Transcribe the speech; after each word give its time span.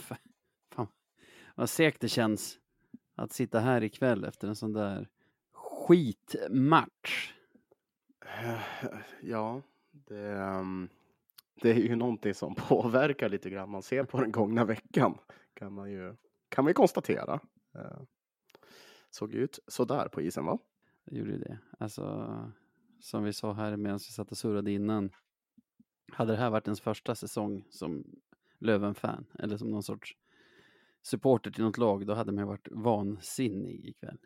fan 0.00 0.18
vad 1.58 1.70
segt 1.70 2.00
det 2.00 2.08
känns 2.08 2.58
att 3.14 3.32
sitta 3.32 3.60
här 3.60 3.82
ikväll 3.82 4.24
efter 4.24 4.48
en 4.48 4.56
sån 4.56 4.72
där 4.72 5.08
skitmatch. 5.52 7.32
Ja, 9.22 9.62
det, 9.90 10.34
um, 10.34 10.88
det 11.62 11.70
är 11.70 11.74
ju 11.74 11.96
någonting 11.96 12.34
som 12.34 12.54
påverkar 12.54 13.28
lite 13.28 13.50
grann. 13.50 13.70
Man 13.70 13.82
ser 13.82 14.04
på 14.04 14.20
den 14.20 14.32
gångna 14.32 14.64
veckan 14.64 15.18
kan 15.54 15.72
man 15.72 15.90
ju, 15.90 16.16
kan 16.48 16.64
man 16.64 16.70
ju 16.70 16.74
konstatera. 16.74 17.40
Uh, 17.76 18.02
såg 19.10 19.34
ut 19.34 19.58
sådär 19.66 20.08
på 20.08 20.22
isen 20.22 20.44
va? 20.44 20.58
Det 21.04 21.16
gjorde 21.16 21.32
ju 21.32 21.38
det. 21.38 21.58
Alltså, 21.78 22.28
som 23.00 23.24
vi 23.24 23.32
sa 23.32 23.52
här 23.52 23.76
medan 23.76 23.98
vi 23.98 24.12
satt 24.12 24.30
och 24.30 24.38
surrade 24.38 24.72
innan. 24.72 25.10
Hade 26.12 26.32
det 26.32 26.38
här 26.38 26.50
varit 26.50 26.66
ens 26.66 26.80
första 26.80 27.14
säsong 27.14 27.64
som 27.70 28.04
Löven-fan 28.58 29.26
eller 29.38 29.56
som 29.56 29.70
någon 29.70 29.82
sorts 29.82 30.16
supporter 31.02 31.50
till 31.50 31.64
något 31.64 31.78
lag, 31.78 32.06
då 32.06 32.14
hade 32.14 32.32
man 32.32 32.46
varit 32.46 32.68
vansinnig 32.70 33.86
ikväll. 33.86 34.18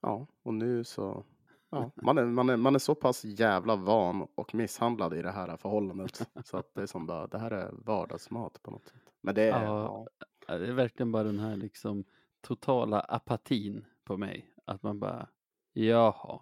Ja, 0.00 0.26
och 0.42 0.54
nu 0.54 0.84
så 0.84 1.24
Ja, 1.72 1.90
man 1.94 2.18
är, 2.18 2.24
man, 2.24 2.48
är, 2.48 2.56
man 2.56 2.74
är 2.74 2.78
så 2.78 2.94
pass 2.94 3.24
jävla 3.24 3.76
van 3.76 4.28
och 4.34 4.54
misshandlad 4.54 5.14
i 5.14 5.22
det 5.22 5.30
här 5.30 5.56
förhållandet. 5.56 6.28
så 6.44 6.56
att 6.56 6.74
det 6.74 6.82
är 6.82 6.86
som 6.86 7.06
bara, 7.06 7.26
det 7.26 7.38
här 7.38 7.50
är 7.50 7.70
vardagsmat 7.72 8.62
på 8.62 8.70
något 8.70 8.86
sätt. 8.86 9.12
Men 9.20 9.34
det 9.34 9.42
är, 9.42 9.64
ja, 9.64 10.06
ja. 10.46 10.58
det 10.58 10.66
är 10.66 10.72
verkligen 10.72 11.12
bara 11.12 11.22
den 11.22 11.38
här 11.38 11.56
liksom 11.56 12.04
totala 12.40 13.00
apatin 13.00 13.84
på 14.04 14.16
mig. 14.16 14.54
Att 14.64 14.82
man 14.82 14.98
bara, 14.98 15.28
jaha. 15.72 16.40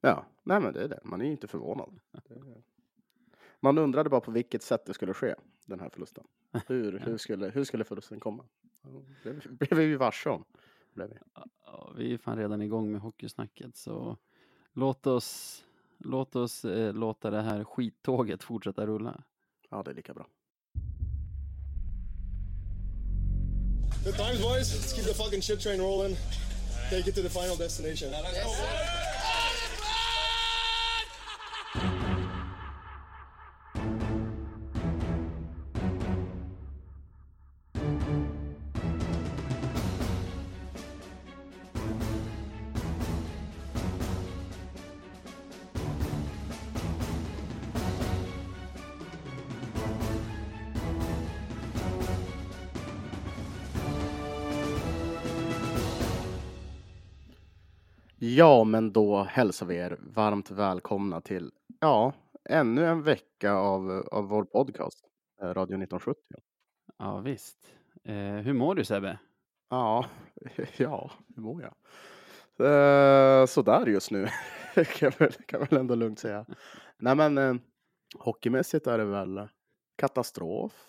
Ja, 0.00 0.24
nej 0.42 0.60
men 0.60 0.72
det 0.72 0.82
är 0.84 0.88
det. 0.88 1.00
Man 1.04 1.20
är 1.20 1.24
ju 1.24 1.30
inte 1.30 1.48
förvånad. 1.48 2.00
Man 3.60 3.78
undrade 3.78 4.10
bara 4.10 4.20
på 4.20 4.30
vilket 4.30 4.62
sätt 4.62 4.86
det 4.86 4.94
skulle 4.94 5.14
ske, 5.14 5.34
den 5.70 5.80
här 5.80 5.88
förlusten. 5.88 6.24
Hur, 6.66 6.98
hur, 6.98 7.18
skulle, 7.18 7.50
hur 7.50 7.64
skulle 7.64 7.84
förlusten 7.84 8.20
komma? 8.20 8.44
Det 9.50 9.70
blev 9.70 9.88
vi 9.88 9.96
varse 9.96 10.30
om. 10.30 10.44
Blev 10.94 11.08
vi. 11.08 11.16
Ja, 11.66 11.92
vi 11.96 12.14
är 12.14 12.18
fan 12.18 12.38
redan 12.38 12.62
igång 12.62 12.92
med 12.92 13.00
hockeysnacket 13.00 13.76
så 13.76 14.16
låt 14.72 15.06
oss, 15.06 15.64
låt 15.98 16.36
oss 16.36 16.64
eh, 16.64 16.94
låta 16.94 17.30
det 17.30 17.42
här 17.42 17.64
skittåget 17.64 18.42
fortsätta 18.42 18.86
rulla. 18.86 19.22
Ja, 19.70 19.82
det 19.82 19.90
är 19.90 19.94
lika 19.94 20.14
bra. 20.14 20.26
Good 24.04 24.14
times 24.14 24.42
boys, 24.42 24.74
let's 24.74 24.94
keep 24.94 25.04
the 25.04 25.14
fucking 25.14 25.42
shit 25.42 25.60
train 25.60 25.80
rolling. 25.80 26.16
Take 26.90 27.08
it 27.08 27.14
to 27.14 27.22
the 27.22 27.28
final 27.28 27.56
destination. 27.56 28.10
Ja, 58.40 58.64
men 58.64 58.92
då 58.92 59.22
hälsar 59.22 59.66
vi 59.66 59.76
er 59.76 59.98
varmt 60.00 60.50
välkomna 60.50 61.20
till, 61.20 61.52
ja, 61.80 62.12
ännu 62.44 62.86
en 62.86 63.02
vecka 63.02 63.52
av, 63.52 64.08
av 64.12 64.28
vår 64.28 64.44
podcast, 64.44 64.98
eh, 65.42 65.44
Radio 65.44 65.62
1970. 65.62 66.22
Ja, 66.98 67.18
visst. 67.18 67.74
Eh, 68.04 68.14
hur 68.14 68.52
mår 68.52 68.74
du 68.74 68.84
Sebbe? 68.84 69.18
Ja, 69.70 70.06
ja, 70.76 71.10
hur 71.36 71.42
mår 71.42 71.62
jag? 71.62 71.74
Eh, 72.66 73.46
sådär 73.46 73.86
just 73.86 74.10
nu, 74.10 74.28
kan 74.98 75.12
väl, 75.18 75.32
kan 75.32 75.60
väl 75.60 75.78
ändå 75.78 75.94
lugnt 75.94 76.18
säga. 76.18 76.46
Nej, 76.98 77.14
men 77.14 77.38
eh, 77.38 77.54
hockeymässigt 78.18 78.86
är 78.86 78.98
det 78.98 79.04
väl 79.04 79.48
katastrof 79.96 80.86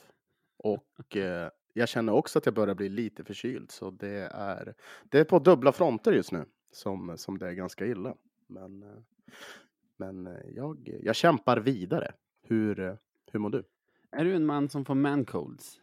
och 0.57 1.17
eh, 1.17 1.49
jag 1.73 1.89
känner 1.89 2.13
också 2.13 2.39
att 2.39 2.45
jag 2.45 2.55
börjar 2.55 2.75
bli 2.75 2.89
lite 2.89 3.23
förkyld, 3.23 3.71
så 3.71 3.91
det 3.91 4.29
är, 4.31 4.73
det 5.03 5.19
är 5.19 5.23
på 5.23 5.39
dubbla 5.39 5.71
fronter 5.71 6.11
just 6.11 6.31
nu 6.31 6.45
som, 6.71 7.17
som 7.17 7.37
det 7.37 7.47
är 7.47 7.53
ganska 7.53 7.85
illa. 7.85 8.15
Men, 8.47 8.83
eh, 8.83 8.99
men 9.97 10.27
eh, 10.27 10.49
jag, 10.55 10.99
jag 11.03 11.15
kämpar 11.15 11.57
vidare. 11.57 12.13
Hur, 12.41 12.79
eh, 12.79 12.95
hur 13.31 13.39
mår 13.39 13.49
du? 13.49 13.63
Är 14.11 14.25
du 14.25 14.35
en 14.35 14.45
man 14.45 14.69
som 14.69 14.85
får 14.85 14.95
mancolds? 14.95 15.81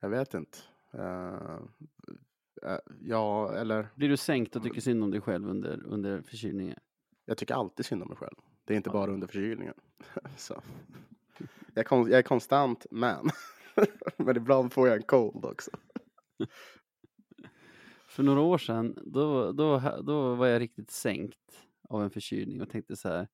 Jag 0.00 0.08
vet 0.08 0.34
inte. 0.34 0.58
Uh, 0.94 1.60
uh, 2.66 2.78
ja, 3.00 3.54
eller? 3.54 3.88
Blir 3.94 4.08
du 4.08 4.16
sänkt 4.16 4.56
och 4.56 4.62
tycker 4.62 4.80
synd 4.80 5.02
om 5.02 5.10
dig 5.10 5.20
själv 5.20 5.48
under, 5.48 5.86
under 5.86 6.22
förkylningen? 6.22 6.78
Jag 7.24 7.38
tycker 7.38 7.54
alltid 7.54 7.86
synd 7.86 8.02
om 8.02 8.08
mig 8.08 8.16
själv. 8.16 8.36
Det 8.64 8.74
är 8.74 8.76
inte 8.76 8.90
bara 8.90 9.12
under 9.12 9.26
förkylningen. 9.26 9.74
Så. 10.36 10.62
Jag, 11.74 11.92
är 11.92 11.96
jag 11.96 12.18
är 12.18 12.22
konstant 12.22 12.86
man. 12.90 13.30
Men 14.16 14.36
ibland 14.36 14.72
får 14.72 14.88
jag 14.88 14.96
en 14.96 15.02
cold 15.02 15.44
också. 15.44 15.70
För 18.14 18.22
några 18.22 18.40
år 18.40 18.58
sedan, 18.58 18.98
då, 19.06 19.52
då, 19.52 19.82
då 20.02 20.34
var 20.34 20.46
jag 20.46 20.60
riktigt 20.60 20.90
sänkt 20.90 21.66
av 21.88 22.02
en 22.02 22.10
förkylning 22.10 22.62
och 22.62 22.70
tänkte 22.70 22.96
så 22.96 23.08
här, 23.08 23.28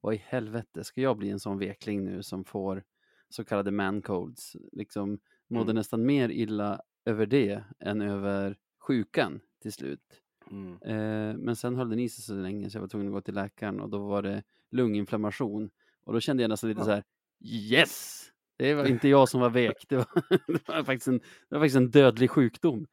vad 0.00 0.14
i 0.14 0.22
helvete, 0.26 0.84
ska 0.84 1.00
jag 1.00 1.16
bli 1.16 1.30
en 1.30 1.40
sån 1.40 1.58
vekling 1.58 2.04
nu 2.04 2.22
som 2.22 2.44
får 2.44 2.84
så 3.28 3.44
kallade 3.44 3.70
mancolds? 3.70 4.56
Liksom 4.72 5.18
mådde 5.48 5.70
mm. 5.70 5.74
nästan 5.76 6.06
mer 6.06 6.28
illa 6.28 6.80
över 7.04 7.26
det 7.26 7.64
än 7.80 8.00
över 8.00 8.56
sjukan 8.78 9.40
till 9.62 9.72
slut. 9.72 10.22
Mm. 10.50 10.72
Eh, 10.82 11.36
men 11.36 11.56
sen 11.56 11.76
höll 11.76 11.90
den 11.90 11.98
i 11.98 12.08
sig 12.08 12.24
så 12.24 12.34
länge 12.34 12.70
så 12.70 12.76
jag 12.76 12.80
var 12.80 12.88
tvungen 12.88 13.08
att 13.08 13.14
gå 13.14 13.20
till 13.20 13.34
läkaren 13.34 13.80
och 13.80 13.88
då 13.90 13.98
var 13.98 14.22
det 14.22 14.42
lunginflammation 14.70 15.70
och 16.04 16.12
då 16.12 16.20
kände 16.20 16.42
jag 16.42 16.48
nästan 16.48 16.70
lite 16.70 16.80
ja. 16.80 16.84
så 16.84 16.90
här, 16.90 17.04
yes! 17.44 18.26
Det 18.56 18.74
var 18.74 18.84
inte 18.90 19.08
jag 19.08 19.28
som 19.28 19.40
var 19.40 19.50
vek, 19.50 19.84
det 19.88 19.96
var, 19.96 20.08
det 20.46 20.68
var, 20.68 20.84
faktiskt, 20.84 21.08
en, 21.08 21.18
det 21.18 21.54
var 21.54 21.58
faktiskt 21.58 21.76
en 21.76 21.90
dödlig 21.90 22.30
sjukdom. 22.30 22.86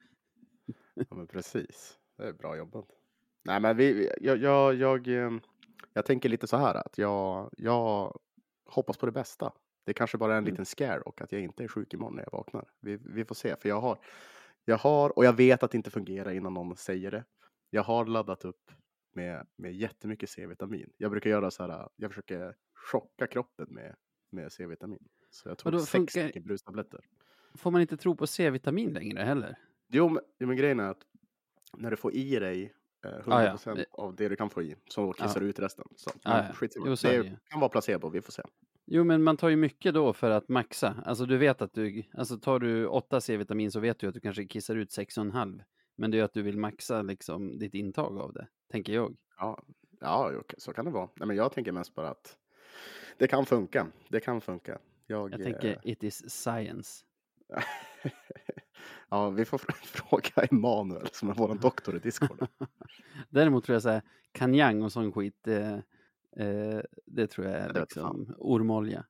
Ja, 1.10 1.16
men 1.16 1.28
precis. 1.28 2.00
Det 2.18 2.24
är 2.24 2.34
bra 2.34 2.58
jobbat. 2.58 2.86
Nej, 3.44 3.60
men 3.60 3.78
vi, 3.78 4.10
jag, 4.22 4.38
jag, 4.38 4.76
jag, 4.76 5.08
ehm, 5.08 5.42
jag 5.94 6.06
tänker 6.06 6.30
lite 6.30 6.48
så 6.48 6.58
här 6.58 6.76
att 6.76 6.98
jag, 6.98 7.50
jag 7.58 8.20
hoppas 8.66 8.98
på 8.98 9.06
det 9.06 9.12
bästa. 9.12 9.54
Det 9.84 9.94
kanske 9.94 10.18
bara 10.18 10.34
är 10.34 10.38
en 10.38 10.44
mm. 10.44 10.52
liten 10.52 10.66
scare 10.66 11.02
och 11.02 11.22
att 11.22 11.32
jag 11.32 11.42
inte 11.42 11.64
är 11.64 11.68
sjuk 11.68 11.94
imorgon 11.94 12.16
när 12.16 12.24
jag 12.24 12.38
vaknar. 12.38 12.70
Vi, 12.80 12.98
vi 12.98 13.26
får 13.26 13.36
se, 13.36 13.56
för 13.56 13.70
jag 13.70 13.82
har, 13.82 14.00
jag 14.66 14.78
har, 14.78 15.18
och 15.18 15.26
jag 15.26 15.34
vet 15.34 15.64
att 15.64 15.72
det 15.72 15.78
inte 15.78 15.92
fungerar 15.92 16.32
innan 16.32 16.54
någon 16.54 16.76
säger 16.76 17.12
det. 17.12 17.24
Jag 17.70 17.84
har 17.84 18.06
laddat 18.06 18.46
upp 18.46 18.72
med, 19.14 19.48
med 19.56 19.74
jättemycket 19.74 20.30
C-vitamin. 20.30 20.90
Jag 20.98 21.12
brukar 21.12 21.30
göra 21.30 21.52
så 21.52 21.64
här, 21.64 21.90
jag 21.96 22.12
försöker 22.12 22.56
chocka 22.92 23.28
kroppen 23.28 23.68
med, 23.70 23.96
med 24.30 24.52
C-vitamin. 24.52 25.08
Så 25.30 25.50
jag 25.50 25.58
tog 25.58 25.82
sex 25.82 26.14
funkar... 26.14 26.40
brustabletter. 26.40 27.06
Får 27.54 27.72
man 27.72 27.82
inte 27.82 27.98
tro 27.98 28.16
på 28.16 28.28
C-vitamin 28.28 28.94
längre 28.94 29.22
heller? 29.22 29.58
Jo, 29.88 30.10
men, 30.10 30.24
jo, 30.40 30.48
men 30.48 30.58
grejen 30.58 30.80
är 30.80 30.90
att 30.90 31.06
när 31.78 31.92
du 31.92 31.98
får 31.98 32.14
i 32.14 32.40
dig 32.40 32.74
eh, 33.06 33.10
100% 33.10 33.34
ah, 33.34 33.76
ja. 33.78 33.86
av 33.92 34.16
det 34.16 34.30
du 34.30 34.36
kan 34.36 34.50
få 34.50 34.62
i 34.62 34.76
så 34.88 35.14
kissar 35.14 35.40
du 35.40 35.50
ut 35.50 35.60
resten. 35.60 35.86
Så, 35.96 36.10
ah, 36.24 36.44
ja. 36.62 36.68
jo, 36.86 36.96
så 36.96 37.08
det, 37.08 37.24
det 37.24 37.40
kan 37.50 37.60
vara 37.60 37.70
placebo, 37.70 38.10
vi 38.10 38.22
får 38.22 38.32
se. 38.32 38.44
Jo, 38.86 39.04
men 39.04 39.24
man 39.24 39.38
tar 39.38 39.50
ju 39.50 39.56
mycket 39.56 39.94
då 39.94 40.14
för 40.14 40.32
att 40.32 40.50
maxa. 40.50 41.04
Alltså 41.06 41.26
du 41.26 41.38
vet 41.38 41.62
att 41.62 41.74
du, 41.74 42.04
alltså 42.14 42.38
tar 42.40 42.60
du 42.60 42.88
8 42.88 43.22
C-vitamin 43.22 43.72
så 43.72 43.80
vet 43.80 44.00
du 44.00 44.08
att 44.08 44.14
du 44.14 44.20
kanske 44.20 44.46
kissar 44.46 44.76
ut 44.76 44.90
6,5. 44.90 45.64
Men 45.96 46.12
det 46.12 46.20
är 46.20 46.24
att 46.24 46.34
du 46.34 46.42
vill 46.42 46.58
maxa 46.58 47.02
liksom 47.02 47.60
ditt 47.60 47.74
intag 47.74 48.18
av 48.18 48.34
det, 48.34 48.48
tänker 48.72 48.94
jag. 48.94 49.18
Ja, 49.38 49.64
ja 50.00 50.32
så 50.58 50.74
kan 50.74 50.86
det 50.86 50.92
vara. 50.92 51.10
Nej, 51.16 51.28
men 51.28 51.36
jag 51.36 51.52
tänker 51.52 51.72
mest 51.72 51.96
bara 51.96 52.10
att 52.10 52.38
det 53.18 53.28
kan 53.28 53.46
funka. 53.46 53.88
Det 54.10 54.20
kan 54.20 54.42
funka. 54.42 54.80
Jag, 55.08 55.34
jag 55.34 55.44
tänker 55.44 55.70
eh... 55.70 55.92
it 55.92 56.04
is 56.04 56.30
science. 56.30 57.04
Ja, 59.10 59.30
vi 59.30 59.46
får 59.46 59.58
fråga 59.84 60.48
Emanuel 60.52 61.08
som 61.12 61.30
är 61.30 61.34
vår 61.34 61.56
doktor 61.62 61.96
i 61.96 62.00
Discord. 62.00 62.48
Däremot 63.30 63.64
tror 63.64 63.74
jag 63.76 63.84
så 63.84 63.90
här, 63.90 64.02
kanjang 64.32 64.84
och 64.84 64.92
sån 64.92 65.12
skit, 65.12 65.48
eh, 65.48 65.74
eh, 66.46 66.82
det 67.06 67.28
tror 67.28 67.48
jag 67.48 67.56
är 67.56 67.74
det 67.74 67.80
liksom 67.80 68.36
ormolja. 68.38 69.06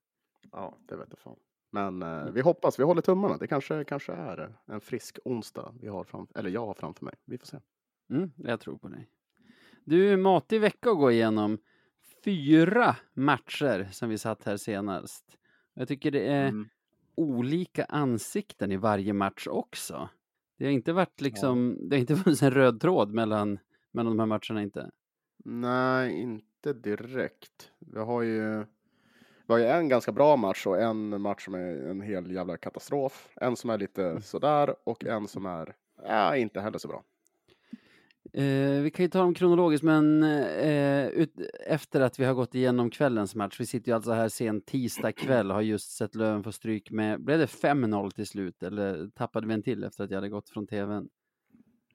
Ja, 0.51 0.77
det 0.87 0.95
vet 0.95 1.07
jag 1.09 1.19
fan. 1.19 1.39
Men 1.71 2.01
eh, 2.01 2.21
mm. 2.21 2.33
vi 2.33 2.41
hoppas, 2.41 2.79
vi 2.79 2.83
håller 2.83 3.01
tummarna. 3.01 3.37
Det 3.37 3.47
kanske, 3.47 3.83
kanske 3.83 4.13
är 4.13 4.57
en 4.65 4.81
frisk 4.81 5.19
onsdag 5.25 5.73
vi 5.81 5.87
har 5.87 6.03
fram, 6.03 6.27
eller 6.35 6.49
jag 6.49 6.65
har 6.65 6.73
framför 6.73 7.05
mig. 7.05 7.13
Vi 7.25 7.37
får 7.37 7.47
se. 7.47 7.57
Mm, 8.09 8.31
jag 8.35 8.59
tror 8.59 8.77
på 8.77 8.87
dig. 8.87 9.09
Du, 9.85 10.17
matig 10.17 10.61
vecka 10.61 10.89
att 10.89 10.97
gå 10.97 11.11
igenom. 11.11 11.57
Fyra 12.23 12.95
matcher 13.13 13.89
sen 13.91 14.09
vi 14.09 14.17
satt 14.17 14.43
här 14.43 14.57
senast. 14.57 15.37
Jag 15.73 15.87
tycker 15.87 16.11
det 16.11 16.27
är 16.27 16.47
mm 16.47 16.69
olika 17.17 17.85
ansikten 17.85 18.71
i 18.71 18.77
varje 18.77 19.13
match 19.13 19.47
också. 19.47 20.09
Det 20.57 20.65
har 20.65 20.71
inte 20.71 20.93
varit 20.93 21.21
liksom, 21.21 21.77
ja. 21.79 21.85
det 21.89 21.95
har 21.95 21.99
inte 21.99 22.15
funnits 22.23 22.43
en 22.43 22.51
röd 22.51 22.81
tråd 22.81 23.13
mellan, 23.13 23.59
mellan 23.91 24.17
de 24.17 24.19
här 24.19 24.25
matcherna 24.25 24.63
inte. 24.63 24.91
Nej, 25.45 26.21
inte 26.21 26.73
direkt. 26.73 27.71
Vi 27.79 27.99
har 27.99 28.21
ju, 28.21 28.65
vi 29.47 29.53
har 29.53 29.57
ju 29.57 29.65
en 29.65 29.89
ganska 29.89 30.11
bra 30.11 30.37
match 30.37 30.67
och 30.67 30.81
en 30.81 31.21
match 31.21 31.45
som 31.45 31.53
är 31.53 31.89
en 31.89 32.01
hel 32.01 32.31
jävla 32.31 32.57
katastrof. 32.57 33.29
En 33.35 33.55
som 33.55 33.69
är 33.69 33.77
lite 33.77 34.21
sådär 34.21 34.75
och 34.83 35.05
en 35.05 35.27
som 35.27 35.45
är, 35.45 35.75
ja, 36.03 36.35
inte 36.35 36.61
heller 36.61 36.77
så 36.77 36.87
bra. 36.87 37.03
Eh, 38.33 38.81
vi 38.81 38.91
kan 38.91 39.05
ju 39.05 39.09
ta 39.09 39.19
dem 39.19 39.33
kronologiskt, 39.33 39.83
men 39.83 40.23
eh, 40.23 41.07
ut, 41.07 41.33
efter 41.67 42.01
att 42.01 42.19
vi 42.19 42.25
har 42.25 42.33
gått 42.33 42.55
igenom 42.55 42.89
kvällens 42.89 43.35
match, 43.35 43.59
vi 43.59 43.65
sitter 43.65 43.91
ju 43.91 43.95
alltså 43.95 44.11
här 44.11 44.29
sen 44.29 44.61
tisdag 44.61 45.11
kväll, 45.11 45.51
har 45.51 45.61
just 45.61 45.91
sett 45.91 46.15
Löven 46.15 46.43
få 46.43 46.51
stryk 46.51 46.91
med, 46.91 47.21
blev 47.23 47.39
det 47.39 47.45
5-0 47.45 48.11
till 48.11 48.27
slut 48.27 48.63
eller 48.63 49.09
tappade 49.09 49.47
vi 49.47 49.53
en 49.53 49.63
till 49.63 49.83
efter 49.83 50.03
att 50.03 50.09
jag 50.11 50.17
hade 50.17 50.29
gått 50.29 50.49
från 50.49 50.67
tvn? 50.67 51.09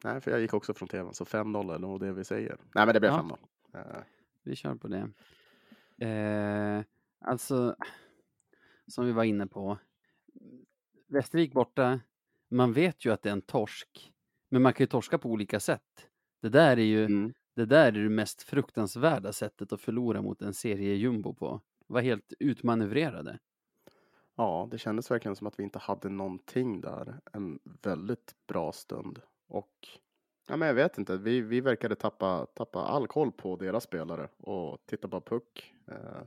Nej, 0.05 0.21
för 0.21 0.31
jag 0.31 0.41
gick 0.41 0.55
också 0.55 0.75
från 0.75 0.89
tvn, 0.89 1.15
så 1.15 1.25
5-0 1.25 1.75
är 1.75 1.79
nog 1.79 2.01
det 2.01 2.13
vi 2.13 2.25
säger. 2.25 2.57
Nej, 2.75 2.87
men 2.87 2.95
det 2.95 3.01
blev 3.01 3.13
Ja. 3.13 3.39
5-0. 3.73 3.79
Eh, 3.79 4.03
Vi 4.43 4.57
kör 4.57 4.75
på 4.75 4.89
det. 4.89 5.11
Eh, 6.07 6.85
alltså, 7.21 7.77
som 8.87 9.07
vi 9.07 9.13
var 9.13 9.25
inne 9.25 9.47
på, 9.47 9.79
Västervik 11.09 11.53
borta, 11.53 12.01
man 12.51 12.73
vet 12.73 13.05
ju 13.05 13.13
att 13.13 13.23
det 13.23 13.29
är 13.29 13.33
en 13.33 13.43
torsk, 13.43 14.13
men 14.51 14.63
man 14.63 14.73
kan 14.73 14.85
ju 14.85 14.89
torska 14.89 15.19
på 15.19 15.29
olika 15.31 15.61
sätt. 15.61 16.09
Det 16.43 16.49
där 16.49 16.77
är 16.77 16.85
ju 16.85 17.05
Mm. 17.05 17.33
Det 17.55 17.65
där 17.67 17.87
är 17.87 17.93
det 18.03 18.09
mest 18.09 18.43
fruktansvärda 18.43 19.33
sättet 19.33 19.73
att 19.73 19.81
förlora 19.81 20.23
mot 20.23 20.43
en 20.43 20.55
serie 20.55 20.95
jumbo 20.95 21.35
på. 21.35 21.61
Var 21.87 22.01
helt 22.01 22.33
utmanövrerade. 22.39 23.39
Ja, 24.37 24.69
det 24.71 24.79
kändes 24.79 25.11
verkligen 25.11 25.37
som 25.37 25.47
att 25.47 25.59
vi 25.59 25.63
inte 25.63 25.79
hade 25.79 26.09
någonting 26.09 26.81
där 26.81 27.21
en 27.33 27.59
väldigt 27.83 28.35
bra 28.49 28.73
stund. 28.73 29.21
Och 29.49 29.73
ja, 30.49 30.57
men 30.57 30.69
jag 30.69 30.75
vet 30.75 30.99
inte, 30.99 31.17
vi, 31.17 31.41
vi 31.41 31.61
verkade 31.61 31.95
tappa, 31.95 32.47
tappa 32.55 32.81
all 32.81 33.07
koll 33.07 33.33
på 33.33 33.57
deras 33.57 33.85
spelare 33.85 34.29
och 34.39 34.79
titta 34.87 35.09
på 35.09 35.21
puck. 35.21 35.75
Eh, 35.89 36.23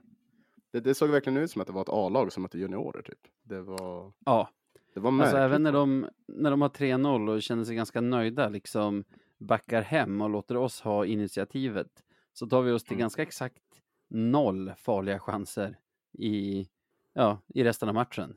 det, 0.72 0.80
det 0.80 0.96
såg 0.96 1.10
verkligen 1.10 1.38
ut 1.38 1.52
som 1.52 1.62
att 1.62 1.68
det 1.68 1.74
var 1.74 1.82
ett 1.82 1.90
A-lag 1.90 2.34
som 2.34 2.44
mötte 2.44 2.58
juniorer 2.60 3.02
typ. 3.02 3.20
Det 3.44 3.62
var, 3.62 4.12
Ja, 4.26 4.50
det 4.94 5.00
var 5.00 5.12
märkligt. 5.12 5.34
alltså 5.34 5.38
även 5.46 5.64
när 5.64 5.72
de, 5.72 6.08
när 6.28 6.52
de 6.52 6.62
har 6.62 6.70
3-0 6.70 7.30
och 7.36 7.42
känner 7.42 7.64
sig 7.64 7.76
ganska 7.76 8.02
nöjda, 8.02 8.50
liksom 8.50 9.04
backar 9.38 9.82
hem 9.82 10.22
och 10.22 10.30
låter 10.30 10.58
oss 10.58 10.82
ha 10.82 11.06
initiativet, 11.06 12.04
så 12.34 12.48
tar 12.48 12.62
vi 12.62 12.72
oss 12.72 12.84
till 12.84 12.94
Mm. 12.94 13.00
ganska 13.00 13.22
exakt 13.22 13.62
noll 14.10 14.74
farliga 14.78 15.20
chanser 15.20 15.78
i, 16.18 16.68
ja, 17.14 17.40
i 17.48 17.64
resten 17.64 17.90
av 17.90 17.96
matchen. 17.96 18.36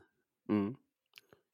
Mm. 0.49 0.75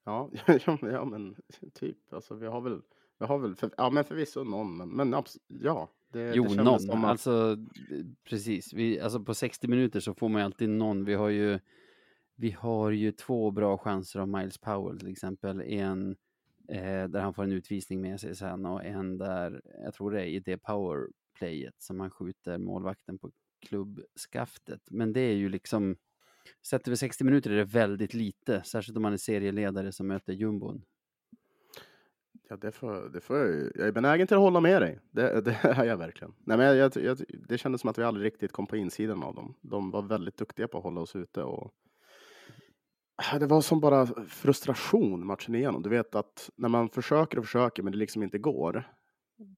Ja, 0.03 0.29
ja, 0.65 0.77
men- 0.81 0.93
ja, 0.93 1.05
men 1.05 1.35
typ. 1.73 2.13
Alltså, 2.13 2.35
vi 2.35 2.47
har 2.47 2.61
väl, 2.61 2.81
vi 3.19 3.25
har 3.25 3.37
väl 3.39 3.55
för, 3.55 3.71
ja, 3.77 3.89
men 3.89 4.03
förvisso 4.03 4.43
någon, 4.43 4.77
men, 4.77 4.89
men 4.89 5.23
ja. 5.47 5.89
Det, 6.11 6.35
Jo, 6.35 6.43
det 6.43 6.63
någon. 6.63 6.79
som 6.79 7.03
att- 7.03 7.09
Alltså, 7.11 7.57
precis. 8.23 8.73
Vi, 8.73 8.99
alltså 8.99 9.19
på 9.19 9.33
60 9.33 9.67
minuter 9.67 9.99
så 9.99 10.13
får 10.13 10.29
man 10.29 10.41
ju 10.41 10.45
alltid 10.45 10.69
någon. 10.69 11.05
Vi 11.05 11.13
har 11.13 11.29
ju, 11.29 11.59
vi 12.35 12.51
har 12.51 12.91
ju 12.91 13.11
två 13.11 13.51
bra 13.51 13.77
chanser 13.77 14.19
av 14.19 14.27
Miles 14.27 14.57
Powell 14.57 14.99
till 14.99 15.11
exempel. 15.11 15.61
En 15.61 16.15
eh, 16.69 17.07
där 17.07 17.21
han 17.21 17.33
får 17.33 17.43
en 17.43 17.51
utvisning 17.51 18.01
med 18.01 18.19
sig 18.19 18.35
sen 18.35 18.65
och 18.65 18.85
en 18.85 19.17
där, 19.17 19.61
jag 19.83 19.93
tror 19.93 20.11
det 20.11 20.21
är 20.21 20.25
i 20.25 20.39
det 20.39 20.57
powerplayet 20.57 21.75
som 21.77 21.99
han 21.99 22.09
skjuter 22.09 22.57
målvakten 22.57 23.17
på 23.17 23.31
klubbskaftet. 23.59 24.81
Men 24.91 25.13
det 25.13 25.19
är 25.19 25.35
ju 25.35 25.49
liksom, 25.49 25.95
sett 26.67 26.87
över 26.87 26.95
60 26.95 27.23
minuter 27.23 27.51
är 27.51 27.55
det 27.55 27.63
väldigt 27.63 28.13
lite, 28.13 28.63
särskilt 28.63 28.97
om 28.97 29.03
man 29.03 29.13
är 29.13 29.17
serieledare 29.17 29.91
som 29.91 30.07
möter 30.07 30.33
jumbon. 30.33 30.81
Ja, 32.49 32.57
det 32.57 32.71
får, 32.71 33.09
det 33.09 33.21
får 33.21 33.37
jag, 33.37 33.71
jag 33.75 33.87
är 33.87 33.91
benägen 33.91 34.27
till 34.27 34.35
att 34.35 34.41
hålla 34.41 34.59
med 34.59 34.81
dig. 34.81 34.99
Det, 35.11 35.41
det 35.41 35.51
är 35.63 35.85
jag 35.85 35.97
verkligen. 35.97 36.33
Nej, 36.39 36.57
men 36.57 36.77
jag, 36.77 36.91
jag, 36.95 37.17
det 37.47 37.57
kändes 37.57 37.81
som 37.81 37.89
att 37.89 37.97
vi 37.97 38.03
aldrig 38.03 38.25
riktigt 38.25 38.51
kom 38.51 38.67
på 38.67 38.77
insidan 38.77 39.23
av 39.23 39.35
dem. 39.35 39.53
De 39.61 39.91
var 39.91 40.01
väldigt 40.01 40.37
duktiga 40.37 40.67
på 40.67 40.77
att 40.77 40.83
hålla 40.83 41.01
oss 41.01 41.15
ute. 41.15 41.43
Och... 41.43 41.73
Ah, 43.15 43.39
Det 43.39 43.47
var 43.47 43.61
som 43.61 43.79
bara 43.79 44.05
frustration 44.27 45.25
matchen 45.25 45.55
igenom. 45.55 45.81
Du 45.81 45.89
vet 45.89 46.15
att 46.15 46.49
när 46.55 46.69
man 46.69 46.89
försöker 46.89 47.37
och 47.39 47.45
försöker 47.45 47.83
men 47.83 47.91
det 47.91 47.97
liksom 47.97 48.23
inte 48.23 48.37
går. 48.37 48.83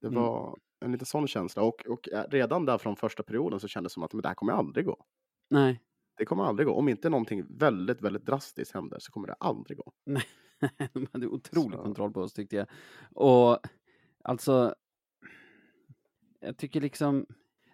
Det 0.01 0.07
Mm. 0.07 0.21
var 0.21 0.57
en 0.85 0.91
liten 0.91 1.05
sån 1.05 1.27
känsla. 1.27 1.63
Och, 1.63 1.85
och 1.87 2.09
eh, 2.09 2.23
redan 2.29 2.65
där 2.65 2.77
från 2.77 2.95
första 2.95 3.23
perioden 3.23 3.59
så 3.59 3.67
kändes 3.67 3.91
det 3.91 3.93
som 3.93 4.03
att 4.03 4.13
men 4.13 4.21
det 4.21 4.27
här 4.27 4.35
kommer 4.35 4.53
aldrig 4.53 4.85
gå. 4.85 5.05
Nej, 5.49 5.81
Det 6.17 6.25
kommer 6.25 6.43
aldrig 6.43 6.67
gå. 6.67 6.73
Om 6.73 6.89
inte 6.89 7.09
någonting 7.09 7.43
väldigt, 7.57 8.01
väldigt 8.01 8.25
drastiskt 8.25 8.73
händer 8.73 8.97
så 8.99 9.11
kommer 9.11 9.27
det 9.27 9.33
aldrig 9.33 9.77
gå. 9.77 9.91
de 10.93 11.07
hade 11.13 11.27
otrolig 11.27 11.77
Så. 11.77 11.83
kontroll 11.83 12.11
på 12.13 12.21
oss 12.21 12.33
tyckte 12.33 12.55
jag. 12.55 12.67
Och 13.15 13.59
alltså, 14.23 14.75
jag 16.39 16.57
tycker 16.57 16.81
liksom, 16.81 17.25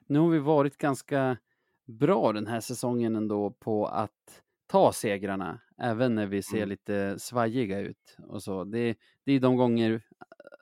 nu 0.07 0.19
har 0.19 0.30
vi 0.30 0.39
varit 0.39 0.77
ganska 0.77 1.38
bra 1.88 2.33
den 2.33 2.47
här 2.47 2.59
säsongen 2.59 3.15
ändå 3.15 3.51
på 3.51 3.88
att 3.88 4.41
ta 4.68 4.91
segrarna, 4.94 5.59
även 5.77 6.15
när 6.15 6.25
vi 6.27 6.41
ser 6.41 6.57
Mm. 6.57 6.69
lite 6.69 7.19
svajiga 7.19 7.79
ut 7.79 8.17
och 8.27 8.43
så. 8.43 8.63
Det, 8.63 8.97
det 9.23 9.31
är 9.31 9.39
de 9.39 9.55
gånger, 9.57 10.01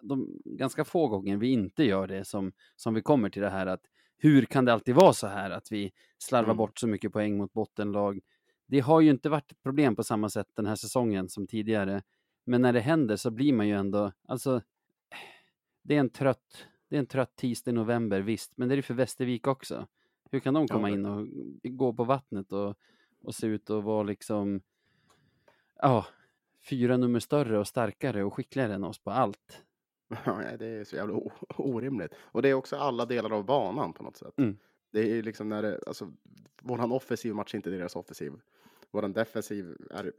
de 0.02 0.42
ganska 0.46 0.84
få 0.86 1.08
gånger 1.08 1.38
vi 1.38 1.48
inte 1.52 1.84
gör 1.84 2.08
det 2.08 2.26
som, 2.26 2.52
som 2.76 2.94
vi 2.94 3.02
kommer 3.02 3.30
till 3.30 3.42
det 3.42 3.50
här 3.50 3.66
att 3.68 3.82
hur 4.18 4.46
kan 4.46 4.66
det 4.66 4.74
alltid 4.74 4.96
vara 4.96 5.14
så 5.14 5.28
här 5.28 5.52
att 5.52 5.72
vi 5.72 5.92
slarvar 6.18 6.46
Mm. 6.46 6.58
bort 6.58 6.80
så 6.80 6.88
mycket 6.88 7.14
poäng 7.14 7.38
mot 7.38 7.54
bottenlag? 7.54 8.20
Det 8.68 8.80
har 8.80 9.02
ju 9.02 9.10
inte 9.10 9.30
varit 9.30 9.52
ett 9.52 9.64
problem 9.64 9.96
på 9.96 10.04
samma 10.04 10.30
sätt 10.30 10.48
den 10.56 10.66
här 10.66 10.76
säsongen 10.76 11.30
som 11.30 11.48
tidigare. 11.48 12.02
Men 12.46 12.62
när 12.62 12.74
det 12.74 12.80
händer 12.80 13.16
så 13.16 13.32
blir 13.32 13.54
man 13.54 13.68
ju 13.68 13.74
ändå, 13.76 14.12
alltså, 14.28 14.62
det 15.84 15.96
är 15.96 16.00
en 16.00 16.10
trött, 16.10 16.68
det 16.90 16.96
är 16.96 17.00
en 17.00 17.06
trött 17.08 17.36
tisdag 17.36 17.72
i 17.72 17.74
november, 17.74 18.22
visst, 18.22 18.58
men 18.58 18.68
det 18.70 18.74
är 18.74 18.78
det 18.78 18.82
för 18.82 18.94
Västervik 18.94 19.48
också. 19.48 19.88
Hur 20.32 20.40
kan 20.40 20.54
de 20.54 20.68
komma 20.68 20.90
in 20.90 21.06
och 21.06 21.28
gå 21.64 21.94
på 21.94 22.04
vattnet 22.04 22.52
och, 22.52 22.76
och 23.24 23.36
se 23.36 23.48
ut 23.48 23.70
att 23.70 23.84
vara 23.84 24.04
liksom, 24.04 24.62
ja, 25.82 26.06
fyra 26.70 26.98
nummer 26.98 27.20
större 27.20 27.60
och 27.60 27.68
starkare 27.68 28.24
och 28.24 28.34
skickligare 28.34 28.74
än 28.74 28.84
oss 28.84 29.00
på 29.00 29.12
allt? 29.12 29.64
Ja, 30.26 30.58
det 30.60 30.66
är 30.66 30.84
så 30.84 30.96
jävla 30.96 31.14
orimligt. 31.58 32.14
Och 32.18 32.42
det 32.42 32.50
är 32.50 32.54
också 32.54 32.76
alla 32.76 33.06
delar 33.06 33.34
av 33.34 33.46
banan 33.46 33.94
på 33.94 34.04
något 34.04 34.18
sätt. 34.18 34.34
Mm. 34.38 34.58
Det 34.92 35.00
är 35.00 35.24
liksom 35.24 35.50
när 35.50 35.62
det, 35.62 35.80
alltså, 35.88 36.12
våran 36.62 36.92
offensiv 36.92 37.36
match 37.36 37.56
inte 37.56 37.70
deras 37.70 37.96
offensiv. 37.96 38.34
Våran 38.92 39.14
defensiv 39.14 39.78
är 39.92 40.14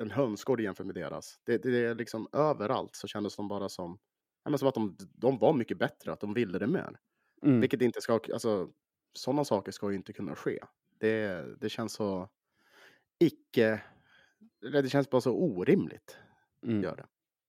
en 0.00 0.10
hönsgård 0.10 0.60
jämfört 0.60 0.86
med 0.86 0.94
deras. 0.94 1.40
Det, 1.44 1.62
det 1.62 1.84
är 1.84 1.94
liksom 1.94 2.28
överallt 2.32 2.96
så 2.96 3.06
kändes 3.06 3.36
de 3.36 3.48
bara 3.48 3.68
som, 3.68 3.98
ja, 4.44 4.50
men 4.50 4.58
som 4.58 4.68
att 4.68 4.74
de, 4.74 4.96
de 4.98 5.38
var 5.38 5.52
mycket 5.52 5.78
bättre, 5.78 6.12
att 6.12 6.20
de 6.20 6.34
ville 6.34 6.58
det 6.58 6.66
mer. 6.66 6.98
Mm. 7.42 7.60
Vilket 7.60 7.82
inte 7.82 8.00
ska, 8.00 8.12
alltså 8.12 8.68
sådana 9.12 9.44
saker 9.44 9.72
ska 9.72 9.90
ju 9.90 9.96
inte 9.96 10.12
kunna 10.12 10.34
ske. 10.34 10.58
Det, 10.98 11.46
det 11.60 11.68
känns 11.68 11.92
så 11.92 12.28
icke, 13.18 13.82
det 14.60 14.88
känns 14.90 15.10
bara 15.10 15.20
så 15.20 15.32
orimligt. 15.34 16.18
Mm. 16.62 16.82
Gör 16.82 16.96
det. 16.96 17.06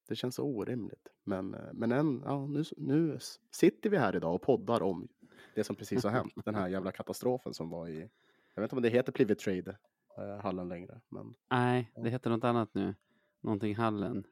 Det 0.07 0.15
känns 0.15 0.35
så 0.35 0.43
orimligt. 0.45 1.07
Men, 1.23 1.53
eh, 1.53 1.69
men 1.73 1.91
än, 1.91 2.21
ja, 2.25 2.45
nu, 2.47 2.63
nu 2.77 3.17
sitter 3.51 3.89
vi 3.89 3.97
här 3.97 4.15
idag 4.15 4.35
och 4.35 4.41
poddar 4.41 4.81
om 4.83 5.07
det 5.55 5.63
som 5.63 5.75
precis 5.75 6.03
har 6.03 6.11
hänt. 6.11 6.33
Den 6.45 6.55
här 6.55 6.67
jävla 6.67 6.91
katastrofen 6.91 7.53
som 7.53 7.69
var 7.69 7.87
i, 7.87 8.09
jag 8.53 8.61
vet 8.61 8.67
inte 8.71 8.75
om 8.75 8.81
det 8.81 8.89
heter 8.89 9.11
Plivet 9.11 9.39
Trade 9.39 9.77
eh, 10.17 10.37
hallen 10.39 10.69
längre. 10.69 11.01
Men 11.09 11.33
Nej, 11.49 11.91
det 11.95 12.09
heter 12.09 12.29
något 12.29 12.43
annat 12.43 12.73
nu. 12.73 12.95
Någonting 13.41 13.75
Hallen. 13.75 14.23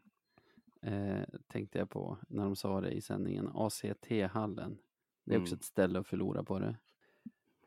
Eh, 0.81 1.21
tänkte 1.47 1.79
jag 1.79 1.89
på 1.89 2.17
när 2.27 2.43
de 2.43 2.55
sa 2.55 2.81
det 2.81 2.91
i 2.91 3.01
sändningen. 3.01 3.49
ACT-hallen. 3.53 4.77
Det 5.25 5.35
är 5.35 5.39
också 5.41 5.53
Mm. 5.53 5.57
ett 5.59 5.63
ställe 5.63 5.99
att 5.99 6.07
förlora 6.07 6.43
på 6.43 6.59
det. 6.59 6.75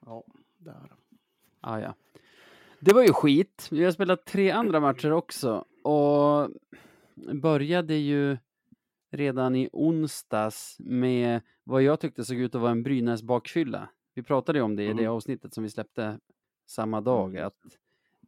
ja, 0.00 0.25
där. 0.58 0.92
Ah, 1.60 1.78
ja. 1.78 1.94
Det 2.84 2.94
var 2.94 3.02
ju 3.02 3.12
skit. 3.12 3.68
Vi 3.70 3.84
har 3.84 3.90
spelat 3.92 4.26
tre 4.26 4.50
andra 4.50 4.80
matcher 4.80 5.12
också. 5.12 5.64
Och 5.82 6.50
började 7.42 7.94
ju 7.94 8.38
redan 9.10 9.56
i 9.56 9.68
onsdags 9.72 10.76
med 10.80 11.40
vad 11.64 11.82
jag 11.82 12.00
tyckte 12.00 12.24
såg 12.24 12.36
ut 12.36 12.54
att 12.54 12.60
vara 12.60 12.70
en 12.70 12.82
Brynäs 12.82 13.22
bakfylla. 13.22 13.88
Vi 14.14 14.22
pratade 14.22 14.58
ju 14.58 14.62
om 14.62 14.76
det 14.76 14.82
i 14.82 14.86
det 14.86 14.92
Mm. 14.92 15.12
avsnittet 15.12 15.54
som 15.54 15.62
vi 15.64 15.70
släppte 15.70 16.18
samma 16.66 17.00
dag. 17.00 17.34
Mm, 17.34 17.46
att 17.46 17.78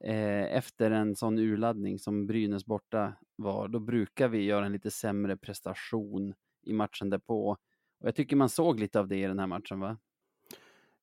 eh, 0.00 0.56
efter 0.56 0.90
en 0.90 1.16
sån 1.16 1.38
urladdning 1.38 1.98
som 1.98 2.26
Brynäs 2.26 2.66
borta 2.66 3.12
var, 3.36 3.68
då 3.68 3.78
brukar 3.78 4.28
vi 4.28 4.42
göra 4.44 4.66
en 4.66 4.72
lite 4.72 4.90
sämre 4.90 5.36
prestation 5.36 6.34
i 6.62 6.72
matchen 6.72 7.10
därpå. 7.10 7.48
Och 8.00 8.08
jag 8.08 8.14
tycker 8.14 8.36
man 8.36 8.48
såg 8.48 8.80
lite 8.80 9.00
av 9.00 9.08
det 9.08 9.16
i 9.16 9.26
den 9.26 9.38
här 9.38 9.46
matchen, 9.46 9.80
va? 9.80 9.96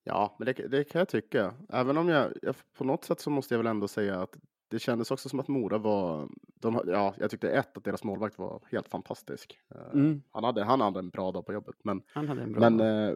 Ja, 0.04 0.36
men 0.40 0.46
det, 0.46 0.54
det 0.54 0.84
kan 0.84 1.00
jag 1.00 1.08
tycka. 1.10 1.54
Även 1.70 1.98
om 1.98 2.10
jag, 2.10 2.32
jag, 2.42 2.56
på 2.78 2.84
något 2.84 3.04
sätt 3.04 3.20
så 3.20 3.30
måste 3.30 3.54
jag 3.54 3.60
väl 3.60 3.68
ändå 3.68 3.88
säga 3.88 4.22
att 4.22 4.38
det 4.68 4.80
kändes 4.80 5.12
också 5.12 5.30
som 5.30 5.40
att 5.40 5.48
Mora 5.48 5.78
var, 5.78 6.30
de, 6.56 6.82
ja, 6.88 7.14
jag 7.18 7.32
tyckte 7.32 7.50
ett 7.52 7.78
att 7.78 7.84
deras 7.84 8.04
målvakt 8.04 8.38
var 8.38 8.62
helt 8.72 8.88
fantastisk. 8.90 9.60
Eh, 9.76 9.94
Mm. 9.94 10.22
Han, 10.32 10.44
hade, 10.44 10.64
han 10.64 10.82
hade 10.82 11.00
en 11.00 11.10
bra 11.10 11.32
dag 11.32 11.46
på 11.46 11.54
jobbet. 11.54 11.76
Men, 11.84 12.02
Han 12.14 12.28
hade 12.28 12.42
en 12.42 12.52
bra 12.52 12.60
men, 12.70 12.78
dag. 12.78 13.10
eh, 13.10 13.16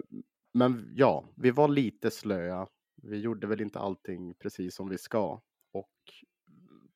men 0.54 0.94
ja, 0.96 1.24
vi 1.36 1.51
var 1.51 1.68
lite 1.68 2.12
slöa. 2.12 2.68
Vi 3.01 3.18
gjorde 3.20 3.48
väl 3.48 3.62
inte 3.62 3.80
allting 3.80 4.34
precis 4.34 4.75
som 4.75 4.89
vi 4.89 4.98
ska. 4.98 5.42
Och 5.74 5.92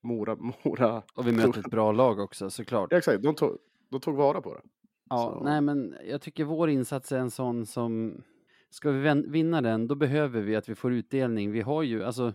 Mora, 0.01 0.36
Mora, 0.63 1.01
Och 1.15 1.27
vi 1.27 1.31
möter 1.31 1.60
ett 1.60 1.72
bra 1.72 1.91
lag 1.91 2.19
också 2.19 2.50
såklart. 2.50 2.91
ja, 2.91 2.98
exakt, 2.98 3.24
de 3.24 3.36
tog, 3.36 3.58
de 3.89 4.00
tog 4.01 4.15
vara 4.15 4.41
på 4.41 4.53
det. 4.53 4.62
Ja, 5.10 5.17
så- 5.38 5.43
nej 5.43 5.62
men 5.62 5.96
jag 6.10 6.22
tycker 6.22 6.43
vår 6.43 6.69
insats 6.69 7.12
är 7.12 7.17
en 7.19 7.31
sån 7.31 7.65
som, 7.65 8.24
ska 8.70 8.92
vi 8.92 9.22
vinna 9.28 9.62
den, 9.62 9.88
då 9.88 9.96
behöver 9.96 10.42
vi 10.42 10.56
att 10.56 10.70
vi 10.70 10.76
får 10.76 10.94
utdelning. 10.94 11.52
Vi 11.52 11.62
har 11.62 11.84
ju, 11.84 12.04
alltså, 12.04 12.34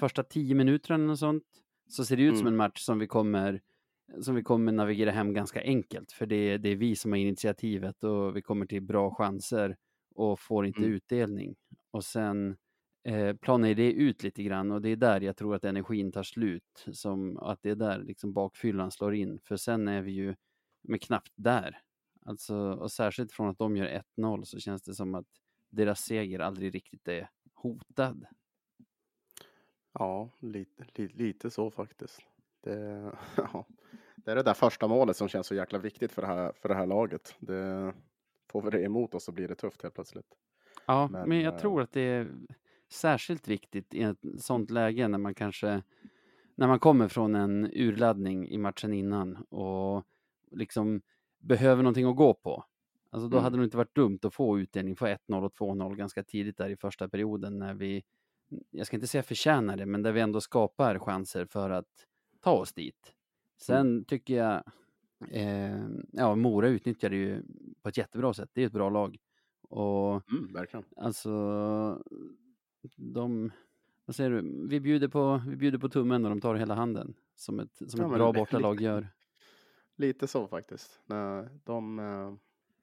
första 0.00 0.22
tio 0.22 0.54
minuterna 0.54 1.12
och 1.12 1.18
sånt 1.18 1.44
så 1.88 2.04
ser 2.04 2.16
det 2.16 2.22
ut 2.22 2.38
som 2.38 2.46
Mm. 2.46 2.52
en 2.54 2.56
match 2.56 2.80
som 2.80 2.98
vi 2.98 3.06
kommer 3.06 3.60
som 4.20 4.34
vi 4.34 4.42
kommer 4.42 4.72
navigera 4.72 5.10
hem 5.10 5.32
ganska 5.34 5.62
enkelt, 5.62 6.12
för 6.12 6.26
det, 6.26 6.58
det 6.58 6.68
är 6.68 6.76
vi 6.76 6.96
som 6.96 7.12
har 7.12 7.18
initiativet 7.18 8.04
och 8.04 8.36
vi 8.36 8.42
kommer 8.42 8.66
till 8.66 8.82
bra 8.82 9.14
chanser 9.14 9.76
och 10.14 10.40
får 10.40 10.66
inte 10.66 10.80
Mm. 10.80 10.92
utdelning. 10.92 11.56
Och 11.90 12.04
sen 12.04 12.56
eh, 13.04 13.36
planar 13.36 13.74
det 13.74 13.92
ut 13.92 14.22
lite 14.22 14.42
grann 14.42 14.70
och 14.70 14.82
det 14.82 14.88
är 14.88 14.96
där 14.96 15.20
jag 15.20 15.36
tror 15.36 15.54
att 15.54 15.64
energin 15.64 16.12
tar 16.12 16.22
slut, 16.22 16.86
som 16.92 17.38
att 17.38 17.62
det 17.62 17.70
är 17.70 17.74
där 17.76 17.98
liksom 18.02 18.32
bakfyllan 18.32 18.90
slår 18.90 19.14
in, 19.14 19.38
för 19.44 19.56
sen 19.56 19.88
är 19.88 20.02
vi 20.02 20.12
ju 20.12 20.34
med 20.82 21.02
knappt 21.02 21.32
där. 21.36 21.78
Alltså, 22.26 22.56
och 22.56 22.92
särskilt 22.92 23.32
från 23.32 23.48
att 23.48 23.58
de 23.58 23.76
gör 23.76 24.02
1-0 24.18 24.44
så 24.44 24.58
känns 24.60 24.82
det 24.82 24.94
som 24.94 25.14
att 25.14 25.26
deras 25.70 26.00
seger 26.00 26.38
aldrig 26.40 26.74
riktigt 26.74 27.08
är 27.08 27.30
hotad. 27.54 28.26
Ja, 29.92 30.30
lite, 30.40 30.84
lite, 30.96 31.16
lite 31.16 31.50
så 31.50 31.70
faktiskt. 31.70 32.20
Det, 32.60 33.12
ja, 33.36 33.66
det 34.16 34.30
är 34.30 34.36
det 34.36 34.42
där 34.42 34.54
första 34.54 34.88
målet 34.88 35.16
som 35.16 35.28
känns 35.28 35.46
så 35.46 35.54
jäkla 35.54 35.78
viktigt 35.78 36.12
för 36.12 36.22
det 36.22 36.28
här, 36.28 36.52
för 36.52 36.68
det 36.68 36.74
här 36.74 36.86
laget. 36.86 37.36
Det, 37.38 37.94
får 38.50 38.62
vi 38.62 38.70
det 38.70 38.82
emot 38.82 39.14
oss 39.14 39.24
så 39.24 39.32
blir 39.32 39.48
det 39.48 39.54
tufft 39.54 39.82
helt 39.82 39.94
plötsligt. 39.94 40.36
Ja, 40.86 41.08
men, 41.12 41.28
Men, 41.28 41.40
jag 41.40 41.54
eh, 41.54 41.60
tror 41.60 41.82
att 41.82 41.92
det 41.92 42.00
är 42.00 42.32
särskilt 42.92 43.48
viktigt 43.48 43.94
i 43.94 44.02
ett 44.02 44.18
sånt 44.38 44.70
läge 44.70 45.08
när 45.08 45.18
man 45.18 45.34
kanske 45.34 45.82
när 46.54 46.66
man 46.66 46.78
kommer 46.78 47.08
från 47.08 47.34
en 47.34 47.70
urladdning 47.72 48.48
i 48.48 48.58
matchen 48.58 48.92
innan 48.92 49.36
och 49.36 50.04
liksom 50.50 51.02
behöver 51.38 51.82
någonting 51.82 52.06
att 52.06 52.16
gå 52.16 52.34
på. 52.34 52.64
Alltså 53.10 53.28
då 53.28 53.36
Mm. 53.36 53.44
hade 53.44 53.56
det 53.58 53.64
inte 53.64 53.76
varit 53.76 53.94
dumt 53.94 54.18
att 54.22 54.34
få 54.34 54.58
utdelning 54.58 54.96
på 54.96 55.06
1-0 55.06 55.44
och 55.44 55.52
2-0 55.54 55.94
ganska 55.96 56.22
tidigt 56.24 56.56
där 56.56 56.70
i 56.70 56.76
första 56.76 57.08
perioden 57.08 57.58
när 57.58 57.74
vi, 57.74 58.02
jag 58.70 58.86
ska 58.86 58.96
inte 58.96 59.06
säga 59.06 59.22
förtjänar 59.22 59.76
det, 59.76 59.86
men 59.86 60.02
där 60.02 60.12
vi 60.12 60.20
ändå 60.20 60.40
skapar 60.40 60.98
chanser 60.98 61.44
för 61.44 61.70
att 61.70 62.06
ta 62.40 62.52
oss 62.52 62.72
dit. 62.72 63.14
Sen 63.62 64.04
tycker 64.04 64.34
jag, 64.34 64.62
eh, 65.30 65.84
ja, 66.12 66.34
Mora 66.34 66.68
utnyttjar 66.68 67.10
det 67.10 67.16
ju 67.16 67.42
på 67.82 67.88
ett 67.88 67.96
jättebra 67.98 68.34
sätt. 68.34 68.50
Det 68.52 68.62
är 68.62 68.66
ett 68.66 68.72
bra 68.72 68.90
lag. 68.90 69.16
Och 69.68 70.30
Mm, 70.32 70.52
verkligen. 70.52 70.84
Alltså, 70.96 71.30
de, 72.96 73.50
vad 74.04 74.16
säger 74.16 74.30
du, 74.30 74.66
vi 74.68 74.80
bjuder 74.80 75.08
på, 75.08 75.42
vi 75.48 75.56
bjuder 75.56 75.78
på 75.78 75.88
tummen 75.88 76.24
och 76.24 76.30
de 76.30 76.40
tar 76.40 76.54
hela 76.54 76.74
handen. 76.74 77.14
Som 77.36 77.60
ett, 77.60 77.76
som 77.90 78.00
Ja, 78.00 78.06
ett 78.06 78.12
bra 78.14 78.32
bortalag 78.32 78.80
gör. 78.80 79.08
Lite 79.96 80.26
så 80.26 80.48
faktiskt. 80.48 81.00
Nej, 81.06 81.48
De, 81.64 81.98
eh, 81.98 82.34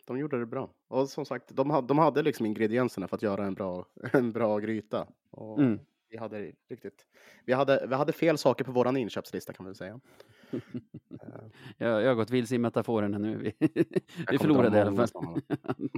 de 0.07 0.17
gjorde 0.19 0.39
det 0.39 0.45
bra. 0.45 0.69
Och 0.87 1.09
som 1.09 1.25
sagt, 1.25 1.55
de 1.55 1.69
hade, 1.69 1.87
de 1.87 1.97
hade 1.97 2.21
liksom 2.23 2.45
ingredienserna 2.45 3.07
för 3.07 3.15
att 3.15 3.21
göra 3.21 3.45
en 3.45 3.53
bra, 3.53 3.85
en 4.13 4.31
bra 4.31 4.59
gryta. 4.59 5.07
Och 5.31 5.59
Mm. 5.59 5.79
vi, 6.09 6.17
hade 6.17 6.51
riktigt, 6.69 7.05
vi, 7.45 7.53
hade, 7.53 7.85
vi 7.89 7.95
hade 7.95 8.13
fel 8.13 8.37
saker 8.37 8.63
på 8.63 8.71
våran 8.71 8.97
inköpslista 8.97 9.53
kan 9.53 9.63
man 9.63 9.69
väl 9.69 9.75
säga. 9.75 9.99
Eh, 11.21 11.43
Jag, 11.77 12.01
jag 12.03 12.07
har 12.07 12.15
gått 12.15 12.29
vilse 12.29 12.55
i 12.55 12.57
metaforen 12.57 13.13
här 13.13 13.19
nu. 13.19 13.37
Vi, 13.37 13.53
vi 14.31 14.37
förlorade 14.37 14.77
i 14.77 14.81
alla 14.81 14.95
fall. 14.95 15.07
sådana. 15.07 15.41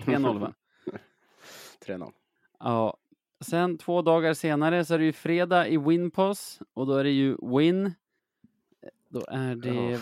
3-0 0.06 0.39
va? 0.39 0.54
3-0. 1.86 2.12
Ja. 2.60 2.98
Sen 3.42 3.78
två 3.78 4.01
dagar 4.01 4.34
senare 4.34 4.86
så 4.86 4.94
är 4.94 5.00
det 5.00 5.06
ju 5.06 5.13
fredag 5.13 5.68
i 5.68 5.78
Winpos 5.78 6.62
och 6.74 6.86
då 6.88 6.94
är 6.96 7.04
det 7.04 7.10
ju 7.12 7.38
Win. 7.58 7.94
Då 9.10 9.25
är 9.28 9.56
det, 9.56 9.74
Ja, 9.92 10.00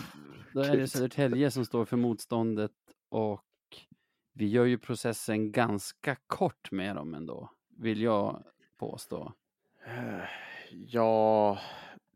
då 0.54 0.60
är 0.60 0.76
det. 0.76 0.88
Södertälje 0.88 1.50
som 1.50 1.64
står 1.64 1.84
för 1.84 1.96
motståndet 1.96 2.72
och 3.08 3.40
vi 4.38 4.46
gör 4.48 4.64
ju 4.64 4.78
processen 4.78 5.52
ganska 5.52 6.16
kort 6.26 6.70
med 6.70 6.96
dem 6.96 7.14
ändå, 7.14 7.50
vill 7.76 8.02
jag 8.02 8.42
påstå. 8.76 9.32
Eh, 9.86 10.24
Ja, 10.70 11.58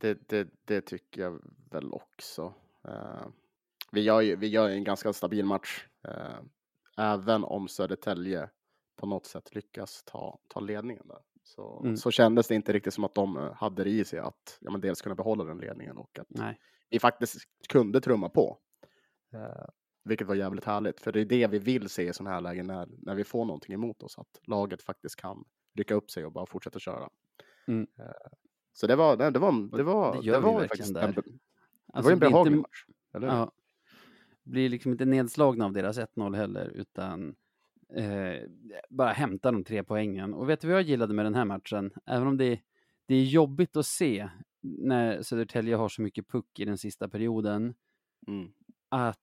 det, 0.01 0.29
det, 0.29 0.49
det 0.65 0.81
tycker 0.81 1.23
jag 1.23 1.41
väl 1.71 1.93
också. 1.93 2.55
Eh, 2.89 3.27
vi, 3.93 4.01
gör 4.01 4.21
ju, 4.21 4.37
vi 4.37 4.47
gör 4.49 4.69
en 4.69 4.85
ganska 4.85 5.13
stabil 5.13 5.45
match. 5.45 5.87
eh, 6.09 6.39
även 6.97 7.45
om 7.45 7.69
Södertälje 7.69 8.51
på 8.97 9.07
något 9.07 9.27
sätt 9.27 9.55
lyckas 9.55 10.03
ta, 10.05 10.39
ta 10.49 10.61
ledningen 10.61 11.09
där. 11.09 11.19
Så, 11.43 11.81
Mm. 11.85 11.97
så 11.97 12.11
kändes 12.11 12.49
det 12.49 12.55
inte 12.55 12.73
riktigt 12.73 12.95
som 12.95 13.05
att 13.05 13.15
de 13.15 13.53
hade 13.57 13.85
det 13.85 13.91
i 13.91 14.05
sig 14.05 14.19
att 14.19 14.59
ja, 14.61 14.71
men 14.71 14.81
dels 14.81 15.01
kunna 15.03 15.15
behålla 15.15 15.45
den 15.45 15.59
ledningen 15.59 15.97
och 15.97 16.19
att 16.19 16.27
Nej. 16.31 16.61
vi 16.91 16.99
faktiskt 16.99 17.37
kunde 17.69 18.01
trumma 18.01 18.29
på. 18.29 18.59
Vilket 20.05 20.27
var 20.27 20.35
jävligt 20.35 20.65
härligt, 20.65 21.01
för 21.01 21.13
det 21.13 21.21
är 21.21 21.25
det 21.25 21.47
vi 21.47 21.59
vill 21.59 21.89
se 21.89 22.09
i 22.09 22.13
sådana 22.13 22.35
här 22.35 22.41
lägen 22.41 22.67
när, 22.67 22.89
när 22.99 23.15
vi 23.15 23.25
får 23.25 23.45
någonting 23.45 23.75
emot 23.75 24.03
oss, 24.03 24.19
att 24.19 24.41
laget 24.47 24.83
faktiskt 24.83 25.17
kan 25.17 25.45
rycka 25.75 25.95
upp 25.95 26.11
sig 26.11 26.25
och 26.25 26.33
bara 26.33 26.47
fortsätta 26.47 26.79
köra. 26.79 27.09
Mm. 27.67 27.87
Eh, 27.99 28.05
så 28.73 28.87
det 28.87 28.97
var, 28.97 29.17
det 29.17 29.39
var, 29.39 29.77
det 29.77 29.83
var, 29.83 30.15
det 30.15 30.21
vi 30.23 30.31
var 30.31 30.61
faktiskt 30.61 30.95
där. 30.95 31.03
en, 31.09 31.13
det 31.15 31.23
Alltså, 31.93 32.03
var 32.09 32.11
en 32.11 32.17
inte- 32.17 32.31
behaglig 32.31 32.57
match. 32.59 32.85
Eller? 33.15 33.27
Ja. 33.29 33.53
Blir 34.43 34.69
liksom 34.69 34.93
inte 34.93 35.05
nedslagna 35.05 35.65
av 35.65 35.73
deras 35.73 35.99
1-0 35.99 36.37
heller, 36.37 36.69
utan 36.69 37.35
eh, 37.97 38.49
bara 38.91 39.13
hämtar 39.13 39.53
de 39.53 39.65
tre 39.65 39.85
poängen. 39.85 40.35
Och 40.35 40.49
vet 40.49 40.61
du 40.61 40.67
vad 40.69 40.77
jag 40.77 40.83
gillade 40.83 41.15
med 41.15 41.27
den 41.27 41.35
här 41.35 41.45
matchen? 41.45 41.91
Även 42.07 42.29
om 42.29 42.37
det, 42.37 42.61
det 43.07 43.15
är 43.15 43.25
jobbigt 43.25 43.77
att 43.77 43.87
se 43.87 44.29
när 44.61 45.23
Södertälje 45.23 45.77
har 45.77 45.89
så 45.89 46.03
mycket 46.03 46.29
puck 46.29 46.59
i 46.59 46.65
den 46.65 46.79
sista 46.79 47.09
perioden, 47.09 47.75
Mm. 48.27 48.53
att 48.89 49.19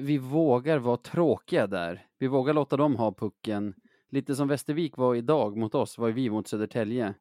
vi 0.00 0.18
vågar 0.18 0.78
vara 0.78 0.96
tråkiga 0.96 1.66
där. 1.66 2.06
Vi 2.18 2.26
vågar 2.26 2.54
låta 2.54 2.76
dem 2.76 2.96
ha 2.96 3.12
pucken. 3.12 3.74
Lite 4.08 4.36
som 4.36 4.48
Västervik 4.48 4.96
var 4.96 5.14
idag 5.14 5.56
mot 5.56 5.74
oss, 5.74 5.98
var 5.98 6.10
vi 6.10 6.30
mot 6.30 6.48
Södertälje. 6.48 7.14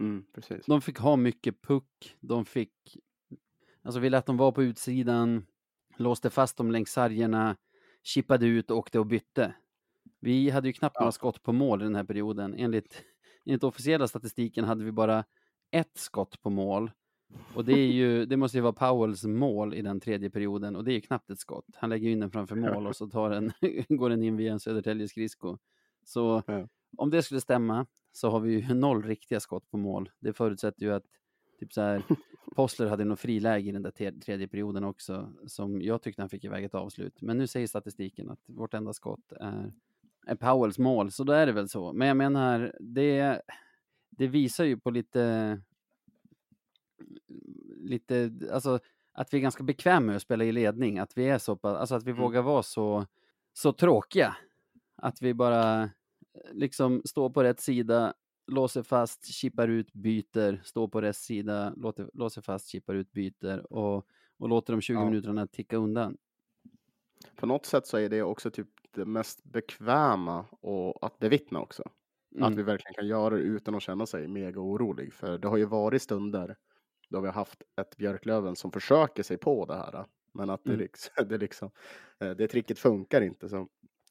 Mm, 0.00 0.24
precis. 0.34 0.66
De 0.66 0.80
fick 0.80 0.98
ha 0.98 1.16
mycket 1.16 1.62
puck, 1.62 2.16
de 2.20 2.44
fick... 2.44 2.96
Alltså 3.82 4.00
vi 4.00 4.10
lät 4.10 4.26
dem 4.26 4.36
vara 4.36 4.52
på 4.52 4.62
utsidan, 4.62 5.46
låste 5.96 6.30
fast 6.30 6.56
dem 6.56 6.70
längs 6.70 6.92
sargerna, 6.92 7.56
chippade 8.02 8.46
ut, 8.46 8.70
åkte 8.70 8.98
och 8.98 9.06
bytte. 9.06 9.54
Vi 10.20 10.50
hade 10.50 10.68
ju 10.68 10.72
knappt 10.72 10.96
Ja. 10.98 11.00
några 11.00 11.12
skott 11.12 11.42
på 11.42 11.52
mål 11.52 11.80
i 11.82 11.84
den 11.84 11.94
här 11.94 12.04
perioden. 12.04 12.54
Enligt, 12.58 13.02
enligt 13.44 13.64
officiella 13.64 14.08
statistiken 14.08 14.64
hade 14.64 14.84
vi 14.84 14.92
bara 14.92 15.24
ett 15.70 15.96
skott 15.98 16.42
på 16.42 16.50
mål. 16.50 16.90
Och 17.54 17.64
det, 17.64 17.72
är 17.72 17.92
ju, 17.92 18.26
det 18.26 18.36
måste 18.36 18.58
ju 18.58 18.62
vara 18.62 18.72
Powells 18.72 19.24
mål 19.24 19.74
i 19.74 19.82
den 19.82 20.00
tredje 20.00 20.30
perioden 20.30 20.76
och 20.76 20.84
det 20.84 20.92
är 20.92 20.94
ju 20.94 21.00
knappt 21.00 21.30
ett 21.30 21.38
skott. 21.38 21.66
Han 21.74 21.90
lägger 21.90 22.06
ju 22.06 22.12
in 22.12 22.20
den 22.20 22.30
framför 22.30 22.56
mål 22.56 22.86
och 22.86 22.96
så 22.96 23.06
tar 23.08 23.30
den, 23.30 23.52
går 23.98 24.10
den 24.10 24.22
in 24.22 24.36
via 24.36 24.52
en 24.52 24.60
Södertälje 24.60 25.08
skridsko. 25.08 25.58
Så 26.04 26.42
Ja. 26.46 26.68
om 26.96 27.10
det 27.10 27.22
skulle 27.22 27.40
stämma 27.40 27.86
så 28.12 28.30
har 28.30 28.40
vi 28.40 28.60
ju 28.60 28.74
noll 28.74 29.02
riktiga 29.02 29.40
skott 29.40 29.70
på 29.70 29.76
mål. 29.76 30.10
Det 30.20 30.32
förutsätter 30.32 30.82
ju 30.82 30.92
att 30.92 31.04
typ 31.60 31.72
så 31.72 31.80
här, 31.80 32.02
Postler 32.56 32.86
hade 32.86 33.04
nog 33.04 33.18
friläge 33.18 33.68
i 33.68 33.72
den 33.72 33.82
där 33.82 34.20
tredje 34.20 34.48
perioden 34.48 34.84
också, 34.84 35.32
som 35.46 35.82
jag 35.82 36.02
tyckte 36.02 36.22
han 36.22 36.28
fick 36.28 36.44
iväg 36.44 36.64
ett 36.64 36.74
avslut. 36.74 37.22
Men 37.22 37.38
nu 37.38 37.46
säger 37.46 37.66
statistiken 37.66 38.30
att 38.30 38.40
vårt 38.46 38.74
enda 38.74 38.92
skott 38.92 39.32
är, 39.32 39.72
är 40.26 40.34
Powells 40.34 40.78
mål, 40.78 41.10
så 41.10 41.24
då 41.24 41.32
är 41.32 41.46
det 41.46 41.52
väl 41.52 41.68
så. 41.68 41.92
Men 41.92 42.08
jag 42.08 42.16
menar, 42.16 42.76
det, 42.80 43.42
det 44.10 44.26
visar 44.26 44.64
ju 44.64 44.78
på 44.80 44.90
lite, 44.90 45.60
lite, 47.76 48.30
alltså 48.52 48.78
att 49.12 49.34
vi 49.34 49.38
är 49.38 49.42
ganska 49.42 49.62
bekväma 49.64 50.06
med 50.06 50.16
att 50.16 50.22
spela 50.22 50.44
i 50.44 50.52
ledning, 50.52 50.98
att 50.98 51.16
vi 51.18 51.28
är 51.28 51.38
så 51.38 51.56
pass, 51.56 51.76
alltså 51.78 51.94
att 51.94 52.04
vi 52.04 52.10
Mm. 52.10 52.22
vågar 52.22 52.42
vara 52.42 52.62
så, 52.62 53.06
så 53.52 53.72
tråkiga. 53.72 54.36
Att 54.96 55.22
vi 55.22 55.34
bara 55.34 55.82
eh, 55.82 55.88
liksom 56.52 57.02
står 57.04 57.30
på 57.30 57.42
rätt 57.42 57.60
sida, 57.60 58.14
låser 58.46 58.82
fast, 58.82 59.26
chippar 59.26 59.68
ut, 59.68 59.92
byter, 59.92 60.60
står 60.64 60.88
på 60.88 61.00
rätt 61.00 61.16
sida, 61.16 61.74
låter, 61.76 62.10
låser 62.14 62.42
fast, 62.42 62.68
chippar 62.68 62.94
ut, 62.94 63.12
byter 63.12 63.72
och, 63.72 64.06
och 64.38 64.48
låter 64.48 64.72
de 64.72 64.80
20 64.80 64.94
Ja. 64.98 65.04
minuterna 65.04 65.46
ticka 65.46 65.76
undan. 65.76 66.16
På 67.36 67.46
något 67.46 67.66
sätt 67.66 67.86
så 67.86 67.96
är 67.98 68.08
det 68.08 68.22
också 68.22 68.50
typ 68.50 68.68
det 68.90 69.04
mest 69.04 69.44
bekväma 69.44 70.44
och 70.50 71.06
att 71.06 71.18
bevittna 71.18 71.60
också. 71.60 71.82
Att 71.82 72.40
Mm. 72.40 72.56
vi 72.56 72.62
verkligen 72.62 72.94
kan 72.94 73.06
göra 73.06 73.34
det 73.34 73.40
utan 73.40 73.74
att 73.74 73.82
känna 73.82 74.06
sig 74.06 74.28
mega 74.28 74.60
orolig. 74.60 75.12
För 75.12 75.38
det 75.38 75.48
har 75.48 75.56
ju 75.56 75.64
varit 75.64 76.02
stunder 76.02 76.56
då 77.08 77.20
vi 77.20 77.26
har 77.26 77.34
haft 77.34 77.62
ett 77.80 77.96
Björklöven 77.96 78.56
som 78.56 78.72
försöker 78.72 79.22
sig 79.22 79.36
på 79.36 79.66
det 79.66 79.76
här. 79.76 80.06
Men 80.32 80.50
att 80.50 80.64
det, 80.64 80.70
Mm. 80.70 80.80
liksom, 80.80 81.10
det, 81.28 81.38
liksom, 81.38 81.70
eh, 82.20 82.30
det 82.30 82.48
tricket 82.48 82.78
funkar 82.78 83.20
inte. 83.20 83.48
Så, 83.48 83.68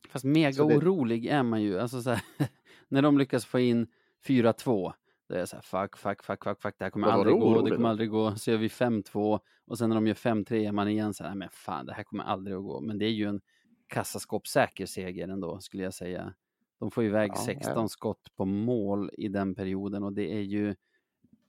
Fast 0.10 0.26
mega 0.26 0.54
Så 0.54 0.70
det- 0.70 0.76
orolig 0.78 1.26
är 1.26 1.44
man 1.44 1.62
ju. 1.62 1.80
Alltså 1.80 2.02
så 2.02 2.10
här, 2.10 2.22
när 2.88 3.02
de 3.02 3.18
lyckas 3.18 3.46
få 3.46 3.60
in 3.60 3.88
4-2, 4.28 4.94
då 5.30 5.36
är 5.36 5.40
jag 5.40 5.50
så 5.50 5.56
här, 5.56 5.62
fuck, 5.64 5.98
fuck, 5.98 6.24
fuck, 6.24 6.44
fuck, 6.44 6.62
fuck, 6.62 6.76
det 6.78 6.86
här 6.86 6.90
kommer 6.90 7.08
Vad 7.08 7.16
aldrig 7.16 7.36
gå, 7.40 7.62
det 7.62 7.70
kommer 7.70 7.84
då? 7.84 7.88
aldrig 7.88 8.10
gå. 8.10 8.36
Så 8.36 8.52
gör 8.52 8.58
vi 8.58 8.68
5-2 8.68 9.40
och 9.68 9.78
sen 9.78 9.90
när 9.90 9.96
de 9.96 10.08
gör 10.08 10.14
5-3 10.14 10.68
är 10.68 10.72
man 10.72 10.88
igen 10.88 11.14
så 11.14 11.24
här, 11.24 11.36
men 11.36 11.50
fan, 11.52 11.86
det 11.86 11.94
här 11.94 12.04
kommer 12.04 12.24
aldrig 12.24 12.56
att 12.58 12.64
gå. 12.64 12.82
Men 12.82 12.98
det 12.98 13.06
är 13.06 13.10
ju 13.12 13.26
en 13.30 13.42
kassaskåpssäker 13.88 14.86
seger 14.86 15.28
ändå, 15.28 15.60
skulle 15.60 15.84
jag 15.84 15.94
säga. 15.94 16.34
De 16.80 16.92
får 16.92 17.04
iväg 17.04 17.32
Ja, 17.34 17.42
16 17.46 17.74
ja. 17.76 17.88
skott 17.88 18.36
på 18.36 18.46
mål 18.46 19.10
i 19.18 19.28
den 19.28 19.56
perioden 19.56 20.04
och 20.04 20.14
det 20.14 20.34
är 20.34 20.42
ju 20.42 20.76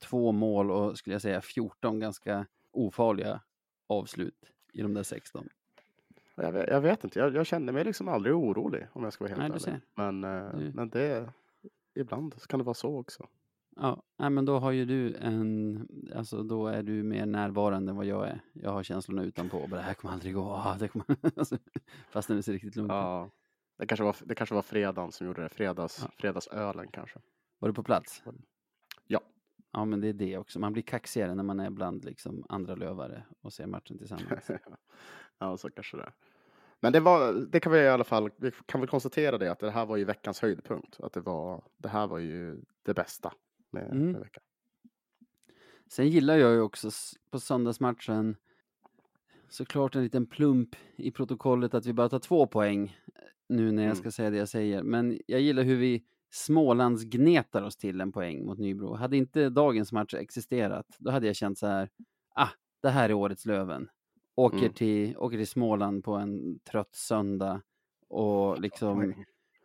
två 0.09 0.31
mål 0.31 0.71
och 0.71 0.97
skulle 0.97 1.13
jag 1.13 1.21
säga 1.21 1.41
14 1.41 1.99
ganska 1.99 2.45
ofarliga 2.71 3.41
avslut 3.87 4.51
i 4.73 4.81
de 4.81 4.93
där 4.93 5.03
16. 5.03 5.49
jag, 6.35 6.51
vet, 6.51 6.69
jag 6.69 6.81
vet 6.81 7.03
inte, 7.03 7.19
jag, 7.19 7.35
jag 7.35 7.45
kände 7.45 7.71
mig 7.73 7.83
liksom 7.83 8.07
aldrig 8.07 8.35
orolig 8.35 8.87
om 8.93 9.03
jag 9.03 9.13
ska 9.13 9.23
vara 9.23 9.35
helt 9.41 9.65
Nej, 9.65 9.73
ärlig. 9.73 9.81
Men, 9.95 10.23
eh, 10.23 10.57
Du- 10.59 10.71
men 10.73 10.89
det, 10.89 11.29
ibland 11.95 12.41
kan 12.47 12.59
det 12.59 12.63
vara 12.63 12.73
så 12.73 12.99
också. 12.99 13.27
Ja, 13.77 14.03
nej, 14.17 14.29
men 14.29 14.45
då 14.45 14.59
har 14.59 14.71
ju 14.71 14.85
du 14.85 15.15
en, 15.15 15.87
alltså 16.15 16.43
då 16.43 16.67
är 16.67 16.83
du 16.83 17.03
mer 17.03 17.25
närvarande 17.25 17.89
än 17.89 17.95
vad 17.95 18.05
jag 18.05 18.27
är. 18.27 18.39
Jag 18.53 18.71
har 18.71 18.83
känslorna 18.83 19.23
utanpå 19.23 19.67
bara, 19.67 19.75
det 19.75 19.81
här 19.81 19.93
kommer 19.93 20.13
aldrig 20.13 20.33
gå. 20.33 20.41
Ah, 20.65 20.75
det 20.79 20.87
kommer... 20.87 21.05
alltså, 21.37 21.57
fast 22.09 22.27
det 22.27 22.43
ser 22.43 22.53
riktigt 22.53 22.75
lugnt. 22.75 22.91
Ja. 22.91 23.29
Det 23.77 23.85
kanske 23.87 24.03
var, 24.03 24.15
det 24.25 24.35
kanske 24.35 24.55
var 24.55 24.61
fredagen 24.61 25.11
som 25.11 25.27
gjorde 25.27 25.41
det. 25.43 25.49
Fredags, 25.49 25.99
Ja. 26.03 26.11
Fredagsölen 26.17 26.87
kanske. 26.91 27.19
Var 27.59 27.69
du 27.69 27.73
på 27.73 27.83
plats? 27.83 28.23
Ja. 29.07 29.19
Ja, 29.75 29.85
men 29.85 30.01
det 30.01 30.07
är 30.07 30.13
det 30.13 30.37
också. 30.37 30.59
Man 30.59 30.73
blir 30.73 30.83
kaxigare 30.83 31.35
när 31.35 31.43
man 31.43 31.59
är 31.59 31.69
bland 31.69 32.05
liksom 32.05 32.45
andra 32.49 32.75
lövare 32.75 33.23
och 33.41 33.53
ser 33.53 33.67
matchen 33.67 33.97
tillsammans. 33.97 34.49
ja, 35.39 35.57
så 35.57 35.69
kanske 35.69 35.97
det 35.97 36.03
är. 36.03 36.13
Men 36.79 36.93
det 36.93 36.99
var, 36.99 37.33
det 37.33 37.59
kan 37.59 37.71
vi 37.71 37.79
i 37.79 37.87
alla 37.87 38.03
fall, 38.03 38.29
vi 38.37 38.51
kan 38.65 38.81
väl 38.81 38.89
konstatera 38.89 39.37
det 39.37 39.51
att 39.51 39.59
det 39.59 39.71
här 39.71 39.85
var 39.85 39.97
ju 39.97 40.05
veckans 40.05 40.39
höjdpunkt. 40.41 40.99
Att 40.99 41.13
det 41.13 41.19
var, 41.21 41.63
det 41.77 41.89
här 41.89 42.07
var 42.07 42.17
ju 42.19 42.61
det 42.83 42.93
bästa 42.93 43.33
med, 43.71 43.91
Mm. 43.91 44.11
med 44.11 44.21
veckan. 44.21 44.43
Sen 45.87 46.09
gillar 46.09 46.37
jag 46.37 46.51
ju 46.53 46.61
också 46.61 46.89
på 47.29 47.39
söndagsmatchen 47.39 48.35
såklart 49.49 49.95
en 49.95 50.03
liten 50.03 50.25
plump 50.25 50.75
i 50.95 51.11
protokollet 51.11 51.73
att 51.73 51.85
vi 51.85 51.93
bara 51.93 52.09
tar 52.09 52.19
två 52.19 52.47
poäng 52.47 52.97
eh, 53.15 53.21
nu 53.47 53.71
när 53.71 53.83
jag 53.83 53.91
Mm. 53.91 53.95
ska 53.95 54.11
säga 54.11 54.29
det 54.29 54.37
jag 54.37 54.49
säger. 54.49 54.83
Men 54.83 55.19
jag 55.27 55.41
gillar 55.41 55.63
hur 55.63 55.75
vi 55.77 56.03
Smålands 56.35 57.03
gnetar 57.03 57.61
oss 57.63 57.77
till 57.77 58.01
en 58.01 58.11
poäng 58.11 58.45
mot 58.45 58.57
Nybro. 58.59 58.93
Hade 58.95 59.17
inte 59.17 59.49
dagens 59.49 59.91
match 59.91 60.13
existerat, 60.13 60.85
då 60.99 61.11
hade 61.11 61.27
jag 61.27 61.35
känt 61.35 61.57
så 61.57 61.67
här, 61.67 61.89
ah, 62.35 62.49
det 62.81 62.89
här 62.89 63.09
är 63.09 63.13
årets 63.13 63.45
Löven. 63.45 63.89
Åker, 64.35 64.57
Mm. 64.57 64.73
till, 64.73 65.17
åker 65.17 65.37
till 65.37 65.47
Småland 65.47 66.03
på 66.03 66.15
en 66.15 66.59
trött 66.59 66.95
söndag 66.95 67.61
och 68.07 68.61
liksom 68.61 69.13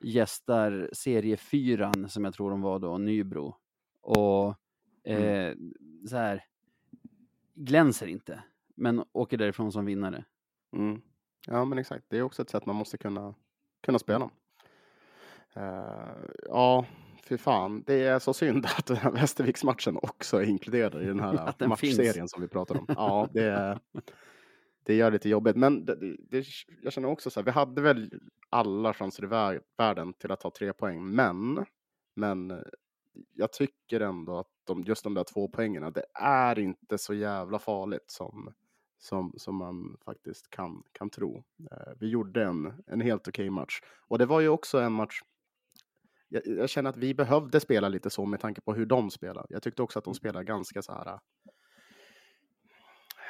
gästar 0.02 0.90
seriefyran 0.92 2.08
som 2.08 2.24
jag 2.24 2.34
tror 2.34 2.50
de 2.50 2.60
var 2.60 2.78
då, 2.78 2.98
Nybro. 2.98 3.56
Och 4.00 4.54
Mm. 5.04 5.22
eh, 5.22 5.56
så 6.08 6.16
här, 6.16 6.44
glänser 7.54 8.06
inte, 8.06 8.42
men 8.76 9.04
åker 9.12 9.36
därifrån 9.36 9.72
som 9.72 9.84
vinnare. 9.84 10.24
Mm. 10.76 11.00
Ja, 11.46 11.64
men 11.64 11.78
exakt. 11.78 12.04
Det 12.08 12.18
är 12.18 12.22
också 12.22 12.42
ett 12.42 12.50
sätt 12.50 12.66
man 12.66 12.76
måste 12.76 12.98
kunna, 12.98 13.34
kunna 13.80 13.98
spela. 13.98 14.30
Eh, 15.56 16.16
ja, 16.46 16.86
fy 17.24 17.38
fan. 17.38 17.82
Det 17.86 18.04
är 18.04 18.18
så 18.18 18.34
synd 18.34 18.66
att 18.78 18.86
den 18.86 18.96
här 18.96 19.10
Västerviksmatchen 19.10 19.96
också 19.96 20.36
är 20.36 20.42
inkluderad 20.44 21.02
i 21.02 21.06
den 21.06 21.20
här 21.20 21.54
matchserien 21.68 22.14
finns. 22.14 22.30
som 22.30 22.42
vi 22.42 22.48
pratar 22.48 22.78
om. 22.78 22.84
Ja, 22.88 23.28
det, 23.32 23.44
är- 23.44 23.78
det 24.82 24.94
gör 24.94 25.10
det 25.10 25.14
lite 25.14 25.28
jobbigt. 25.28 25.56
Men 25.56 25.84
det, 25.84 25.94
det- 26.30 26.46
jag 26.82 26.92
känner 26.92 27.08
också 27.08 27.30
så 27.30 27.40
här, 27.40 27.44
vi 27.44 27.50
hade 27.50 27.82
väl 27.82 28.10
alla 28.50 28.94
chanser 28.94 29.24
i 29.24 29.26
vär- 29.26 29.60
världen 29.78 30.12
till 30.12 30.32
att 30.32 30.40
ta 30.40 30.50
tre 30.50 30.72
poäng, 30.72 31.04
men, 31.14 31.64
men 32.16 32.64
jag 33.34 33.52
tycker 33.52 34.00
ändå 34.00 34.38
att 34.38 34.46
de, 34.64 34.82
just 34.82 35.04
de 35.04 35.14
där 35.14 35.24
två 35.24 35.48
poängerna, 35.48 35.90
det 35.90 36.04
är 36.14 36.58
inte 36.58 36.98
så 36.98 37.14
jävla 37.14 37.58
farligt 37.58 38.04
som, 38.10 38.52
som, 38.98 39.32
som 39.36 39.56
man 39.56 39.96
faktiskt 40.04 40.50
kan, 40.50 40.82
kan 40.92 41.10
tro. 41.10 41.44
Eh, 41.72 41.92
vi 42.00 42.08
gjorde 42.08 42.44
en, 42.44 42.82
en 42.86 43.00
helt 43.00 43.28
okej 43.28 43.50
match. 43.50 43.80
Och 44.08 44.18
det 44.18 44.26
var 44.26 44.40
ju 44.40 44.48
också 44.48 44.78
en 44.80 44.92
match, 44.92 45.20
jag, 46.30 46.46
jag 46.46 46.70
känner 46.70 46.90
att 46.90 46.96
vi 46.96 47.14
behövde 47.14 47.60
spela 47.60 47.88
lite 47.88 48.10
så 48.10 48.26
med 48.26 48.40
tanke 48.40 48.60
på 48.60 48.74
hur 48.74 48.86
de 48.86 49.10
spelar. 49.10 49.46
Jag 49.48 49.62
tyckte 49.62 49.82
också 49.82 49.98
att 49.98 50.04
de 50.04 50.14
spelar 50.14 50.42
ganska 50.42 50.82
så 50.82 50.92
här, 50.92 51.06
eh, 51.06 51.18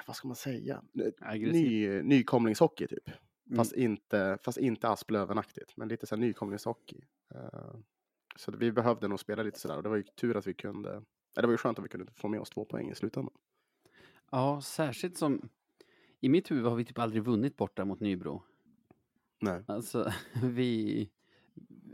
vad 0.07 0.17
ska 0.17 0.29
man 0.29 0.37
säga. 0.37 0.83
Ny, 1.31 2.03
nykomlingshockey 2.03 2.87
typ. 2.87 3.09
Mm. 3.09 3.57
Fast 3.57 3.73
inte, 3.73 4.39
fast 4.43 4.59
inte 4.59 4.89
Asplöven-aktigt, 4.89 5.77
men 5.77 5.89
lite 5.89 6.07
så 6.07 6.15
här 6.15 6.21
nykomlingshockey. 6.21 7.01
Eh, 7.35 7.75
så 8.37 8.53
vi 8.53 8.73
behövde 8.73 9.09
nog 9.09 9.21
spela 9.21 9.43
lite 9.43 9.61
sådär 9.61 9.77
och 9.77 9.83
det 9.83 9.89
var 9.89 9.97
ju 9.97 10.03
tur 10.03 10.37
att 10.37 10.47
vi 10.47 10.55
kunde, 10.55 11.03
det 11.35 11.43
var 11.43 11.51
ju 11.51 11.57
skönt 11.57 11.79
att 11.79 11.85
vi 11.85 11.89
kunde 11.89 12.13
få 12.13 12.29
med 12.29 12.41
oss 12.41 12.51
två 12.51 12.65
poäng 12.65 12.91
i 12.91 12.95
slutändan. 12.95 13.35
Ja, 14.31 14.61
särskilt 14.61 15.19
som 15.19 15.49
i 16.21 16.29
mitt 16.29 16.51
huvud 16.51 16.65
har 16.65 16.77
vi 16.77 16.85
typ 16.85 16.99
aldrig 16.99 17.23
vunnit 17.23 17.57
borta 17.57 17.85
mot 17.85 18.01
Nybro. 18.01 18.43
Nej. 19.41 19.65
Alltså, 19.67 20.13
vi, 20.43 21.11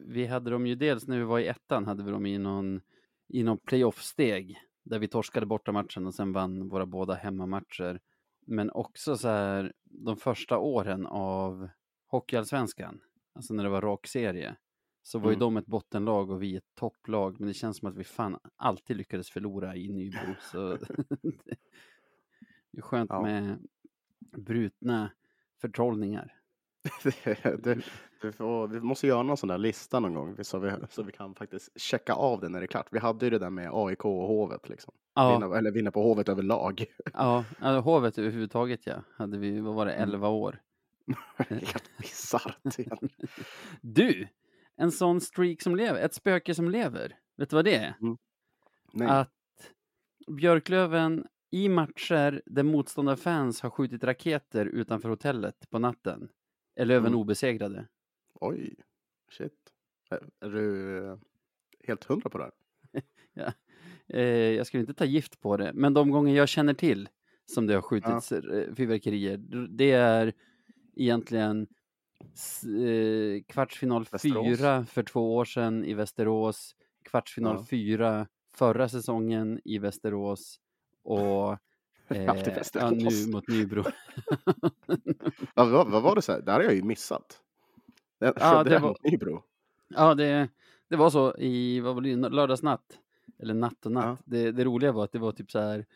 vi 0.07 0.27
hade 0.27 0.51
dem 0.51 0.67
ju 0.67 0.75
dels 0.75 1.07
när 1.07 1.19
vi 1.19 1.25
var 1.25 1.39
i 1.39 1.47
ettan 1.47 1.87
hade 1.87 2.05
vi 2.05 2.11
dem 2.11 2.27
i 2.27 2.39
någon, 2.39 2.81
i 3.29 3.43
någon 3.43 3.59
playoff-steg 3.59 4.59
där 4.83 4.99
vi 4.99 5.09
torskade 5.09 5.47
borta 5.47 5.73
matchen 5.73 6.07
och 6.07 6.15
sen 6.15 6.33
vann 6.33 6.69
våra 6.69 6.87
båda 6.87 7.15
hemmamatcher. 7.15 8.01
Men 8.47 8.71
också 8.71 9.17
så 9.17 9.29
här 9.29 9.73
de 9.85 10.17
första 10.17 10.59
åren 10.59 11.07
av 11.07 11.69
Hockeyallsvenskan, 12.07 13.01
alltså 13.35 13.55
när 13.55 13.65
det 13.65 13.71
var 13.71 13.83
rak 13.83 14.07
serie, 14.07 14.57
så 15.03 15.19
var 15.19 15.31
ju 15.31 15.35
Mm. 15.35 15.41
de 15.41 15.57
ett 15.57 15.67
bottenlag 15.67 16.31
och 16.31 16.43
vi 16.43 16.57
ett 16.57 16.75
topplag. 16.75 17.41
Men 17.41 17.49
det 17.49 17.55
känns 17.55 17.77
som 17.79 17.89
att 17.89 17.97
vi 17.97 18.05
fan 18.05 18.39
alltid 18.57 18.97
lyckades 18.97 19.31
förlora 19.31 19.77
i 19.77 19.93
Nybro. 19.93 20.35
Så 20.53 20.77
det 22.73 22.79
är 22.79 22.83
skönt 22.83 23.11
Ja. 23.11 23.23
med 23.23 23.67
brutna 24.37 25.11
förtrollningar. 25.61 26.36
det, 27.63 27.79
det 28.23 28.33
får, 28.33 28.69
vi 28.69 28.81
måste 28.81 29.07
göra 29.07 29.23
någon 29.23 29.37
sån 29.37 29.49
där 29.49 29.59
lista 29.59 30.01
någon 30.01 30.15
gång 30.15 30.45
så 30.45 30.59
vi, 30.59 30.73
så 30.91 31.03
vi 31.03 31.13
kan 31.13 31.35
faktiskt 31.35 31.81
checka 31.81 32.13
av 32.13 32.41
det 32.41 32.49
när 32.49 32.61
det 32.61 32.65
är 32.65 32.69
klart. 32.69 32.87
Vi 32.91 32.99
hade 32.99 33.27
ju 33.27 33.31
det 33.31 33.39
där 33.39 33.51
med 33.51 33.71
AIK 33.73 34.05
och 34.05 34.29
Hovet 34.29 34.69
liksom. 34.69 34.95
Ja, 35.15 35.39
Vinna, 35.39 35.59
eller 35.59 35.71
vinna 35.71 35.91
på 35.91 36.03
Hovet 36.03 36.29
överlag. 36.29 36.85
ja, 37.13 37.45
alltså, 37.61 37.81
hovet 37.91 38.19
överhuvudtaget 38.19 38.87
ja. 38.87 38.95
Hade 39.17 39.39
vi, 39.39 39.61
vad 39.61 39.75
var 39.75 39.87
det, 39.87 39.93
Mm. 39.93 40.09
11 40.09 40.29
år. 40.29 40.61
Helt 41.37 41.99
bisarrt. 41.99 42.77
Du! 43.81 44.29
En 44.77 44.93
sån 44.93 45.21
streak 45.21 45.63
som 45.63 45.77
lever, 45.77 46.01
ett 46.01 46.15
spöke 46.15 46.55
som 46.55 46.71
lever. 46.71 47.19
Vet 47.37 47.51
du 47.51 47.57
vad 47.57 47.65
det 47.65 47.75
är? 47.77 47.95
Nej. 48.93 49.09
Att 49.09 49.31
Björklöven 50.37 51.27
i 51.51 51.69
matcher 51.69 52.43
där 52.47 52.63
motståndarfans 52.63 53.61
har 53.61 53.71
skjutit 53.71 54.05
raketer 54.05 54.67
utanför 54.67 55.09
hotellet 55.09 55.71
på 55.71 55.79
natten 55.79 56.29
är 56.77 56.85
Löven 56.85 57.07
Mm. 57.07 57.19
obesegrade. 57.21 57.87
Oj, 58.35 58.75
shit. 59.33 59.53
Är, 60.41 60.49
du 60.51 60.99
eh, 61.07 61.19
helt 61.85 62.05
hundra 62.05 62.31
på 62.31 62.39
det 62.39 62.45
här? 62.45 62.53
Eh, 64.09 64.23
jag 64.23 64.67
skulle 64.67 64.81
inte 64.81 64.95
ta 64.95 65.05
gift 65.05 65.41
på 65.41 65.57
det, 65.57 65.73
men 65.75 65.95
de 65.95 66.11
gånger 66.11 66.37
jag 66.37 66.49
känner 66.49 66.75
till 66.75 67.09
som 67.47 67.67
det 67.67 67.75
har 67.75 67.83
skjutits 67.83 68.33
eh, 68.33 68.75
fyrverkerier, 68.75 69.37
det 69.69 69.91
är 69.93 70.33
egentligen 70.97 71.67
eh, 72.79 73.43
kvartsfinal 73.49 74.05
Västerås. 74.13 74.47
fyra 74.59 74.87
för 74.87 75.03
två 75.03 75.37
år 75.37 75.45
sedan 75.45 75.85
i 75.85 75.95
Västerås, 75.95 76.77
kvartsfinal 77.05 77.57
Ja. 77.57 77.67
fyra 77.71 78.27
förra 78.55 78.89
säsongen 78.89 79.61
i 79.65 79.79
Västerås 79.79 80.61
och 81.03 81.59
eh, 82.09 82.25
ja, 82.75 82.91
nu 82.91 83.27
mot 83.33 83.49
Nybro. 83.49 83.85
Vad, 85.55 85.69
vad, 85.71 85.91
vad 85.91 86.03
var 86.03 86.15
det 86.15 86.23
så 86.23 86.33
här? 86.33 86.41
Det 86.41 86.53
här 86.53 86.59
har 86.59 86.65
jag 86.65 86.75
ju 86.75 86.83
missat. 86.83 87.41
Det, 88.19 88.33
Ja, 88.41 88.65
det, 88.65 88.71
det 88.71 88.79
var- 88.79 88.89
var 88.89 89.11
Nybro. 89.11 89.43
Ja, 89.89 90.15
det, 90.15 90.49
det 90.89 90.97
var 90.97 91.11
så 91.11 91.37
i 91.39 91.81
vad 91.81 91.95
var 91.95 92.03
det, 92.03 92.17
lördagsnatt. 92.17 92.99
Eller 93.39 93.55
natt 93.55 93.87
och 93.87 93.93
natt. 93.93 94.05
Ja. 94.05 94.17
Det, 94.25 94.53
det 94.53 94.65
roliga 94.65 94.93
var 94.93 95.05
att 95.05 95.13
det 95.13 95.19
var 95.19 95.33
typ 95.33 95.51
så 95.51 95.59
här 95.59 95.87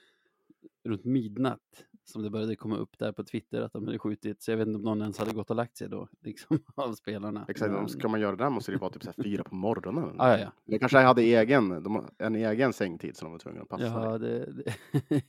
runt 0.84 1.04
midnatt 1.04 1.84
som 2.10 2.22
det 2.22 2.30
började 2.30 2.56
komma 2.56 2.76
upp 2.76 2.98
där 2.98 3.12
på 3.12 3.24
Twitter 3.24 3.62
att 3.62 3.72
de 3.72 3.86
hade 3.86 3.98
skjutit. 3.98 4.42
Så 4.42 4.50
jag 4.50 4.56
vet 4.56 4.66
inte 4.66 4.76
om 4.76 4.82
någon 4.82 5.00
ens 5.00 5.18
hade 5.18 5.32
gått 5.32 5.50
och 5.50 5.56
lagt 5.56 5.76
sig 5.76 5.88
då, 5.88 6.08
liksom 6.20 6.58
av 6.74 6.92
spelarna. 6.92 7.44
Exakt, 7.48 7.72
Men- 7.72 7.88
ska 7.88 8.08
man 8.08 8.20
göra 8.20 8.36
det 8.36 8.44
där 8.44 8.50
måste 8.50 8.72
det 8.72 8.78
vara 8.78 8.90
typ 8.90 9.02
så 9.02 9.12
här 9.16 9.24
fyra 9.24 9.44
på 9.44 9.54
morgonen. 9.54 10.04
eller 10.04 10.14
Ja, 10.18 10.38
ja. 10.38 10.52
De 10.64 10.78
kanske 10.78 10.98
hade 10.98 11.22
egen, 11.22 11.82
de, 11.82 11.94
har 11.94 12.10
en 12.18 12.34
egen 12.34 12.72
sängtid 12.72 13.16
som 13.16 13.26
de 13.26 13.32
var 13.32 13.38
tvungna 13.38 13.62
att 13.62 13.68
passa. 13.68 13.84
Ja, 13.84 14.18
det. 14.18 14.52
det, 14.52 14.74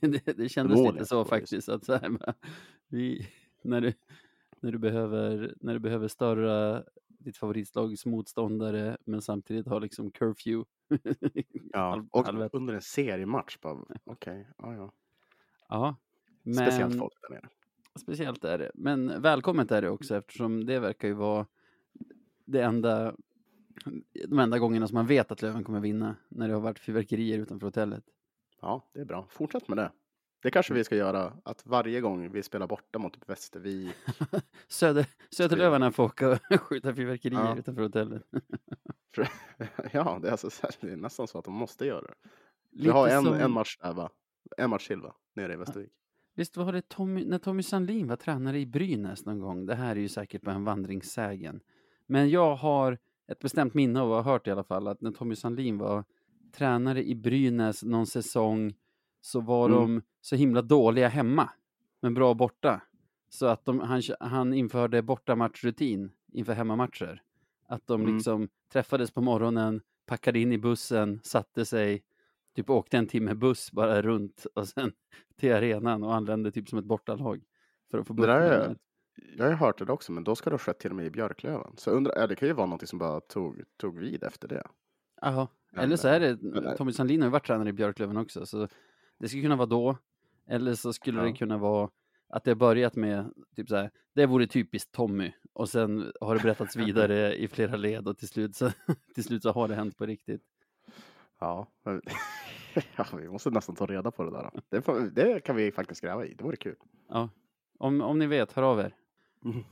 det, 0.00 0.32
det, 0.36 0.48
kändes 0.48 0.52
Förmodligen, 0.52 0.94
lite 0.94 1.06
så 1.06 1.24
faktiskt. 1.24 1.68
Att 1.68 1.84
så 1.84 1.92
här, 1.92 2.08
bara, 2.08 2.34
vi, 2.88 3.28
när, 3.62 3.80
du, 3.80 3.92
när, 4.60 4.72
du 4.72 4.78
behöver, 4.78 5.54
när 5.60 5.72
du 5.72 5.78
behöver 5.78 6.08
störa 6.08 6.82
ditt 7.24 7.36
favoritlags 7.36 8.06
motståndare 8.06 8.96
men 9.04 9.22
samtidigt 9.22 9.66
ha 9.66 9.78
liksom 9.78 10.10
curfew. 10.10 10.64
Ja, 11.72 12.06
och 12.10 12.54
under 12.54 12.74
en 12.74 12.82
seriematch. 12.82 13.56
Okej, 14.04 14.48
ja, 14.58 14.74
ja. 14.74 14.92
Ja, 15.68 15.96
men, 16.42 16.54
Speciellt 16.54 16.98
folk 16.98 17.12
där 17.22 17.30
nere. 17.34 17.48
Speciellt 18.00 18.44
är 18.44 18.58
det. 18.58 18.70
Men 18.74 19.22
välkommet 19.22 19.70
är 19.72 19.82
det 19.82 19.90
också 19.90 20.16
eftersom 20.16 20.64
det 20.66 20.80
verkar 20.80 21.08
ju 21.08 21.14
vara 21.14 21.46
det 22.44 22.60
enda, 22.62 23.14
de 24.28 24.38
enda 24.38 24.58
gångerna 24.58 24.88
som 24.88 24.94
man 24.94 25.06
vet 25.06 25.32
att 25.32 25.42
Löven 25.42 25.64
kommer 25.64 25.80
vinna. 25.80 26.16
När 26.28 26.48
det 26.48 26.54
har 26.54 26.60
varit 26.60 26.78
fyrverkerier 26.78 27.38
utanför 27.38 27.66
hotellet. 27.66 28.04
Ja, 28.60 28.90
det 28.94 29.00
är 29.00 29.04
bra. 29.04 29.26
Fortsätt 29.30 29.68
med 29.68 29.78
det. 29.78 29.92
Det 30.42 30.50
kanske 30.50 30.74
vi 30.74 30.84
ska 30.84 30.96
göra, 30.96 31.32
att 31.44 31.66
varje 31.66 32.00
gång 32.00 32.32
vi 32.32 32.42
spelar 32.42 32.66
borta 32.66 32.98
mot 32.98 33.14
typ 33.14 33.28
Västervik. 33.30 33.94
Söder, 34.68 35.06
Söderlövarna 35.30 35.92
får 35.92 36.04
åka 36.04 36.28
och 36.30 36.38
skjuta 36.60 36.94
fyrverkerier 36.94 37.40
Ja. 37.40 37.56
utanför 37.58 37.82
hotellet. 37.82 38.22
ja, 39.92 40.18
det 40.22 40.28
är, 40.28 40.32
alltså, 40.32 40.50
det 40.80 40.92
är 40.92 40.96
nästan 40.96 41.28
så 41.28 41.38
att 41.38 41.44
de 41.44 41.54
måste 41.54 41.86
göra 41.86 42.00
det. 42.00 42.14
Vi 42.70 42.88
har 42.88 43.08
en, 43.08 43.24
som- 43.24 43.34
en 43.34 43.52
match 43.52 43.76
där 43.80 43.92
va? 43.92 44.10
En 44.56 44.70
match 44.70 44.86
till 44.88 45.00
va? 45.00 45.14
Nere 45.34 45.52
i 45.52 45.56
Västervik. 45.56 45.92
Visst 46.34 46.56
var 46.56 46.72
det 46.72 46.88
Tommy, 46.88 47.24
när 47.24 47.38
Tommy 47.38 47.62
Sandlin 47.62 48.08
var 48.08 48.16
tränare 48.16 48.58
i 48.60 48.66
Brynäs 48.66 49.24
någon 49.26 49.38
gång? 49.40 49.66
Det 49.66 49.74
här 49.74 49.96
är 49.96 50.00
ju 50.00 50.08
säkert 50.08 50.42
bara 50.42 50.54
en 50.54 50.64
vandringssägen. 50.64 51.60
Men 52.06 52.30
jag 52.30 52.56
har 52.56 52.98
ett 53.28 53.38
bestämt 53.38 53.74
minne 53.74 54.00
av 54.00 54.12
att 54.12 54.24
ha 54.24 54.32
hört 54.32 54.46
i 54.46 54.50
alla 54.50 54.64
fall 54.64 54.88
att 54.88 55.00
när 55.00 55.10
Tommy 55.10 55.34
Sandlin 55.36 55.78
var 55.78 56.04
tränare 56.52 57.04
i 57.04 57.14
Brynäs 57.14 57.82
någon 57.84 58.06
säsong 58.06 58.74
så 59.20 59.40
var 59.40 59.68
Mm. 59.68 59.78
de 59.80 60.02
så 60.20 60.36
himla 60.36 60.62
dåliga 60.62 61.08
hemma, 61.08 61.50
men 62.02 62.14
bra 62.14 62.34
borta. 62.34 62.80
Så 63.28 63.46
att 63.46 63.64
de, 63.64 63.80
han, 63.80 64.02
han 64.20 64.54
införde 64.54 65.02
bortamatchrutin 65.02 66.10
inför 66.32 66.52
hemmamatcher. 66.52 67.22
Att 67.68 67.86
de 67.86 68.00
Mm. 68.02 68.14
liksom 68.14 68.48
träffades 68.72 69.10
på 69.10 69.20
morgonen, 69.20 69.80
packade 70.06 70.38
in 70.38 70.52
i 70.52 70.58
bussen, 70.58 71.20
satte 71.22 71.64
sig, 71.64 72.02
typ 72.56 72.70
åkte 72.70 72.96
en 72.98 73.06
timme 73.06 73.34
buss 73.34 73.72
bara 73.72 74.02
runt 74.02 74.46
och 74.54 74.68
sen 74.68 74.92
till 75.36 75.52
arenan 75.52 76.02
och 76.04 76.14
anlände 76.14 76.50
typ 76.52 76.68
som 76.68 76.78
ett 76.78 76.84
bortalag. 76.84 77.42
För 77.90 77.98
att 77.98 78.06
få 78.06 78.12
Det 78.14 78.32
är- 78.32 78.68
det. 78.68 78.76
Jag 79.36 79.44
har 79.46 79.52
hört 79.52 79.78
det 79.78 79.92
också, 79.92 80.12
men 80.12 80.24
då 80.24 80.34
ska 80.36 80.50
det 80.50 80.54
ha 80.54 80.58
skett 80.58 80.78
till 80.78 80.90
och 80.90 80.96
med 80.96 81.06
i 81.06 81.10
Björklöven. 81.10 81.72
Så 81.76 81.90
undrar, 81.90 82.28
det 82.28 82.34
kan 82.36 82.48
ju 82.48 82.54
vara 82.54 82.66
något 82.66 82.88
som 82.88 82.98
bara 82.98 83.20
tog, 83.20 83.62
tog 83.76 83.98
vid 83.98 84.24
efter 84.24 84.48
det. 84.48 84.62
Jaha, 85.20 85.48
eller 85.76 85.96
så 85.96 86.08
är 86.08 86.20
det, 86.20 86.28
eh, 86.68 86.76
Tommy 86.76 86.92
Sandlin 86.92 87.20
har 87.22 87.26
ju 87.26 87.30
varit 87.32 87.46
tränare 87.46 87.68
i 87.68 87.72
Björklöven 87.72 88.16
också, 88.16 88.46
så 88.46 88.68
det 89.18 89.28
skulle 89.28 89.42
kunna 89.42 89.56
vara 89.56 89.66
då. 89.66 89.98
Eller 90.48 90.74
så 90.74 90.92
skulle 90.92 91.20
det 91.20 91.28
Ja. 91.28 91.34
kunna 91.34 91.58
vara 91.58 91.90
att 92.28 92.44
det 92.44 92.50
har 92.50 92.56
börjat 92.56 92.96
med 92.96 93.32
typ 93.56 93.68
så 93.68 93.76
här, 93.76 93.90
det 94.14 94.26
vore 94.26 94.46
typiskt 94.46 94.92
Tommy 94.92 95.32
och 95.52 95.68
sen 95.68 96.12
har 96.20 96.34
det 96.36 96.42
berättats 96.42 96.76
vidare 97.16 97.34
i 97.36 97.48
flera 97.48 97.76
led 97.76 98.08
och 98.08 98.18
till 98.18 98.28
slut 98.28 98.56
så, 98.56 98.70
till 99.14 99.24
slut 99.24 99.42
så 99.42 99.52
har 99.52 99.68
det 99.68 99.74
hänt 99.74 99.96
på 99.98 100.06
riktigt. 100.06 100.42
Ja, 101.40 101.68
ja, 102.96 103.04
vi 103.16 103.28
måste 103.28 103.50
nästan 103.50 103.74
ta 103.74 103.86
reda 103.86 104.10
på 104.10 104.24
det 104.24 104.30
där. 104.30 104.50
Det, 104.68 104.82
får, 104.82 105.00
det 105.00 105.44
kan 105.44 105.56
vi 105.56 105.72
faktiskt 105.72 106.00
gräva 106.00 106.26
i. 106.26 106.34
Det 106.34 106.44
vore 106.44 106.56
kul. 106.56 106.76
Ja, 107.08 107.28
om, 107.78 108.00
om 108.00 108.18
ni 108.18 108.26
vet, 108.26 108.52
hör 108.52 108.62
av 108.62 108.80
er. 108.80 108.94
Mm. 109.44 109.64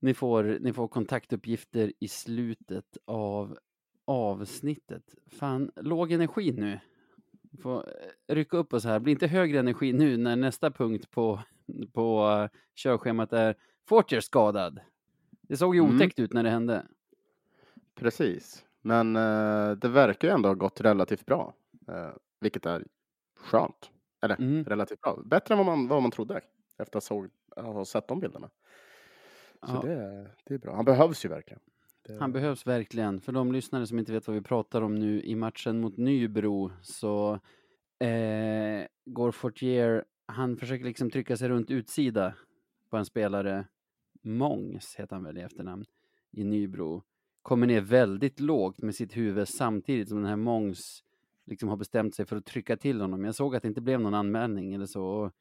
Ni 0.00 0.14
får, 0.14 0.58
ni 0.60 0.72
får 0.72 0.88
kontaktuppgifter 0.88 1.92
i 1.98 2.08
slutet 2.08 2.96
av 3.04 3.58
avsnittet. 4.04 5.14
Fan, 5.26 5.70
låg 5.76 6.12
energi 6.12 6.52
nu. 6.52 6.80
Ni 7.50 7.58
Får 7.58 7.76
eh, 8.28 8.34
rycka 8.34 8.56
upp 8.56 8.72
oss 8.72 8.84
här. 8.84 8.98
Blir 8.98 9.12
inte 9.12 9.26
högre 9.26 9.58
energi 9.58 9.92
nu 9.92 10.16
när 10.16 10.36
nästa 10.36 10.70
punkt 10.70 11.10
på, 11.10 11.40
på 11.92 12.28
uh, 12.28 12.48
körschemat 12.74 13.32
är 13.32 13.54
Fortier 13.88 14.20
skadad. 14.20 14.80
Det 15.42 15.56
såg 15.56 15.74
ju 15.74 15.80
Mm. 15.82 15.96
otäckt 15.96 16.18
ut 16.18 16.32
när 16.32 16.42
det 16.42 16.50
hände. 16.50 16.86
Precis. 17.94 18.64
Men 18.82 19.16
eh, 19.16 19.70
det 19.70 19.88
verkar 19.88 20.28
ju 20.28 20.34
ändå 20.34 20.48
ha 20.48 20.54
gått 20.54 20.80
relativt 20.80 21.26
bra. 21.26 21.54
Eh, 21.90 22.10
vilket 22.40 22.66
är 22.66 22.86
skönt. 23.36 23.90
Eller 24.22 24.36
Mm. 24.36 24.64
relativt 24.64 25.00
bra. 25.00 25.22
Bättre 25.24 25.54
än 25.54 25.58
vad 25.58 25.66
man, 25.66 25.88
vad 25.88 26.02
man 26.02 26.10
trodde. 26.10 26.40
Efter 26.78 26.98
att 27.56 27.64
ha 27.64 27.84
sett 27.84 28.08
de 28.08 28.20
bilderna. 28.20 28.50
Så 29.66 29.74
Ja. 29.74 29.80
det, 29.82 30.30
det 30.44 30.54
är 30.54 30.58
bra. 30.58 30.76
Han 30.76 30.84
behövs 30.84 31.24
ju 31.24 31.28
verkligen. 31.28 31.60
Det, 32.06 32.18
Han 32.20 32.32
behövs 32.32 32.66
verkligen. 32.66 33.20
För 33.20 33.32
de 33.32 33.52
lyssnare 33.52 33.86
som 33.86 33.98
inte 33.98 34.12
vet 34.12 34.26
vad 34.26 34.36
vi 34.36 34.42
pratar 34.42 34.82
om 34.82 34.94
nu 34.94 35.22
i 35.22 35.34
matchen 35.34 35.80
mot 35.80 35.96
Nybro 35.96 36.70
så 36.82 37.34
eh, 37.98 38.86
går 39.04 39.30
Fortier, 39.32 40.04
han 40.26 40.56
försöker 40.56 40.84
liksom 40.84 41.10
trycka 41.10 41.36
sig 41.36 41.48
runt 41.48 41.70
utsida 41.70 42.34
på 42.90 42.96
en 42.96 43.04
spelare, 43.04 43.66
Mångs 44.22 44.96
heter 44.96 45.16
han 45.16 45.24
väl 45.24 45.38
i 45.38 45.40
efternamn, 45.40 45.84
i 46.30 46.44
Nybro. 46.44 47.02
Kommer 47.42 47.66
ner 47.66 47.80
väldigt 47.80 48.40
lågt 48.40 48.82
med 48.82 48.94
sitt 48.94 49.16
huvud 49.16 49.48
samtidigt 49.48 50.08
som 50.08 50.18
den 50.18 50.26
här 50.26 50.36
Mångs 50.36 51.04
liksom 51.50 51.68
har 51.68 51.76
bestämt 51.76 52.14
sig 52.14 52.24
för 52.26 52.36
att 52.36 52.44
trycka 52.44 52.76
till 52.76 53.00
honom. 53.00 53.24
Jag 53.24 53.34
såg 53.34 53.56
att 53.56 53.62
det 53.62 53.68
inte 53.68 53.80
blev 53.80 54.00
någon 54.00 54.14
anmälning 54.14 54.74
eller 54.74 54.86
så. 54.86 55.04
Och 55.04 55.32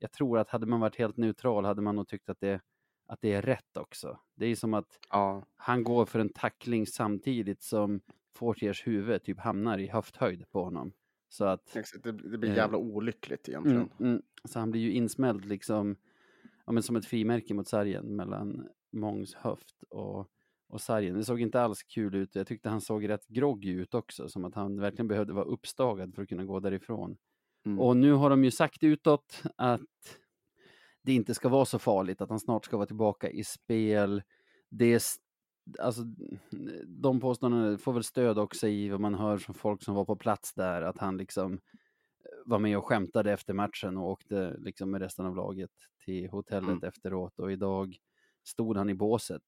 jag 0.00 0.12
tror 0.12 0.38
att 0.38 0.50
hade 0.50 0.66
man 0.66 0.80
varit 0.80 0.96
helt 0.96 1.16
neutral 1.16 1.64
hade 1.64 1.82
man 1.82 1.96
nog 1.96 2.08
tyckt 2.08 2.28
att 2.28 2.40
det, 2.40 2.60
att 3.06 3.20
det 3.20 3.32
är 3.32 3.42
rätt 3.42 3.76
också. 3.76 4.18
Det 4.34 4.46
är 4.46 4.56
som 4.56 4.74
att 4.74 4.98
ja, 5.10 5.46
han 5.56 5.84
går 5.84 6.06
för 6.06 6.18
en 6.18 6.28
tackling 6.28 6.86
samtidigt 6.86 7.62
som 7.62 8.00
Fortiers 8.34 8.86
huvud 8.86 9.22
typ 9.22 9.38
hamnar 9.38 9.78
i 9.78 9.86
höfthöjd 9.86 10.50
på 10.50 10.64
honom. 10.64 10.92
Så 11.28 11.44
att, 11.44 11.76
det, 12.02 12.12
det 12.12 12.38
blir 12.38 12.50
Eh, 12.50 12.56
jävla 12.56 12.78
olyckligt 12.78 13.48
egentligen. 13.48 13.90
mm, 13.98 14.10
mm, 14.12 14.22
så 14.44 14.58
han 14.58 14.70
blir 14.70 14.80
ju 14.80 14.92
insmälld 14.92 15.44
liksom, 15.44 15.96
ja 16.66 16.72
men 16.72 16.82
som 16.82 16.96
ett 16.96 17.06
frimärke 17.06 17.54
mot 17.54 17.68
sargen 17.68 18.16
mellan 18.16 18.68
Mångs 18.92 19.34
höft 19.34 19.82
och, 19.82 20.30
och 20.70 20.80
sargen. 20.80 21.16
Det 21.16 21.24
såg 21.24 21.40
inte 21.40 21.60
alls 21.60 21.82
kul 21.82 22.14
ut. 22.14 22.34
Jag 22.34 22.46
tyckte 22.46 22.68
han 22.68 22.80
såg 22.80 23.08
rätt 23.08 23.26
groggy 23.28 23.70
ut 23.72 23.94
också, 23.94 24.28
som 24.28 24.44
att 24.44 24.54
han 24.54 24.80
verkligen 24.80 25.08
behövde 25.08 25.32
vara 25.32 25.44
uppstagad 25.44 26.14
för 26.14 26.22
att 26.22 26.28
kunna 26.28 26.44
gå 26.44 26.60
därifrån. 26.60 27.16
Mm. 27.66 27.80
Och 27.80 27.96
nu 27.96 28.12
har 28.12 28.30
de 28.30 28.44
ju 28.44 28.50
sagt 28.50 28.82
utåt 28.82 29.42
att 29.56 30.18
det 31.02 31.12
inte 31.12 31.34
ska 31.34 31.48
vara 31.48 31.64
så 31.64 31.78
farligt, 31.78 32.20
att 32.20 32.30
han 32.30 32.40
snart 32.40 32.64
ska 32.64 32.76
vara 32.76 32.86
tillbaka 32.86 33.30
i 33.30 33.44
spel. 33.44 34.22
Det 34.70 34.94
är, 34.94 35.00
alltså, 35.78 36.02
de 36.86 37.20
påståendena 37.20 37.78
får 37.78 37.92
väl 37.92 38.04
stöd 38.04 38.38
också 38.38 38.68
i 38.68 38.88
vad 38.88 39.00
man 39.00 39.14
hör 39.14 39.38
från 39.38 39.54
folk 39.54 39.82
som 39.82 39.94
var 39.94 40.04
på 40.04 40.16
plats 40.16 40.54
där, 40.54 40.82
att 40.82 40.98
han 40.98 41.16
liksom 41.16 41.58
var 42.44 42.58
med 42.58 42.78
och 42.78 42.84
skämtade 42.84 43.32
efter 43.32 43.54
matchen 43.54 43.96
och 43.96 44.10
åkte 44.10 44.56
liksom 44.58 44.90
med 44.90 45.00
resten 45.00 45.26
av 45.26 45.36
laget 45.36 45.70
till 46.04 46.30
hotellet 46.30 46.68
Mm. 46.68 46.84
efteråt 46.84 47.38
och 47.38 47.52
idag 47.52 47.96
stod 48.44 48.76
han 48.76 48.90
i 48.90 48.94
båset 48.94 49.42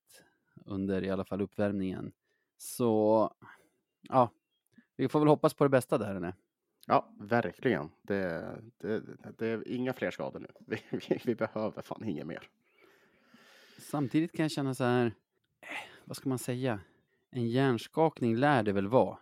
under 0.66 1.04
i 1.04 1.10
alla 1.10 1.24
fall 1.24 1.40
uppvärmningen. 1.40 2.12
Så 2.58 3.30
ja, 4.08 4.30
vi 4.96 5.08
får 5.08 5.18
väl 5.18 5.28
hoppas 5.28 5.54
på 5.54 5.64
det 5.64 5.70
bästa 5.70 5.98
där 5.98 6.16
inne. 6.16 6.34
Ja, 6.86 7.08
verkligen. 7.20 7.90
Det, 8.02 8.56
det, 8.78 9.02
det 9.38 9.46
är 9.46 9.68
inga 9.68 9.92
fler 9.92 10.10
skador 10.10 10.40
nu. 10.40 10.48
Vi, 10.66 10.82
vi, 10.90 11.20
vi 11.24 11.34
behöver 11.34 11.82
fan 11.82 12.04
inget 12.04 12.26
mer. 12.26 12.48
Samtidigt 13.78 14.32
kan 14.32 14.42
jag 14.44 14.50
känna 14.50 14.74
så 14.74 14.84
här, 14.84 15.06
eh, 15.60 15.68
vad 16.04 16.16
ska 16.16 16.28
man 16.28 16.38
säga? 16.38 16.80
En 17.30 17.48
hjärnskakning 17.48 18.36
lär 18.36 18.62
det 18.62 18.72
väl 18.72 18.88
vara. 18.88 19.18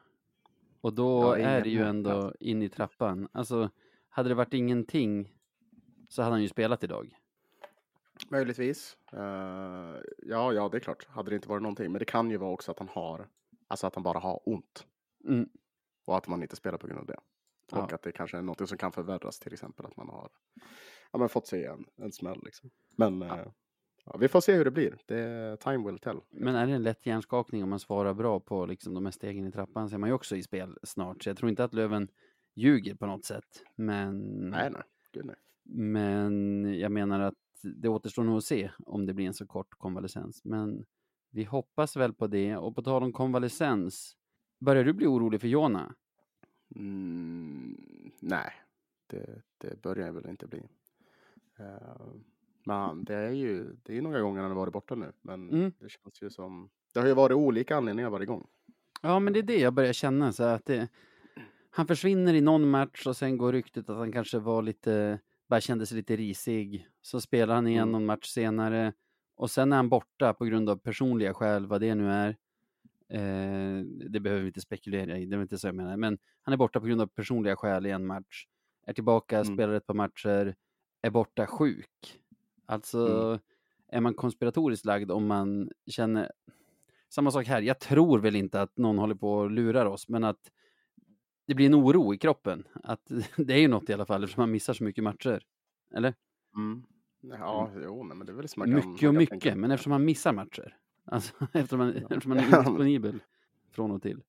Och 0.81 0.94
då 0.94 1.20
Ja, 1.22 1.37
är 1.37 1.62
det 1.62 1.70
ju 1.70 1.83
ändå 1.83 2.33
in 2.40 2.62
i 2.62 2.68
trappan. 2.68 3.29
Alltså, 3.33 3.70
hade 4.09 4.29
det 4.29 4.35
varit 4.35 4.55
ingenting 4.55 5.33
så 6.09 6.22
hade 6.22 6.35
han 6.35 6.42
ju 6.42 6.48
spelat 6.48 6.85
idag. 6.85 7.16
Möjligtvis. 8.31 8.97
Eh, 9.12 9.97
ja, 10.19 10.53
ja, 10.53 10.69
det 10.69 10.77
är 10.77 10.81
klart. 10.81 11.07
Hade 11.09 11.31
det 11.31 11.35
inte 11.35 11.49
varit 11.49 11.62
någonting. 11.62 11.93
Men 11.93 11.99
det 11.99 12.05
kan 12.05 12.31
ju 12.31 12.37
vara 12.37 12.51
också 12.51 12.71
att 12.71 12.79
han 12.79 12.88
har, 12.88 13.29
alltså 13.69 13.87
att 13.87 13.95
han 13.95 14.03
bara 14.03 14.19
har 14.19 14.40
ont. 14.49 14.87
Mm. 15.25 15.49
Och 16.05 16.16
att 16.16 16.29
man 16.29 16.43
inte 16.43 16.57
spelar 16.57 16.79
på 16.79 16.87
grund 16.87 17.01
av 17.01 17.07
det. 17.07 17.21
Ja. 17.71 17.83
Och 17.83 17.93
att 17.93 18.03
det 18.03 18.12
kanske 18.12 18.38
är 18.38 18.43
något 18.43 18.69
som 18.69 18.79
kan 18.79 18.93
förvärras, 18.93 19.38
till 19.38 19.53
exempel 19.53 19.87
att 19.87 19.97
man 19.97 20.09
har 20.09 20.29
ja, 21.12 21.19
men 21.19 21.29
fått 21.29 21.47
sig 21.47 21.64
en, 21.64 21.85
en 21.97 22.12
smäll. 22.12 22.40
Liksom. 22.45 22.71
Men 22.97 23.23
eh, 23.23 23.47
ja, 24.05 24.16
vi 24.16 24.29
får 24.29 24.40
se 24.40 24.55
hur 24.55 24.64
det 24.64 24.71
blir. 24.71 24.99
Det, 25.07 25.57
time 25.61 25.87
will 25.87 25.99
tell. 25.99 26.21
Men 26.31 26.55
är 26.55 26.66
det 26.66 26.73
en 26.73 26.83
lätt 26.83 27.07
hjärnskakning 27.07 27.62
om 27.62 27.71
man 27.71 27.81
svarar 27.81 28.14
bra 28.14 28.40
på 28.40 28.66
liksom 28.66 28.95
de 28.95 29.05
här 29.05 29.12
stegen 29.12 29.47
i 29.47 29.53
trappan 29.53 29.88
så 29.88 29.95
är 29.95 29.99
man 29.99 30.09
ju 30.09 30.14
också 30.14 30.37
i 30.37 30.43
spel 30.43 30.79
snart. 30.83 31.23
Så 31.23 31.29
jag 31.29 31.37
tror 31.37 31.51
inte 31.51 31.64
att 31.64 31.75
Löven 31.75 32.09
ljuger 32.55 32.95
på 32.95 33.07
något 33.07 33.25
sätt. 33.25 33.64
Men, 33.77 34.21
Nej, 34.51 34.71
nej. 34.71 34.83
Gud, 35.12 35.25
nej. 35.25 35.37
men 35.64 36.64
jag 36.79 36.93
menar 36.93 37.21
att 37.21 37.35
det 37.62 37.88
återstår 37.88 38.25
nog 38.25 38.37
att 38.37 38.44
se 38.44 38.70
om 38.87 39.07
det 39.07 39.14
blir 39.14 39.27
en 39.27 39.35
så 39.35 39.46
kort 39.46 39.75
konvalescens. 39.79 40.44
Men 40.44 40.85
vi 41.31 41.44
hoppas 41.44 41.96
väl 41.96 42.12
på 42.12 42.27
det. 42.27 42.57
Och 42.57 42.75
på 42.75 42.83
tal 42.83 43.03
om 43.03 43.12
konvalescens, 43.12 44.16
börjar 44.61 44.85
du 44.85 44.92
bli 44.92 45.07
orolig 45.07 45.40
för 45.40 45.49
Jona? 45.49 45.94
Mm, 46.77 47.77
nej, 48.20 48.53
det, 49.07 49.42
det 49.59 49.83
börjar 49.83 50.07
jag 50.07 50.12
väl 50.12 50.29
inte 50.29 50.46
bli. 50.46 50.62
Eh, 51.59 52.07
men 52.64 53.05
det 53.05 53.14
är 53.14 53.31
ju 53.31 53.77
det 53.83 53.99
är 53.99 54.03
några 54.03 54.20
gånger 54.20 54.40
han 54.40 54.51
har 54.51 54.57
varit 54.59 54.73
borta 54.73 54.94
nu. 54.94 55.12
Men 55.23 55.49
Mm. 55.51 55.73
det 55.79 55.88
känns 55.90 56.23
ju 56.23 56.31
som... 56.31 56.70
Det 56.94 57.01
har 57.01 57.07
ju 57.07 57.14
varit 57.14 57.37
olika 57.37 57.77
anledningar 57.77 58.11
varje 58.11 58.27
gång. 58.27 58.46
Ja, 59.03 59.18
men 59.20 59.33
det 59.33 59.38
är 59.38 59.42
det 59.42 59.59
jag 59.59 59.75
börjar 59.75 59.92
känna. 59.92 60.33
Så 60.33 60.42
att 60.42 60.64
det, 60.66 60.88
han 61.70 61.87
försvinner 61.87 62.35
i 62.35 62.40
någon 62.40 62.70
match 62.70 63.07
och 63.07 63.16
sen 63.16 63.38
går 63.38 63.53
ryktet 63.53 63.88
att 63.90 63.96
han 63.96 64.12
kanske 64.12 64.38
var 64.38 64.62
lite, 64.62 65.18
bara 65.50 65.60
kände 65.60 65.86
sig 65.86 65.96
lite 65.96 66.16
risig. 66.16 66.88
Så 67.00 67.20
spelar 67.20 67.54
han 67.54 67.66
igen 67.66 67.82
Mm. 67.82 67.92
någon 67.92 68.06
match 68.06 68.26
senare 68.28 68.92
och 69.36 69.50
sen 69.50 69.72
är 69.72 69.76
han 69.76 69.88
borta 69.88 70.34
på 70.34 70.44
grund 70.44 70.70
av 70.70 70.76
personliga 70.76 71.34
skäl, 71.34 71.66
vad 71.66 71.80
det 71.80 71.94
nu 71.94 72.10
är. 72.10 72.28
Eh, 73.08 73.84
det 74.10 74.20
behöver 74.20 74.42
vi 74.42 74.46
inte 74.48 74.60
spekulera 74.60 75.18
i, 75.18 75.26
det 75.26 75.36
är 75.36 75.42
inte 75.42 75.58
så 75.58 75.68
jag 75.68 75.74
menar. 75.74 75.96
Men 75.96 76.18
han 76.42 76.52
är 76.52 76.56
borta 76.56 76.80
på 76.80 76.86
grund 76.86 77.00
av 77.00 77.06
personliga 77.06 77.56
skäl 77.56 77.86
i 77.86 77.90
en 77.90 78.06
match. 78.06 78.46
Är 78.86 78.92
tillbaka, 78.92 79.38
Mm. 79.40 79.54
spelar 79.54 79.74
ett 79.74 79.86
par 79.86 79.94
matcher, 79.94 80.54
är 81.02 81.10
borta 81.10 81.46
sjuk. 81.46 82.20
Alltså, 82.66 82.98
Mm. 83.28 83.38
är 83.88 84.00
man 84.00 84.14
konspiratoriskt 84.14 84.84
lagd 84.86 85.10
om 85.10 85.26
man 85.26 85.70
känner... 85.86 86.30
Samma 87.08 87.30
sak 87.30 87.46
här, 87.46 87.62
jag 87.62 87.78
tror 87.80 88.18
väl 88.18 88.36
inte 88.36 88.62
att 88.62 88.76
någon 88.78 88.98
håller 88.98 89.14
på 89.14 89.32
och 89.32 89.50
lurar 89.50 89.86
oss, 89.86 90.08
men 90.08 90.24
att 90.24 90.50
det 91.50 91.54
blir 91.54 91.66
en 91.66 91.74
oro 91.74 92.14
i 92.14 92.18
kroppen. 92.18 92.64
Att 92.82 93.00
det 93.36 93.54
är 93.54 93.58
ju 93.58 93.68
något 93.68 93.90
i 93.90 93.92
alla 93.92 94.06
fall, 94.06 94.24
eftersom 94.24 94.42
man 94.42 94.50
missar 94.50 94.72
så 94.74 94.84
mycket 94.84 95.04
matcher. 95.04 95.42
Eller? 95.94 96.14
Mm. 96.56 96.82
Ja, 97.20 97.70
jo, 97.84 98.02
nej, 98.04 98.16
men 98.16 98.26
det 98.26 98.32
är 98.32 98.34
väl 98.36 98.48
så 98.48 98.60
man 98.60 98.80
kan... 98.80 98.90
mycket 98.92 99.08
och 99.08 99.14
mycket, 99.14 99.40
tänka. 99.40 99.56
men 99.56 99.70
eftersom 99.70 99.90
man 99.90 100.04
missar 100.04 100.32
matcher. 100.32 100.76
Alltså, 101.04 101.32
eftersom 101.52 101.78
man, 101.78 101.88
Ja. 101.88 102.00
eftersom 102.10 102.28
man 102.28 102.38
är 102.38 102.44
indisponibel 102.58 103.18
från 103.70 103.90
och 103.90 104.02
till. 104.02 104.22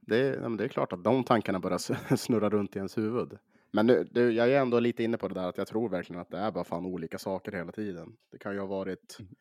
Det 0.00 0.16
är, 0.18 0.56
det 0.56 0.64
är 0.64 0.68
klart 0.68 0.92
att 0.92 1.04
de 1.04 1.24
tankarna 1.24 1.60
börjar 1.60 2.16
snurra 2.16 2.50
runt 2.50 2.76
i 2.76 2.78
ens 2.78 2.98
huvud. 2.98 3.38
Men 3.70 3.86
nu, 3.86 4.08
du, 4.10 4.30
jag 4.32 4.50
är 4.52 4.60
ändå 4.60 4.80
lite 4.80 5.02
inne 5.02 5.16
på 5.16 5.28
det 5.28 5.34
där 5.34 5.48
att 5.48 5.58
jag 5.58 5.66
tror 5.66 5.88
verkligen 5.88 6.20
att 6.22 6.30
det 6.30 6.38
är 6.38 6.50
bara 6.52 6.64
fan 6.64 6.86
olika 6.86 7.18
saker 7.18 7.52
hela 7.52 7.72
tiden. 7.72 8.16
Det 8.30 8.38
kan 8.38 8.52
ju 8.52 8.58
ha 8.60 8.66
varit, 8.66 9.16
Mm. 9.20 9.34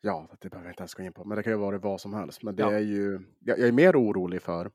ja, 0.00 0.28
det 0.38 0.48
behöver 0.50 0.68
jag 0.68 0.72
inte 0.72 0.80
ens 0.82 0.94
gå 0.94 1.02
in 1.02 1.12
på, 1.12 1.24
men 1.24 1.36
det 1.36 1.42
kan 1.42 1.52
ju 1.52 1.56
ha 1.58 1.64
varit 1.66 1.82
vad 1.82 2.00
som 2.00 2.14
helst. 2.14 2.42
Men 2.42 2.56
det 2.56 2.62
Ja. 2.62 2.72
är 2.72 2.78
ju, 2.80 3.20
jag, 3.40 3.58
jag 3.58 3.68
är 3.68 3.72
mer 3.72 3.96
orolig 4.02 4.42
för 4.42 4.70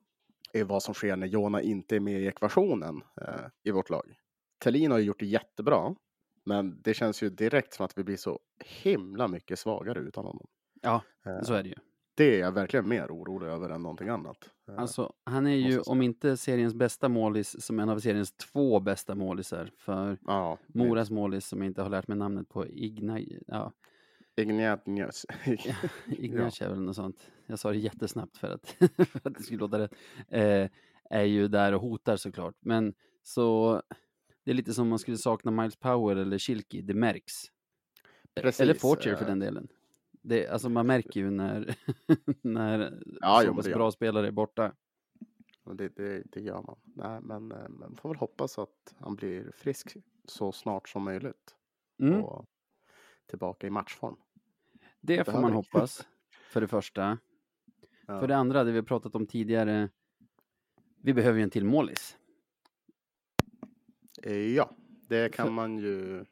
är 0.54 0.64
vad 0.64 0.84
som 0.84 0.94
sker 0.94 1.16
när 1.16 1.28
Jona 1.28 1.62
inte 1.62 1.96
är 1.96 2.00
med 2.00 2.22
i 2.22 2.28
ekvationen 2.28 3.02
eh, 3.22 3.46
i 3.64 3.72
vårt 3.72 3.90
lag. 3.90 4.16
Thelin 4.64 4.92
har 4.92 4.98
ju 5.00 5.06
gjort 5.06 5.20
det 5.20 5.26
jättebra, 5.26 5.96
men 6.46 6.82
det 6.82 6.94
känns 6.94 7.24
ju 7.24 7.30
direkt 7.30 7.74
som 7.74 7.86
att 7.86 7.98
vi 7.98 8.04
blir 8.04 8.18
så 8.18 8.40
himla 8.84 9.28
mycket 9.28 9.60
svagare 9.60 10.00
utan 10.00 10.26
honom. 10.26 10.48
Ja, 10.82 11.02
Eh, 11.26 11.42
så 11.42 11.54
är 11.54 11.64
det 11.64 11.70
ju. 11.70 11.76
det 12.16 12.36
är 12.36 12.40
jag 12.40 12.52
verkligen 12.52 12.90
mer 12.90 13.08
orolig 13.08 13.48
över 13.48 13.70
än 13.70 13.82
någonting 13.82 14.10
annat. 14.10 14.38
Eh, 14.70 14.80
Alltså, 14.80 15.14
han 15.26 15.48
är 15.48 15.56
ju, 15.56 15.80
om 15.80 16.02
inte 16.02 16.38
seriens 16.38 16.74
bästa 16.74 17.10
målis, 17.10 17.66
som 17.66 17.80
en 17.80 17.90
av 17.90 18.00
seriens 18.00 18.32
två 18.38 18.80
bästa 18.80 19.16
målisar. 19.16 19.72
För 19.78 20.18
ja, 20.28 20.58
Moras 20.68 21.12
målis, 21.12 21.48
som 21.48 21.60
jag 21.60 21.68
inte 21.68 21.82
har 21.82 21.90
lärt 21.90 22.08
mig 22.08 22.18
namnet 22.18 22.50
på, 22.50 22.68
Igna, 22.68 23.20
ja, 23.48 23.72
Ignatius. 24.36 25.26
Ignac 26.08 26.62
är 26.62 26.70
väl 26.70 26.82
något 26.82 26.96
sånt. 26.96 27.32
Jag 27.46 27.60
sa 27.60 27.72
det 27.72 27.78
jättesnabbt 27.78 28.38
för 28.38 28.50
att, 28.50 28.68
för 29.08 29.22
att 29.24 29.36
det 29.36 29.44
skulle 29.44 29.60
låta 29.60 29.80
rätt. 29.80 29.94
Eh, 30.30 30.70
är 31.10 31.24
ju 31.24 31.48
där 31.48 31.74
och 31.74 31.82
hotar 31.82 32.16
såklart. 32.16 32.56
Men 32.60 32.94
så, 33.24 33.82
det 34.44 34.52
är 34.52 34.56
lite 34.56 34.74
som 34.74 34.82
om 34.82 34.90
man 34.90 35.00
skulle 35.00 35.18
sakna 35.18 35.52
Miles 35.52 35.76
Power 35.76 36.16
eller 36.16 36.38
Kilki, 36.38 36.82
det 36.82 36.94
märks. 36.94 37.34
Precis, 38.36 38.60
Eller 38.62 38.74
Fortier 38.74 39.16
för 39.16 39.24
eh. 39.24 39.28
den 39.28 39.40
delen. 39.40 39.68
Det, 40.12 40.48
alltså 40.48 40.70
man 40.70 40.88
märker 40.88 41.20
ju 41.20 41.32
när, 41.32 41.76
när 42.42 43.02
Ja, 43.22 43.40
så 43.42 43.48
jo, 43.48 43.56
pass 43.56 43.66
bra 43.66 43.92
spelare 43.92 44.28
är 44.28 44.32
borta. 44.32 44.74
Det, 45.64 45.96
det, 45.96 46.24
det 46.26 46.42
gör 46.42 46.62
man. 46.62 46.78
Nej, 46.84 47.22
men 47.22 47.52
eh, 47.52 47.70
man 47.70 47.96
får 47.96 48.10
väl 48.10 48.18
hoppas 48.18 48.60
att 48.60 48.94
han 48.98 49.16
blir 49.16 49.52
frisk 49.56 49.98
så 50.26 50.52
snart 50.52 50.90
som 50.90 51.04
möjligt. 51.04 51.56
Mm. 52.00 52.24
Och 52.24 52.46
tillbaka 53.28 53.68
i 53.68 53.70
matchform. 53.70 54.16
Det 55.02 55.24
får 55.26 55.42
man 55.42 55.54
hoppas, 55.54 56.08
för 56.52 56.62
det 56.62 56.68
första. 56.68 57.18
Ja. 58.08 58.20
För 58.20 58.28
det 58.28 58.36
andra, 58.38 58.64
det 58.64 58.72
vi 58.72 58.78
har 58.78 58.84
pratat 58.86 59.16
om 59.16 59.28
tidigare, 59.28 59.90
vi 61.02 61.14
behöver 61.14 61.38
ju 61.38 61.44
en 61.44 61.50
till 61.50 61.66
målis. 61.66 62.18
Eh, 64.24 64.34
Ja, 64.38 64.70
det 65.08 65.34
kan 65.34 65.46
För- 65.46 65.54
man 65.54 65.78
ju. 65.78 66.26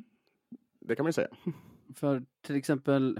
Det 0.80 0.96
kan 0.96 1.04
man 1.04 1.10
ju 1.10 1.14
säga. 1.14 1.28
För 1.96 2.26
till 2.42 2.56
exempel 2.56 3.20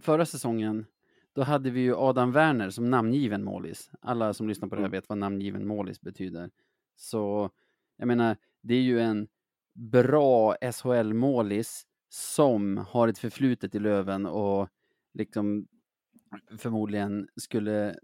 förra 0.00 0.26
säsongen, 0.26 0.86
då 1.32 1.42
hade 1.42 1.70
vi 1.70 1.80
ju 1.80 1.94
Adam 1.96 2.32
Werner 2.32 2.70
som 2.70 2.90
namngiven 2.90 3.44
målis. 3.44 3.90
Alla 4.00 4.34
som 4.34 4.48
lyssnar 4.48 4.68
på 4.68 4.74
det 4.74 4.80
här 4.80 4.86
Mm. 4.86 4.96
vet 4.98 5.08
vad 5.08 5.18
namngiven 5.18 5.66
målis 5.66 6.00
betyder. 6.00 6.50
Så 6.96 7.50
jag 7.96 8.06
menar, 8.08 8.36
det 8.60 8.74
är 8.74 8.80
ju 8.80 9.00
en 9.00 9.28
bra 9.72 10.56
SHL-målis 10.72 11.86
som 12.14 12.76
har 12.76 13.08
ett 13.08 13.18
förflutet 13.18 13.74
i 13.74 13.78
Löven 13.78 14.26
och 14.26 14.68
liksom 15.14 15.66
förmodligen 16.58 17.28
skulle, 17.36 17.94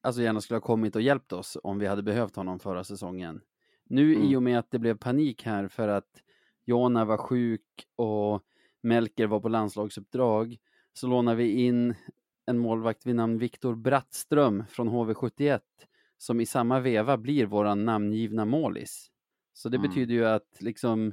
alltså 0.00 0.22
gärna 0.22 0.40
skulle 0.40 0.56
ha 0.56 0.60
kommit 0.62 0.96
och 0.96 1.02
hjälpt 1.02 1.32
oss 1.32 1.58
om 1.62 1.78
vi 1.78 1.86
hade 1.86 2.02
behövt 2.02 2.36
honom 2.36 2.58
förra 2.58 2.84
säsongen. 2.84 3.40
Nu 3.84 4.12
i 4.14 4.16
Mm. 4.16 4.36
och 4.36 4.42
med 4.42 4.58
att 4.58 4.70
det 4.70 4.78
blev 4.78 4.96
panik 4.98 5.42
här 5.44 5.68
för 5.68 5.88
att 5.88 6.22
Jona 6.64 7.04
var 7.04 7.16
sjuk 7.16 7.86
och 7.96 8.42
Melker 8.82 9.26
var 9.26 9.40
på 9.40 9.48
landslagsuppdrag 9.48 10.56
så 10.92 11.06
lånar 11.06 11.34
vi 11.34 11.50
in 11.66 11.94
en 12.46 12.58
målvakt 12.58 13.06
vid 13.06 13.14
namn 13.16 13.38
Viktor 13.38 13.74
Brattström 13.74 14.64
från 14.68 14.88
HV71 14.88 15.60
som 16.18 16.40
i 16.40 16.46
samma 16.46 16.80
veva 16.80 17.16
blir 17.16 17.46
våran 17.46 17.84
namngivna 17.84 18.44
målis. 18.44 19.10
Så 19.52 19.68
det 19.68 19.76
Mm. 19.76 19.88
betyder 19.90 20.14
ju 20.14 20.24
att 20.26 20.56
liksom 20.60 21.12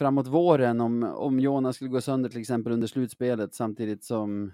framåt 0.00 0.26
våren 0.26 0.80
om, 0.80 1.02
om 1.02 1.40
Jonas 1.40 1.76
skulle 1.76 1.90
gå 1.90 2.00
sönder 2.00 2.30
till 2.30 2.40
exempel 2.40 2.72
under 2.72 2.86
slutspelet 2.86 3.54
samtidigt 3.54 4.04
som, 4.04 4.52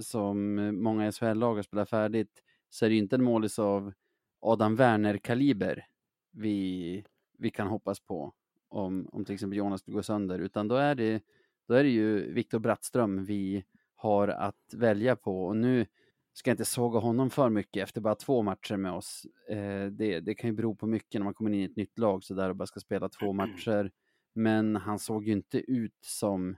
som 0.00 0.54
många 0.82 1.12
SHL-lag 1.12 1.54
har 1.54 1.62
spelat 1.62 1.90
färdigt 1.90 2.42
så 2.70 2.84
är 2.84 2.88
det 2.88 2.94
ju 2.94 3.00
inte 3.00 3.16
en 3.16 3.24
målis 3.24 3.58
av 3.58 3.92
Adam 4.40 4.76
Werner-kaliber 4.76 5.86
vi, 6.32 7.04
vi 7.38 7.50
kan 7.50 7.66
hoppas 7.66 8.00
på 8.00 8.32
om, 8.68 9.08
om 9.12 9.24
till 9.24 9.34
exempel 9.34 9.58
Jonas 9.58 9.80
skulle 9.80 9.94
gå 9.94 10.02
sönder 10.02 10.38
utan 10.38 10.68
då 10.68 10.74
är 10.74 10.94
det, 10.94 11.22
då 11.68 11.74
är 11.74 11.84
det 11.84 11.90
ju 11.90 12.32
Viktor 12.32 12.58
Brattström 12.58 13.24
vi 13.24 13.64
har 13.94 14.28
att 14.28 14.74
välja 14.74 15.16
på 15.16 15.44
och 15.46 15.56
nu 15.56 15.86
ska 16.32 16.50
jag 16.50 16.54
inte 16.54 16.64
såga 16.64 16.98
honom 16.98 17.30
för 17.30 17.50
mycket 17.50 17.82
efter 17.82 18.00
bara 18.00 18.14
två 18.14 18.42
matcher 18.42 18.76
med 18.76 18.92
oss. 18.92 19.26
Eh, 19.48 19.86
det, 19.86 20.20
det 20.20 20.34
kan 20.34 20.50
ju 20.50 20.56
bero 20.56 20.74
på 20.74 20.86
mycket 20.86 21.20
när 21.20 21.24
man 21.24 21.34
kommer 21.34 21.50
in 21.50 21.60
i 21.60 21.64
ett 21.64 21.76
nytt 21.76 21.98
lag 21.98 22.24
så 22.24 22.34
där 22.34 22.48
och 22.48 22.56
bara 22.56 22.66
ska 22.66 22.80
spela 22.80 23.08
två 23.08 23.32
matcher. 23.32 23.90
Men 24.34 24.76
han 24.76 24.98
såg 24.98 25.24
ju 25.26 25.32
inte 25.32 25.58
ut 25.72 25.98
som 26.04 26.56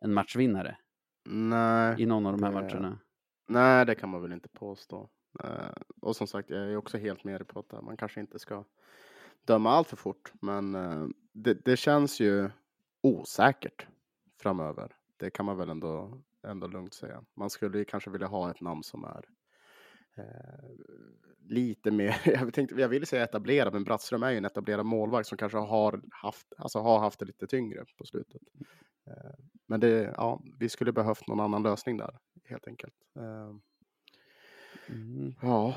en 0.00 0.14
matchvinnare 0.14 0.76
Nej, 1.26 2.02
i 2.02 2.06
någon 2.06 2.26
av 2.26 2.32
de 2.32 2.42
här 2.42 2.52
det- 2.52 2.60
matcherna. 2.60 2.98
nej, 3.48 3.86
det 3.86 3.94
kan 3.94 4.08
man 4.08 4.22
väl 4.22 4.32
inte 4.32 4.48
påstå. 4.48 5.08
Eh, 5.44 5.72
och 6.00 6.16
som 6.16 6.26
sagt, 6.26 6.50
jag 6.50 6.58
är 6.60 6.76
också 6.76 6.98
helt 6.98 7.24
med 7.24 7.40
dig 7.40 7.46
på 7.46 7.60
att 7.60 7.82
man 7.84 7.96
kanske 7.96 8.20
inte 8.20 8.38
ska 8.38 8.64
döma 9.44 9.70
allt 9.70 9.88
för 9.88 9.96
fort. 9.96 10.32
Men 10.40 10.74
eh, 10.74 11.06
det, 11.32 11.64
det 11.64 11.76
känns 11.76 12.20
ju 12.20 12.50
osäkert 13.02 13.86
framöver. 14.40 14.96
Det 15.16 15.30
kan 15.30 15.46
man 15.46 15.56
väl 15.56 15.68
ändå, 15.68 16.22
ändå 16.46 16.66
lugnt 16.66 16.94
säga. 16.94 17.24
Man 17.34 17.50
skulle 17.50 17.78
ju 17.78 17.84
kanske 17.84 18.10
vilja 18.10 18.26
ha 18.26 18.50
ett 18.50 18.60
namn 18.60 18.82
som 18.82 19.04
är 19.04 19.08
eh, 19.18 19.24
lite 21.48 21.90
mer, 21.90 22.16
jag, 22.24 22.54
tänkte, 22.54 22.74
jag 22.80 22.88
ville 22.88 23.06
säga 23.06 23.24
etablerad, 23.24 23.72
men 23.72 23.84
Brattström 23.84 24.22
är 24.22 24.30
ju 24.30 24.36
en 24.38 24.44
etablerad 24.44 24.86
målvakt 24.86 25.28
som 25.28 25.38
kanske 25.38 25.58
har 25.58 26.02
haft, 26.10 26.46
alltså 26.58 26.78
har 26.78 26.98
haft 26.98 27.18
det 27.18 27.24
lite 27.26 27.46
tyngre 27.46 27.84
på 27.98 28.04
slutet. 28.06 28.42
Eh, 29.06 29.34
men 29.66 29.80
det, 29.80 30.14
ja, 30.16 30.42
vi 30.58 30.68
skulle 30.68 30.92
behövt 30.92 31.28
någon 31.28 31.40
annan 31.40 31.62
lösning 31.62 31.96
där, 31.96 32.18
helt 32.44 32.68
enkelt. 32.68 32.94
Eh, 33.18 33.54
Mm. 34.88 35.34
ja, 35.42 35.74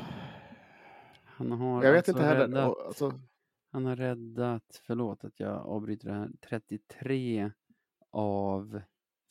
Han 1.23 1.51
har 1.51 1.83
jag 1.83 1.91
vet 1.91 1.97
alltså 1.97 2.11
inte 2.11 2.23
heller. 2.23 2.47
räddat, 2.47 2.77
Alltså, 2.87 3.19
han 3.71 3.85
har 3.85 3.95
räddat, 3.95 4.81
förlåt 4.83 5.23
att 5.23 5.39
jag 5.39 5.51
avbryter 5.67 6.07
det 6.07 6.13
här, 6.13 6.29
33 6.41 7.51
av 8.11 8.81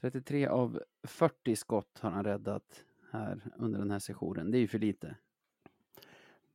33 0.01 0.47
av 0.47 0.83
40 1.07 1.57
skott 1.57 1.99
har 1.99 2.11
han 2.11 2.25
räddat 2.25 2.86
här 3.17 3.51
under 3.57 3.79
den 3.79 3.91
här 3.91 3.99
sessionen. 3.99 4.51
Det 4.51 4.59
är 4.59 4.61
ju 4.61 4.69
för 4.69 4.79
lite. 4.79 5.17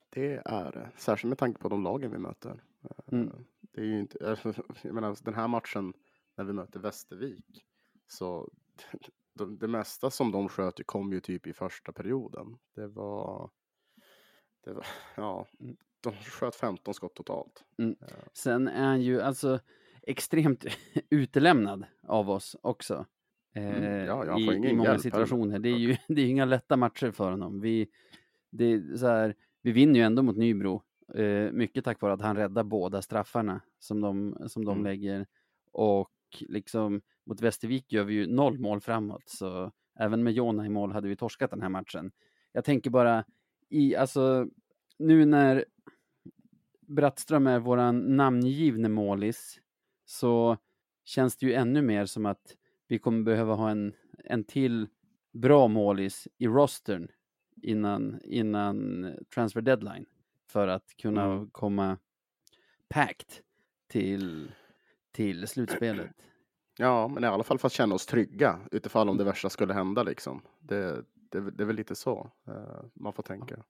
det 0.09 0.41
är 0.45 0.71
det, 0.71 0.89
särskilt 0.97 1.29
med 1.29 1.37
tanke 1.37 1.59
på 1.61 1.69
de 1.69 1.83
lagen 1.83 2.11
vi 2.11 2.17
möter. 2.17 2.63
Eh, 2.83 2.89
Mm. 3.11 3.45
Det 3.61 3.81
är 3.81 3.85
ju 3.85 3.99
inte, 3.99 4.37
jag 4.83 4.93
menar, 4.93 5.17
den 5.23 5.33
här 5.33 5.47
matchen 5.47 5.93
när 6.35 6.43
vi 6.43 6.53
möter 6.53 6.79
Västervik, 6.79 7.65
så 8.07 8.49
det, 9.33 9.57
det 9.57 9.67
mesta 9.67 10.09
som 10.11 10.31
de 10.31 10.49
sköt 10.49 10.85
kom 10.87 11.13
ju 11.13 11.19
typ 11.19 11.47
i 11.47 11.53
första 11.53 11.91
perioden. 11.91 12.57
Det 12.75 12.87
var, 12.87 13.49
det 14.63 14.73
var 14.73 14.85
ja, 15.15 15.47
Mm. 15.59 15.77
de 16.01 16.13
sköt 16.13 16.55
15 16.55 16.93
skott 16.93 17.15
totalt. 17.15 17.63
Mm. 17.77 17.95
Eh, 18.01 18.07
Sen 18.33 18.67
är 18.67 18.85
han 18.87 19.01
ju 19.01 19.21
alltså 19.21 19.59
extremt 20.01 20.65
utelämnad 21.09 21.85
av 22.03 22.29
oss 22.29 22.55
också. 22.61 23.05
Mm, 23.53 23.83
Eh, 23.83 24.05
ja, 24.05 24.25
han 24.31 24.39
i, 24.41 24.45
får 24.45 24.53
ingen 24.55 24.69
I 24.71 24.73
många 24.73 24.89
hjälp 24.89 25.01
situationer. 25.01 25.59
Det 25.59 25.69
är 25.69 25.77
ju 25.77 25.95
det 26.07 26.21
är 26.21 26.25
inga 26.25 26.45
lätta 26.45 26.77
matcher 26.77 27.11
för 27.11 27.31
honom. 27.31 27.61
Vi, 27.61 27.87
det 28.49 28.99
så 28.99 29.07
här, 29.07 29.35
vi 29.61 29.71
vinner 29.71 29.99
ju 29.99 30.05
ändå 30.05 30.23
mot 30.23 30.37
Nybro. 30.37 30.81
Eh, 31.15 31.51
mycket 31.51 31.85
tack 31.85 32.01
vare 32.01 32.13
att 32.13 32.21
han 32.21 32.35
räddar 32.35 32.63
båda 32.63 33.01
straffarna 33.01 33.61
som 33.79 34.01
de, 34.01 34.37
som 34.47 34.65
de 34.65 34.71
Mm. 34.71 34.83
lägger. 34.83 35.25
Och 35.71 36.11
liksom 36.39 37.01
mot 37.25 37.41
Västervik 37.41 37.93
gör 37.93 38.03
vi 38.03 38.13
ju 38.13 38.27
noll 38.27 38.59
mål 38.59 38.81
framåt. 38.81 39.23
Så 39.29 39.71
även 39.99 40.23
med 40.23 40.33
Jona 40.33 40.65
i 40.65 40.69
mål 40.69 40.91
hade 40.91 41.07
vi 41.07 41.15
torskat 41.15 41.49
den 41.51 41.61
här 41.61 41.69
matchen. 41.69 42.11
Jag 42.51 42.63
tänker 42.65 42.89
bara 42.89 43.25
i, 43.69 43.95
alltså 43.95 44.47
nu 44.99 45.25
när 45.25 45.65
Brattström 46.87 47.47
är 47.47 47.59
våran 47.59 48.15
namngivne 48.17 48.89
målis 48.89 49.59
så 50.05 50.57
känns 51.05 51.37
det 51.37 51.45
ju 51.45 51.53
ännu 51.53 51.81
mer 51.81 52.05
som 52.05 52.25
att 52.25 52.55
vi 52.91 52.99
kommer 52.99 53.23
behöva 53.23 53.53
ha 53.55 53.69
en, 53.69 53.93
en 54.23 54.43
till 54.43 54.87
bra 55.31 55.67
målis 55.67 56.27
i 56.37 56.47
rostern 56.47 57.07
innan, 57.61 58.19
innan 58.23 59.05
transfer 59.33 59.61
deadline 59.61 60.05
för 60.49 60.67
att 60.67 60.97
kunna 60.97 61.23
Mm. 61.25 61.49
komma 61.49 61.97
packed 62.89 63.27
till, 63.87 64.51
till 65.11 65.47
slutspelet. 65.47 66.11
Ja, 66.77 67.07
men 67.07 67.23
i 67.23 67.27
alla 67.27 67.43
fall 67.43 67.57
för 67.57 67.67
att 67.67 67.73
känna 67.73 67.95
oss 67.95 68.05
trygga 68.05 68.59
utifall 68.71 69.09
om 69.09 69.17
det 69.17 69.23
värsta 69.23 69.49
skulle 69.49 69.73
hända 69.73 70.03
liksom. 70.03 70.41
Det, 70.59 71.05
det, 71.13 71.51
det 71.51 71.63
är 71.63 71.67
väl 71.67 71.75
lite 71.75 71.95
så 71.95 72.31
eh, 72.47 72.83
man 72.93 73.13
får 73.13 73.23
tänka. 73.23 73.63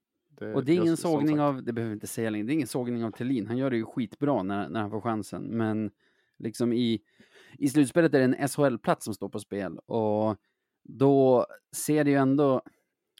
Och 0.55 0.65
det 0.65 0.71
är 0.71 0.75
ingen 0.75 0.85
just 0.85 1.01
sågning 1.01 1.37
sagt- 1.37 1.41
av, 1.41 1.63
det 1.63 1.73
behöver 1.73 1.89
vi 1.89 1.93
inte 1.93 2.07
säga 2.07 2.29
längre, 2.29 2.45
det 2.47 2.51
är 2.51 2.55
ingen 2.55 2.67
sågning 2.67 3.03
av 3.03 3.11
Thelin. 3.11 3.47
Han 3.47 3.57
gör 3.57 3.69
det 3.69 3.77
ju 3.77 3.85
skitbra 3.85 4.43
när, 4.43 4.69
när 4.69 4.81
han 4.81 4.91
får 4.91 5.01
chansen. 5.01 5.43
Men 5.43 5.91
liksom 6.37 6.73
i, 6.73 7.01
i 7.57 7.69
slutspelet 7.69 8.13
är 8.13 8.19
det 8.19 8.25
en 8.37 8.47
SHL-plats 8.47 9.05
som 9.05 9.13
står 9.13 9.29
på 9.29 9.39
spel. 9.39 9.77
Och 9.79 10.37
då 10.83 11.45
ser 11.75 12.03
det 12.03 12.09
ju 12.11 12.17
ändå, 12.17 12.61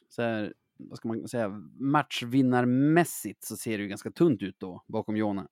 så 0.08 0.22
här, 0.22 0.54
vad 0.78 0.98
ska 0.98 1.08
man 1.08 1.28
säga, 1.28 1.48
matchvinnarmässigt 1.78 3.44
så 3.44 3.56
ser 3.56 3.78
det 3.78 3.82
ju 3.82 3.88
ganska 3.88 4.10
tunt 4.10 4.42
ut 4.42 4.60
då 4.60 4.82
bakom 4.88 5.16
Jona. 5.16 5.48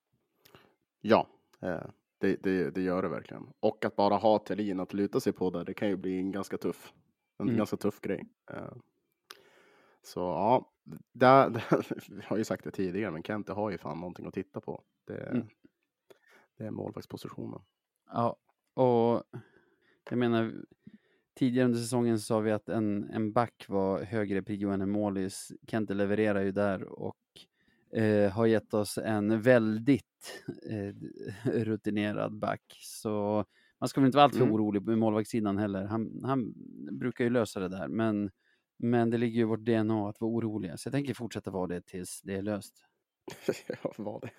Ja, 1.01 1.27
eh, 1.61 1.83
det, 2.17 2.43
det, 2.43 2.69
det 2.71 2.81
gör 2.81 3.01
det 3.01 3.09
verkligen. 3.09 3.47
Och 3.59 3.85
att 3.85 3.95
bara 3.95 4.15
ha 4.15 4.39
Thelin 4.39 4.79
att 4.79 4.93
luta 4.93 5.19
sig 5.19 5.33
på 5.33 5.49
där, 5.49 5.65
det 5.65 5.73
kan 5.73 5.87
ju 5.87 5.95
bli 5.97 6.17
en 6.17 6.31
ganska 6.31 6.57
tuff, 6.57 6.93
en 7.39 7.45
Mm. 7.47 7.57
ganska 7.57 7.77
tuff 7.77 8.01
grej. 8.01 8.23
Eh, 8.51 8.73
så 10.03 10.19
ja, 10.19 10.71
där, 11.13 11.49
där, 11.69 11.85
jag 12.07 12.23
har 12.23 12.37
ju 12.37 12.43
sagt 12.43 12.63
det 12.63 12.71
tidigare, 12.71 13.11
men 13.11 13.23
Kent 13.23 13.49
har 13.49 13.69
ju 13.71 13.77
fan 13.77 13.97
någonting 13.99 14.25
att 14.25 14.33
titta 14.33 14.61
på. 14.61 14.83
Det, 15.07 15.17
Mm. 15.23 15.47
det 16.57 16.63
är 16.65 16.71
målvaktspositionen. 16.71 17.61
Ja, 18.13 18.37
och 18.81 19.23
jag 20.09 20.17
menar, 20.17 20.53
tidigare 21.39 21.65
under 21.65 21.79
säsongen 21.79 22.19
så 22.19 22.25
sa 22.25 22.39
vi 22.39 22.51
att 22.51 22.69
en, 22.69 23.09
en 23.09 23.31
back 23.33 23.65
var 23.67 24.03
högre 24.03 24.41
prio 24.41 24.69
än 24.69 24.81
en 24.81 24.91
målis. 24.91 25.51
Kente 25.67 25.93
levererar 25.93 26.41
ju 26.41 26.51
där 26.51 26.83
och 26.83 27.17
eh, 27.95 28.31
har 28.31 28.45
gett 28.45 28.73
oss 28.73 28.97
en 28.97 29.41
väldigt 29.41 30.43
eh, 30.69 30.95
rutinerad 31.51 32.39
back. 32.39 32.79
Så 32.81 33.45
man 33.79 33.89
ska 33.89 34.01
väl 34.01 34.05
inte 34.05 34.15
vara 34.17 34.23
alltför 34.25 34.41
Mm. 34.41 34.53
orolig 34.53 34.81
med 34.87 34.97
målvaktssidan 34.97 35.57
heller. 35.57 35.83
Han, 35.83 36.21
han 36.23 36.53
brukar 36.91 37.23
ju 37.23 37.29
lösa 37.29 37.59
det 37.59 37.69
där, 37.69 37.87
men, 37.87 38.31
men 38.77 39.09
det 39.09 39.17
ligger 39.17 39.35
ju 39.35 39.41
i 39.41 39.43
vårt 39.43 39.65
DNA 39.65 40.09
att 40.09 40.21
vara 40.21 40.31
oroliga. 40.31 40.77
Så 40.77 40.87
jag 40.87 40.93
tänker 40.93 41.13
fortsätta 41.13 41.51
vara 41.51 41.67
det 41.67 41.85
tills 41.85 42.21
det 42.21 42.35
är 42.35 42.41
löst. 42.41 42.85
ja, 43.67 43.93
vad 43.97 44.21
det. 44.21 44.29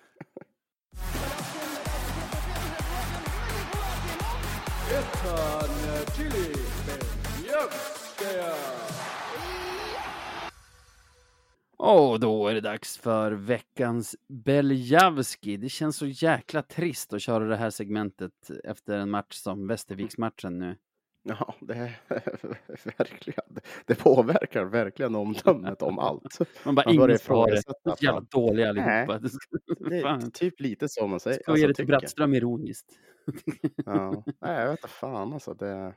Och 11.77 12.19
då 12.19 12.47
är 12.47 12.53
det 12.53 12.61
dags 12.61 12.97
för 12.97 13.31
veckans 13.31 14.15
Beljavski. 14.27 15.57
Det 15.57 15.69
känns 15.69 15.97
så 15.97 16.05
jäkla 16.05 16.61
trist 16.61 17.13
att 17.13 17.21
köra 17.21 17.45
det 17.45 17.55
här 17.55 17.69
segmentet 17.69 18.51
efter 18.63 18.97
en 18.97 19.09
match 19.09 19.35
som 19.35 19.67
Västerviksmatchen 19.67 20.59
nu. 20.59 20.77
Ja, 21.23 21.55
det 21.61 21.73
är 21.73 21.99
verkligen. 22.97 23.59
Det 23.85 23.95
påverkar 23.95 24.65
verkligen 24.65 25.15
omdömet 25.15 25.81
om 25.81 25.99
allt. 25.99 26.39
Man 26.65 26.75
bara, 26.75 26.85
Man 26.85 26.93
ingen 26.95 27.07
det. 27.07 27.15
ifrågasätta. 27.15 27.95
Så 27.95 28.05
jävla 28.05 28.21
dåliga 28.21 28.69
allihopa. 28.69 29.19
Det 29.19 29.29
ska, 29.29 29.57
är 29.91 30.31
typ 30.31 30.59
lite 30.59 30.89
så 30.89 31.07
man 31.07 31.19
säger. 31.19 31.39
Ska 31.43 31.53
vi 31.53 31.59
ge 31.59 31.65
det 31.65 31.69
alltså, 31.69 31.79
till. 31.81 31.87
Brattström 31.87 32.33
ironiskt. 32.33 32.99
Ja. 33.85 34.23
Nej, 34.41 34.59
jag 34.61 34.69
vet 34.69 34.79
inte 34.79 34.87
fan 34.87 35.33
alltså. 35.33 35.53
Det, 35.53 35.93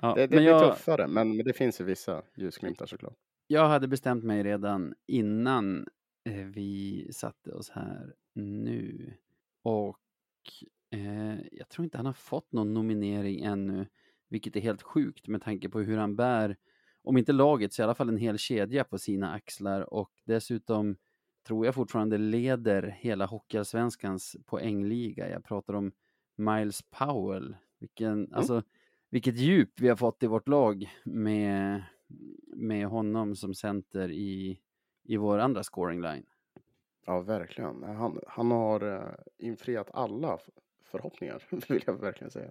Ja, 0.00 0.14
det, 0.14 0.20
det 0.26 0.28
men 0.36 0.38
blir 0.38 0.46
jag, 0.52 0.76
tuffare, 0.76 1.06
men, 1.06 1.36
men 1.36 1.46
det 1.46 1.52
finns 1.52 1.80
ju 1.80 1.84
vissa 1.84 2.22
ljusglimtar 2.36 2.86
såklart. 2.86 3.16
jag 3.46 3.68
hade 3.68 3.88
bestämt 3.88 4.24
mig 4.24 4.42
redan 4.42 4.94
innan 5.06 5.86
eh, 6.28 6.34
vi 6.44 7.08
satte 7.12 7.52
oss 7.52 7.70
här 7.70 8.14
nu. 8.34 9.14
Och 9.62 9.98
eh, 10.90 11.34
jag 11.52 11.68
tror 11.68 11.84
inte 11.84 11.96
han 11.98 12.06
har 12.06 12.12
fått 12.12 12.52
någon 12.52 12.74
nominering 12.74 13.40
ännu, 13.44 13.86
vilket 14.28 14.56
är 14.56 14.60
helt 14.60 14.82
sjukt 14.82 15.28
med 15.28 15.42
tanke 15.42 15.68
på 15.68 15.80
hur 15.80 15.96
han 15.96 16.16
bär, 16.16 16.56
om 17.02 17.18
inte 17.18 17.32
laget 17.32 17.72
så 17.72 17.82
i 17.82 17.84
alla 17.84 17.94
fall 17.94 18.08
en 18.08 18.16
hel 18.16 18.38
kedja 18.38 18.84
på 18.84 18.98
sina 18.98 19.32
axlar 19.32 19.94
och 19.94 20.10
dessutom 20.24 20.96
tror 21.46 21.66
jag 21.66 21.74
fortfarande 21.74 22.18
leder 22.18 22.82
hela 22.82 23.26
Hockeyallsvenskans 23.26 24.36
poängliga. 24.46 25.30
Jag 25.30 25.44
pratar 25.44 25.74
om 25.74 25.92
Miles 26.36 26.82
Powell. 26.82 27.56
Vilken, 27.78 28.34
alltså, 28.34 28.62
vilket 29.10 29.36
djup 29.36 29.80
vi 29.80 29.88
har 29.88 29.96
fått 29.96 30.22
i 30.22 30.26
vårt 30.26 30.48
lag 30.48 30.90
med, 31.04 31.82
med 32.56 32.86
honom 32.86 33.36
som 33.36 33.54
center 33.54 34.10
i, 34.10 34.60
i 35.04 35.16
vår 35.16 35.38
andra 35.38 35.62
scoring 35.62 36.00
line. 36.00 36.26
Ja, 37.06 37.20
verkligen. 37.20 37.82
Han, 37.82 38.20
han 38.26 38.50
har 38.50 38.84
uh, 38.84 39.14
infriat 39.38 39.90
alla 39.92 40.38
förhoppningar, 40.84 41.42
vill 41.68 41.82
jag 41.86 42.00
verkligen 42.00 42.30
säga. 42.30 42.50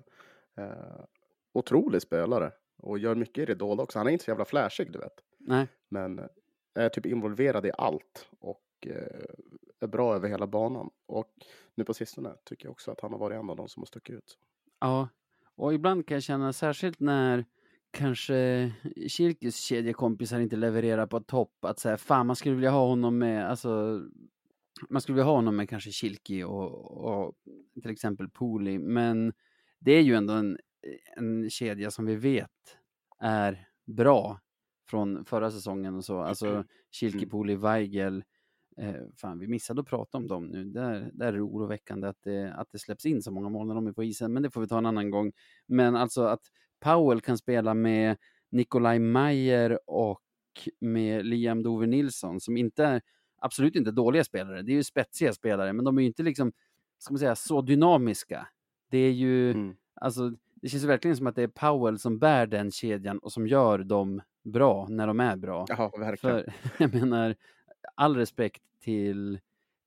Uh, 0.59 1.05
otrolig 1.53 2.01
spelare 2.01 2.51
och 2.77 2.99
gör 2.99 3.15
mycket 3.15 3.37
i 3.41 3.45
det 3.45 3.55
dolda 3.55 3.83
också. 3.83 3.99
Han 3.99 4.07
är 4.07 4.11
inte 4.11 4.25
så 4.25 4.31
jävla 4.31 4.45
flashig, 4.45 4.91
du 4.91 4.99
vet. 4.99 5.13
Nej, 5.39 5.67
Men 5.89 6.19
eh, 6.19 6.25
är 6.73 6.89
typ 6.89 7.05
involverad 7.05 7.65
i 7.65 7.71
allt 7.77 8.29
och 8.39 8.63
eh, 8.85 9.25
är 9.79 9.87
bra 9.87 10.15
över 10.15 10.29
hela 10.29 10.47
banan. 10.47 10.89
Och 11.05 11.33
nu 11.75 11.83
på 11.83 11.93
sistone 11.93 12.35
tycker 12.45 12.65
jag 12.65 12.71
också 12.71 12.91
att 12.91 13.01
han 13.01 13.11
har 13.11 13.19
varit 13.19 13.39
en 13.39 13.49
av 13.49 13.55
de 13.55 13.67
som 13.67 13.81
har 13.81 13.85
stuckit 13.85 14.15
ut. 14.15 14.37
ja. 14.79 15.09
Och 15.55 15.73
ibland 15.73 16.07
kan 16.07 16.15
jag 16.15 16.23
känna, 16.23 16.53
särskilt 16.53 16.99
när 16.99 17.45
kanske 17.91 18.71
Kirkis 19.07 19.57
kedjekompisar 19.57 20.39
inte 20.39 20.55
levererar 20.55 21.07
på 21.07 21.19
topp, 21.19 21.65
att 21.65 21.79
säga 21.79 21.97
fan 21.97 22.27
man 22.27 22.35
skulle 22.35 22.55
vilja 22.55 22.71
ha 22.71 22.87
honom 22.87 23.17
med, 23.17 23.49
alltså 23.49 24.01
man 24.89 25.01
skulle 25.01 25.15
vilja 25.15 25.25
ha 25.25 25.35
honom 25.35 25.55
med 25.55 25.69
kanske 25.69 25.91
Kilki 25.91 26.43
och, 26.43 26.91
och 26.91 27.35
till 27.81 27.91
exempel 27.91 28.29
Pooley, 28.29 28.79
men 28.79 29.33
det 29.79 29.91
är 29.91 30.01
ju 30.01 30.15
ändå 30.15 30.33
en, 30.33 30.57
en 31.15 31.49
kedja 31.49 31.91
som 31.91 32.05
vi 32.05 32.15
vet 32.15 32.77
är 33.19 33.67
bra 33.85 34.39
från 34.89 35.25
förra 35.25 35.51
säsongen 35.51 35.95
och 35.95 36.05
så. 36.05 36.19
Alltså 36.19 36.63
Kilki, 36.91 37.17
Mm. 37.17 37.29
Pooley, 37.29 37.55
Weigel. 37.55 38.23
Eh, 38.77 38.95
fan, 39.17 39.39
vi 39.39 39.47
missade 39.47 39.81
att 39.81 39.87
prata 39.87 40.17
om 40.17 40.27
dem 40.27 40.45
nu. 40.47 40.63
Där, 40.63 41.09
där 41.13 41.27
är 41.27 41.31
det 41.33 41.41
oroväckande 41.41 42.07
att 42.07 42.21
det, 42.23 42.53
att 42.53 42.71
det 42.71 42.79
släpps 42.79 43.05
in 43.05 43.21
så 43.21 43.31
många 43.31 43.49
mål 43.49 43.67
när 43.67 43.75
de 43.75 43.87
är 43.87 43.91
på 43.93 44.03
isen, 44.03 44.33
men 44.33 44.43
det 44.43 44.51
får 44.51 44.61
vi 44.61 44.67
ta 44.67 44.77
en 44.77 44.85
annan 44.85 45.09
gång. 45.11 45.31
Men 45.67 45.95
alltså 45.95 46.21
att 46.23 46.41
Powell 46.79 47.21
kan 47.21 47.37
spela 47.37 47.73
med 47.73 48.17
Nikolaj 48.51 48.99
Mayer 48.99 49.79
och 49.89 50.21
med 50.79 51.25
Liam 51.25 51.63
Dover 51.63 51.87
Nilsson 51.87 52.39
som 52.39 52.57
inte 52.57 52.85
är, 52.85 53.01
absolut 53.37 53.75
inte 53.75 53.91
dåliga 53.91 54.23
spelare. 54.23 54.61
Det 54.61 54.71
är 54.71 54.75
ju 54.75 54.83
spetsiga 54.83 55.33
spelare, 55.33 55.73
men 55.73 55.85
de 55.85 55.97
är 55.97 56.01
ju 56.01 56.07
inte 56.07 56.23
liksom, 56.23 56.51
ska 56.97 57.13
man 57.13 57.19
säga, 57.19 57.35
så 57.35 57.61
dynamiska. 57.61 58.47
Det 58.91 58.97
är 58.97 59.11
ju, 59.11 59.51
Mm. 59.51 59.75
alltså, 59.95 60.33
det 60.63 60.69
känns 60.69 60.83
verkligen 60.83 61.17
som 61.17 61.27
att 61.27 61.35
det 61.35 61.43
är 61.43 61.47
Powell 61.47 61.99
som 61.99 62.19
bär 62.19 62.47
den 62.47 62.71
kedjan 62.71 63.17
och 63.19 63.31
som 63.31 63.47
gör 63.47 63.79
dem 63.79 64.21
bra 64.43 64.87
när 64.89 65.07
de 65.07 65.19
är 65.19 65.35
bra. 65.35 65.65
Ja, 65.69 65.91
verkligen. 65.97 66.43
För 66.43 66.53
jag 66.83 66.93
menar, 66.93 67.35
all 67.95 68.15
respekt 68.15 68.63
till 68.79 69.39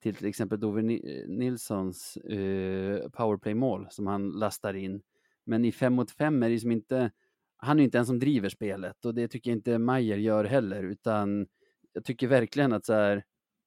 till, 0.02 0.14
till 0.14 0.26
exempel 0.26 0.60
Dover 0.60 0.82
Ni- 0.82 1.24
Nilssons 1.28 2.16
eh, 2.16 3.08
powerplay-mål 3.08 3.86
som 3.90 4.06
han 4.06 4.30
lastar 4.30 4.74
in. 4.74 5.02
Men 5.44 5.64
i 5.64 5.72
fem 5.72 5.94
mot 5.94 6.10
fem 6.10 6.42
är 6.42 6.50
det 6.50 6.60
som 6.60 6.70
inte, 6.72 7.10
han 7.56 7.80
är 7.80 7.84
inte 7.84 7.98
en 7.98 8.06
som 8.06 8.18
driver 8.18 8.48
spelet 8.48 9.04
och 9.04 9.14
det 9.14 9.28
tycker 9.28 9.50
jag 9.50 9.56
inte 9.58 9.78
Mayer 9.78 10.16
gör 10.16 10.44
heller, 10.44 10.82
utan 10.82 11.46
jag 11.92 12.04
tycker 12.04 12.26
verkligen 12.26 12.72
att 12.72 12.86
så 12.86 12.92
här, 12.92 13.16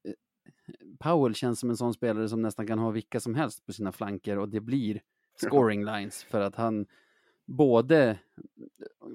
eh, 0.04 0.13
Powell 1.00 1.36
känns 1.36 1.60
som 1.60 1.69
en 1.69 1.78
sån 1.78 1.93
spelare 1.93 2.30
som 2.30 2.41
nästan 2.41 2.67
kan 2.67 2.80
ha 2.80 2.91
vilka 2.91 3.19
som 3.19 3.36
helst 3.36 3.65
på 3.65 3.74
sina 3.74 3.91
flanker 3.91 4.38
och 4.38 4.50
det 4.50 4.60
blir 4.60 5.02
scoring 5.39 5.86
lines 5.86 6.23
för 6.23 6.41
att 6.41 6.56
han 6.56 6.86
både, 7.45 8.19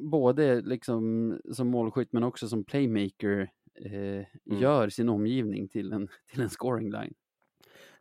både 0.01 0.61
liksom 0.61 1.35
som 1.53 1.69
målskytt 1.69 2.13
men 2.13 2.25
också 2.25 2.49
som 2.49 2.65
playmaker 2.65 3.51
eh, 3.75 4.27
gör 4.45 4.89
sin 4.89 5.09
omgivning 5.09 5.69
till 5.69 5.93
en, 5.93 6.09
till 6.31 6.41
en 6.41 6.51
scoring 6.51 6.91
line. 6.91 7.15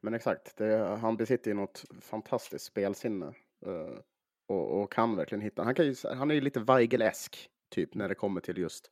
Men 0.02 0.14
exakt, 0.14 0.58
det, 0.58 0.98
han 1.02 1.18
besitter 1.18 1.52
ju 1.52 1.56
något 1.56 1.86
fantastiskt 2.02 2.66
spelsinne. 2.66 3.34
eh, 3.66 4.00
och, 4.48 4.82
och 4.82 4.92
kan 4.92 5.16
verkligen 5.16 5.42
hitta. 5.42 5.64
Han, 5.64 5.76
kan 5.76 5.86
ju, 5.86 5.96
han 6.16 6.32
är 6.32 6.36
ju 6.36 6.42
lite 6.42 6.60
Weigel-esk, 6.60 7.50
typ, 7.70 7.96
när 7.96 8.10
det 8.10 8.16
kommer 8.16 8.42
till 8.42 8.58
just, 8.58 8.92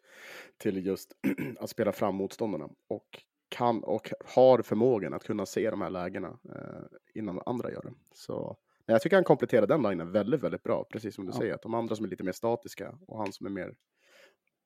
till 0.58 0.86
just 0.86 1.14
att 1.60 1.70
spela 1.70 1.92
fram 1.92 2.16
motståndarna. 2.16 2.70
Och 2.88 3.24
kan 3.50 3.84
och 3.84 4.12
har 4.26 4.62
förmågan 4.62 5.14
att 5.14 5.24
kunna 5.24 5.46
se 5.46 5.70
de 5.70 5.82
här 5.82 5.90
lägena 5.90 6.40
eh, 6.56 6.84
innan 7.14 7.42
andra 7.46 7.72
gör 7.72 7.82
det. 7.82 7.94
Så 8.14 8.58
men 8.92 8.96
jag 8.96 9.02
tycker 9.02 9.18
han 9.18 9.24
kompletterar 9.24 9.68
den 9.68 9.82
linen 9.84 10.12
väldigt, 10.12 10.44
väldigt 10.44 10.64
bra. 10.64 10.84
Precis 10.92 11.16
som 11.16 11.26
du 11.26 11.32
Ja. 11.32 11.38
säger, 11.38 11.54
att 11.56 11.62
de 11.62 11.74
andra 11.74 11.96
som 11.96 12.06
är 12.06 12.10
lite 12.10 12.24
mer 12.24 12.32
statiska 12.32 12.96
och 13.08 13.18
han 13.18 13.34
som 13.34 13.46
är 13.46 13.50
mer, 13.50 13.76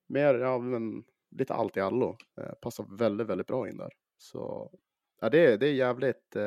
mer 0.07 0.33
ja, 0.35 0.57
men, 0.59 1.03
lite 1.31 1.53
allt 1.53 1.77
i 1.77 1.79
allo 1.79 2.17
eh, 2.41 2.53
passar 2.61 2.97
väldigt, 2.97 3.27
väldigt 3.27 3.47
bra 3.47 3.69
in 3.69 3.77
där. 3.77 3.91
Så 4.17 4.71
ja, 5.21 5.29
det, 5.29 5.45
är- 5.53 5.57
det 5.57 5.67
är 5.67 5.73
jävligt, 5.73 6.35
eh, 6.35 6.41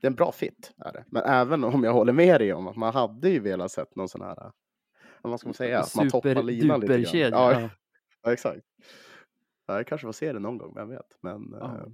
det 0.00 0.06
är 0.06 0.06
en 0.06 0.14
bra 0.14 0.32
fit. 0.32 0.72
Är 0.78 0.92
det. 0.92 1.04
Men 1.06 1.22
även 1.22 1.64
om 1.64 1.84
jag 1.84 1.92
håller 1.92 2.12
med 2.12 2.40
dig 2.40 2.52
om 2.52 2.66
att 2.68 2.76
man 2.76 2.92
hade 2.94 3.28
ju 3.30 3.40
velat 3.40 3.72
sett 3.72 3.96
någon 3.96 4.08
sån 4.08 4.20
här, 4.22 4.46
eh, 4.46 4.50
vad 5.22 5.40
ska 5.40 5.48
man 5.48 5.54
säga, 5.54 5.80
att 5.80 5.96
man 5.96 6.10
toppar 6.10 6.42
linan 6.42 6.80
lite 6.80 6.98
grann. 7.00 7.30
Ja, 7.32 7.60
Ja. 7.60 7.70
ja, 8.22 8.32
exakt. 8.32 8.60
Ja, 9.66 9.76
jag 9.76 9.86
kanske 9.86 10.06
får 10.06 10.12
se 10.12 10.32
det 10.32 10.38
någon 10.38 10.58
gång, 10.58 10.74
vem 10.74 10.88
vet. 10.88 11.16
Men 11.20 11.48
Ja. 11.60 11.64
eh, 11.76 11.86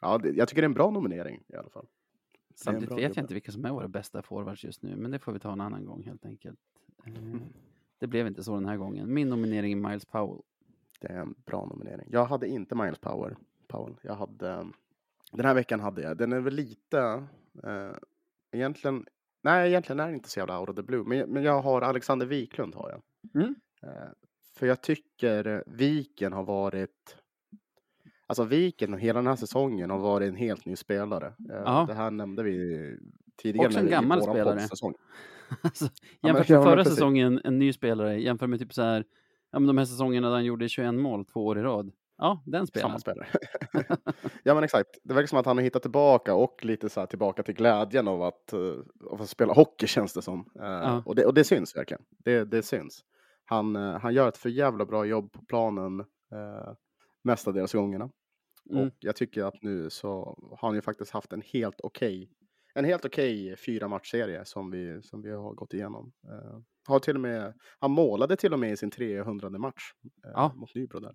ja, 0.00 0.18
det, 0.18 0.30
jag 0.30 0.48
tycker 0.48 0.62
det 0.62 0.66
är 0.66 0.68
en 0.68 0.74
bra 0.74 0.90
nominering 0.90 1.42
i 1.48 1.56
alla 1.56 1.70
fall. 1.70 1.86
Samtidigt 2.54 2.90
vet 2.90 3.00
jag 3.02 3.10
gubbe. 3.10 3.20
inte 3.20 3.34
vilka 3.34 3.52
som 3.52 3.64
är 3.64 3.70
våra 3.70 3.88
bästa 3.88 4.22
forwards 4.22 4.64
just 4.64 4.82
nu, 4.82 4.96
men 4.96 5.10
det 5.10 5.18
får 5.18 5.32
vi 5.32 5.38
ta 5.38 5.52
en 5.52 5.60
annan 5.60 5.84
gång 5.84 6.02
helt 6.02 6.26
enkelt. 6.26 6.60
Eh, 7.06 7.12
Det 7.98 8.06
blev 8.08 8.26
inte 8.26 8.44
så 8.44 8.54
den 8.54 8.66
här 8.66 8.76
gången. 8.76 9.14
Min 9.14 9.28
nominering 9.28 9.72
är 9.72 9.88
Miles 9.88 10.04
Powell. 10.04 10.42
Det 11.00 11.06
är 11.06 11.18
en 11.18 11.34
bra 11.46 11.66
nominering. 11.66 12.08
Jag 12.10 12.24
hade 12.24 12.48
inte 12.48 12.74
Miles 12.74 12.98
Power, 12.98 13.36
Powell. 13.68 13.96
Jag 14.02 14.14
hade, 14.14 14.66
den 15.32 15.46
här 15.46 15.54
veckan 15.54 15.80
hade 15.80 16.02
jag, 16.02 16.16
den 16.16 16.32
är 16.32 16.40
väl 16.40 16.54
lite, 16.54 17.26
eh, 17.64 17.92
egentligen, 18.52 19.06
nej 19.42 19.68
egentligen 19.68 20.00
är 20.00 20.06
den 20.06 20.14
inte 20.14 20.30
så 20.30 20.38
jävla 20.38 20.60
out 20.60 20.68
of 20.68 20.76
the 20.76 20.82
blue, 20.82 21.04
men, 21.04 21.30
men 21.30 21.42
jag 21.42 21.62
har 21.62 21.82
Alexander 21.82 22.26
Wiklund 22.26 22.74
har 22.74 22.90
jag. 22.90 23.02
Mm. 23.42 23.54
Eh, 23.82 24.08
för 24.54 24.66
jag 24.66 24.80
tycker 24.80 25.64
Viken 25.66 26.32
har 26.32 26.44
varit, 26.44 27.16
alltså 28.26 28.44
Viken 28.44 28.98
hela 28.98 29.18
den 29.18 29.26
här 29.26 29.36
säsongen 29.36 29.90
har 29.90 29.98
varit 29.98 30.28
en 30.28 30.36
helt 30.36 30.66
ny 30.66 30.76
spelare. 30.76 31.26
Eh, 31.26 31.56
Ja. 31.64 31.84
Det 31.88 31.94
här 31.94 32.10
nämnde 32.10 32.42
vi 32.42 32.96
tidigare. 33.42 33.66
Också 33.66 33.78
en 33.78 33.86
gammal 33.90 34.22
spelare. 34.22 34.60
Alltså, 35.62 35.88
jämfört 36.22 36.48
med 36.48 36.62
förra 36.62 36.84
säsongen, 36.84 37.40
en 37.44 37.58
ny 37.58 37.72
spelare, 37.72 38.20
jämfört 38.20 38.48
med 38.48 38.58
typ 38.58 38.72
så 38.72 38.82
här, 38.82 39.04
ja 39.52 39.58
men 39.58 39.66
de 39.66 39.78
här 39.78 39.84
säsongerna 39.84 40.28
där 40.28 40.34
han 40.34 40.44
gjorde 40.44 40.68
21 40.68 40.94
mål 40.94 41.24
två 41.24 41.46
år 41.46 41.58
i 41.58 41.62
rad. 41.62 41.92
Ja, 42.18 42.42
den 42.46 42.66
spelar. 42.66 42.88
Samma 42.88 42.98
spelare. 42.98 43.26
ja 44.42 44.54
men 44.54 44.64
exakt. 44.64 44.88
Det 45.02 45.14
verkar 45.14 45.26
som 45.26 45.38
att 45.38 45.46
han 45.46 45.56
har 45.56 45.62
hittat 45.64 45.82
tillbaka 45.82 46.34
och 46.34 46.64
lite 46.64 46.88
så 46.88 47.00
här 47.00 47.06
tillbaka 47.06 47.42
till 47.42 47.54
glädjen 47.54 48.08
av 48.08 48.22
att, 48.22 48.50
uh, 48.54 48.74
av 49.10 49.22
att 49.22 49.28
spela 49.28 49.52
hockey 49.52 49.86
känns 49.86 50.12
det 50.12 50.22
som. 50.22 50.40
Uh, 50.40 50.64
Ja. 50.66 51.02
och, 51.06 51.14
det, 51.14 51.24
och 51.24 51.34
det 51.34 51.44
syns 51.44 51.76
verkligen. 51.76 52.02
Det, 52.18 52.44
det 52.44 52.62
syns. 52.62 53.04
Han, 53.44 53.74
han 53.74 54.14
gör 54.14 54.28
ett 54.28 54.36
för 54.36 54.48
jävla 54.48 54.84
bra 54.86 55.04
jobb 55.04 55.32
på 55.32 55.44
planen 55.44 56.00
mestadels 57.24 57.72
gångerna. 57.72 58.10
Mm. 58.70 58.86
Och 58.86 58.92
jag 59.00 59.16
tycker 59.16 59.44
att 59.44 59.62
nu 59.62 59.90
så 59.90 60.38
har 60.60 60.68
han 60.68 60.74
ju 60.74 60.80
faktiskt 60.80 61.10
haft 61.10 61.32
en 61.32 61.42
helt 61.52 61.80
okej 61.82 62.30
en 62.76 62.84
helt 62.84 63.04
okej 63.04 63.56
fyra 63.56 63.88
matchserie 63.88 64.44
som 64.44 64.70
vi, 64.70 65.02
som 65.02 65.22
vi 65.22 65.30
har 65.30 65.54
gått 65.54 65.74
igenom. 65.74 66.12
Uh, 66.28 66.60
har 66.86 66.98
till 66.98 67.14
och 67.14 67.20
med, 67.20 67.54
han 67.78 67.90
målade 67.90 68.36
till 68.36 68.52
och 68.52 68.58
med 68.58 68.72
i 68.72 68.76
sin 68.76 68.90
300 68.90 69.50
match 69.50 69.82
uh, 70.04 70.32
Ja. 70.34 70.52
mot 70.56 70.74
Nybro 70.74 71.00
där. 71.00 71.14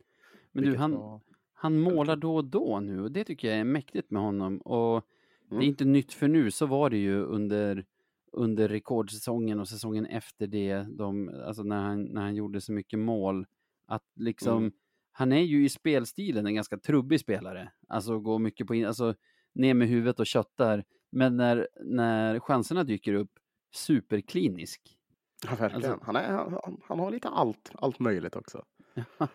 Men 0.51 0.63
du, 0.63 0.75
han, 0.77 0.91
var- 0.91 1.21
han 1.53 1.79
målar 1.79 2.15
då 2.15 2.35
och 2.35 2.45
då 2.45 2.79
nu 2.79 3.01
och 3.01 3.11
det 3.11 3.23
tycker 3.23 3.47
jag 3.47 3.57
är 3.57 3.63
mäktigt 3.63 4.11
med 4.11 4.21
honom. 4.21 4.57
Och 4.57 5.03
det 5.49 5.55
Mm. 5.55 5.61
är 5.63 5.67
inte 5.67 5.85
nytt 5.85 6.13
för 6.13 6.27
nu, 6.27 6.51
så 6.51 6.65
var 6.65 6.89
det 6.89 6.97
ju 6.97 7.23
under, 7.23 7.85
under 8.31 8.67
rekordsäsongen 8.69 9.59
och 9.59 9.67
säsongen 9.67 10.05
efter 10.05 10.47
det, 10.47 10.85
de, 10.97 11.29
alltså 11.45 11.63
när 11.63 11.81
han, 11.81 12.03
när 12.03 12.21
han 12.21 12.35
gjorde 12.35 12.61
så 12.61 12.71
mycket 12.71 12.99
mål. 12.99 13.45
Att 13.87 14.03
liksom, 14.15 14.57
Mm. 14.57 14.71
Han 15.19 15.31
är 15.31 15.41
ju 15.41 15.65
i 15.65 15.69
spelstilen 15.69 16.45
en 16.45 16.55
ganska 16.55 16.77
trubbig 16.77 17.19
spelare. 17.19 17.71
Alltså 17.87 18.19
går 18.19 18.39
mycket 18.39 18.67
på 18.67 18.75
in, 18.75 18.85
alltså 18.85 19.15
ner 19.53 19.73
med 19.73 19.87
huvudet 19.87 20.19
och 20.19 20.25
köttar. 20.25 20.83
Men 21.11 21.37
när, 21.37 21.67
när 21.83 22.39
chanserna 22.39 22.83
dyker 22.83 23.13
upp, 23.13 23.31
superklinisk. 23.75 24.97
Ja, 25.43 25.55
verkligen. 25.55 25.91
Alltså- 25.91 26.05
han, 26.05 26.15
är, 26.15 26.31
han, 26.33 26.81
han 26.87 26.99
har 26.99 27.11
lite 27.11 27.27
allt, 27.27 27.71
allt 27.73 27.99
möjligt 27.99 28.35
också. 28.35 28.65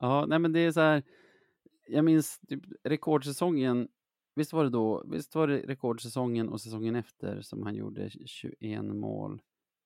Ja, 0.00 0.26
nej 0.28 0.38
men 0.38 0.52
det 0.52 0.60
är 0.60 0.72
så 0.72 0.80
här. 0.80 1.02
Jag 1.86 2.04
minns 2.04 2.40
typ 2.48 2.62
rekordsäsongen. 2.84 3.88
Visst 4.34 4.52
var 4.52 4.64
det 4.64 4.70
då? 4.70 5.04
Visst 5.10 5.34
var 5.34 5.48
det 5.48 5.58
rekordsäsongen 5.58 6.48
och 6.48 6.60
säsongen 6.60 6.96
efter 6.96 7.40
som 7.40 7.62
han 7.62 7.74
gjorde 7.74 8.10
21 8.10 8.84
mål? 8.84 9.40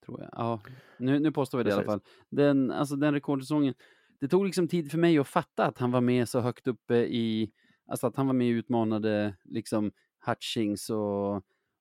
Tror 0.07 0.20
jag. 0.20 0.30
Ja, 0.32 0.61
nu, 0.99 1.18
nu 1.18 1.32
påstår 1.32 1.59
vi 1.59 1.64
det 1.64 1.70
i 1.70 1.72
alla 1.72 1.84
fall. 1.84 2.01
Precis. 2.01 2.26
Den, 2.30 2.70
alltså 2.70 2.97
den 2.97 3.14
rekordsäsongen. 3.14 3.74
Det 4.20 4.28
tog 4.28 4.44
liksom 4.44 4.68
tid 4.68 4.90
för 4.90 4.98
mig 4.98 5.18
att 5.18 5.28
fatta 5.28 5.66
att 5.66 5.78
han 5.78 5.90
var 5.90 6.00
med 6.00 6.28
så 6.28 6.40
högt 6.40 6.66
uppe 6.66 6.94
i, 6.96 7.50
alltså 7.88 8.06
att 8.06 8.16
han 8.16 8.26
var 8.26 8.34
med 8.34 8.54
och 8.54 8.58
utmanade 8.58 9.34
liksom 9.44 9.92
Hutchings 10.26 10.90
och, 10.90 11.36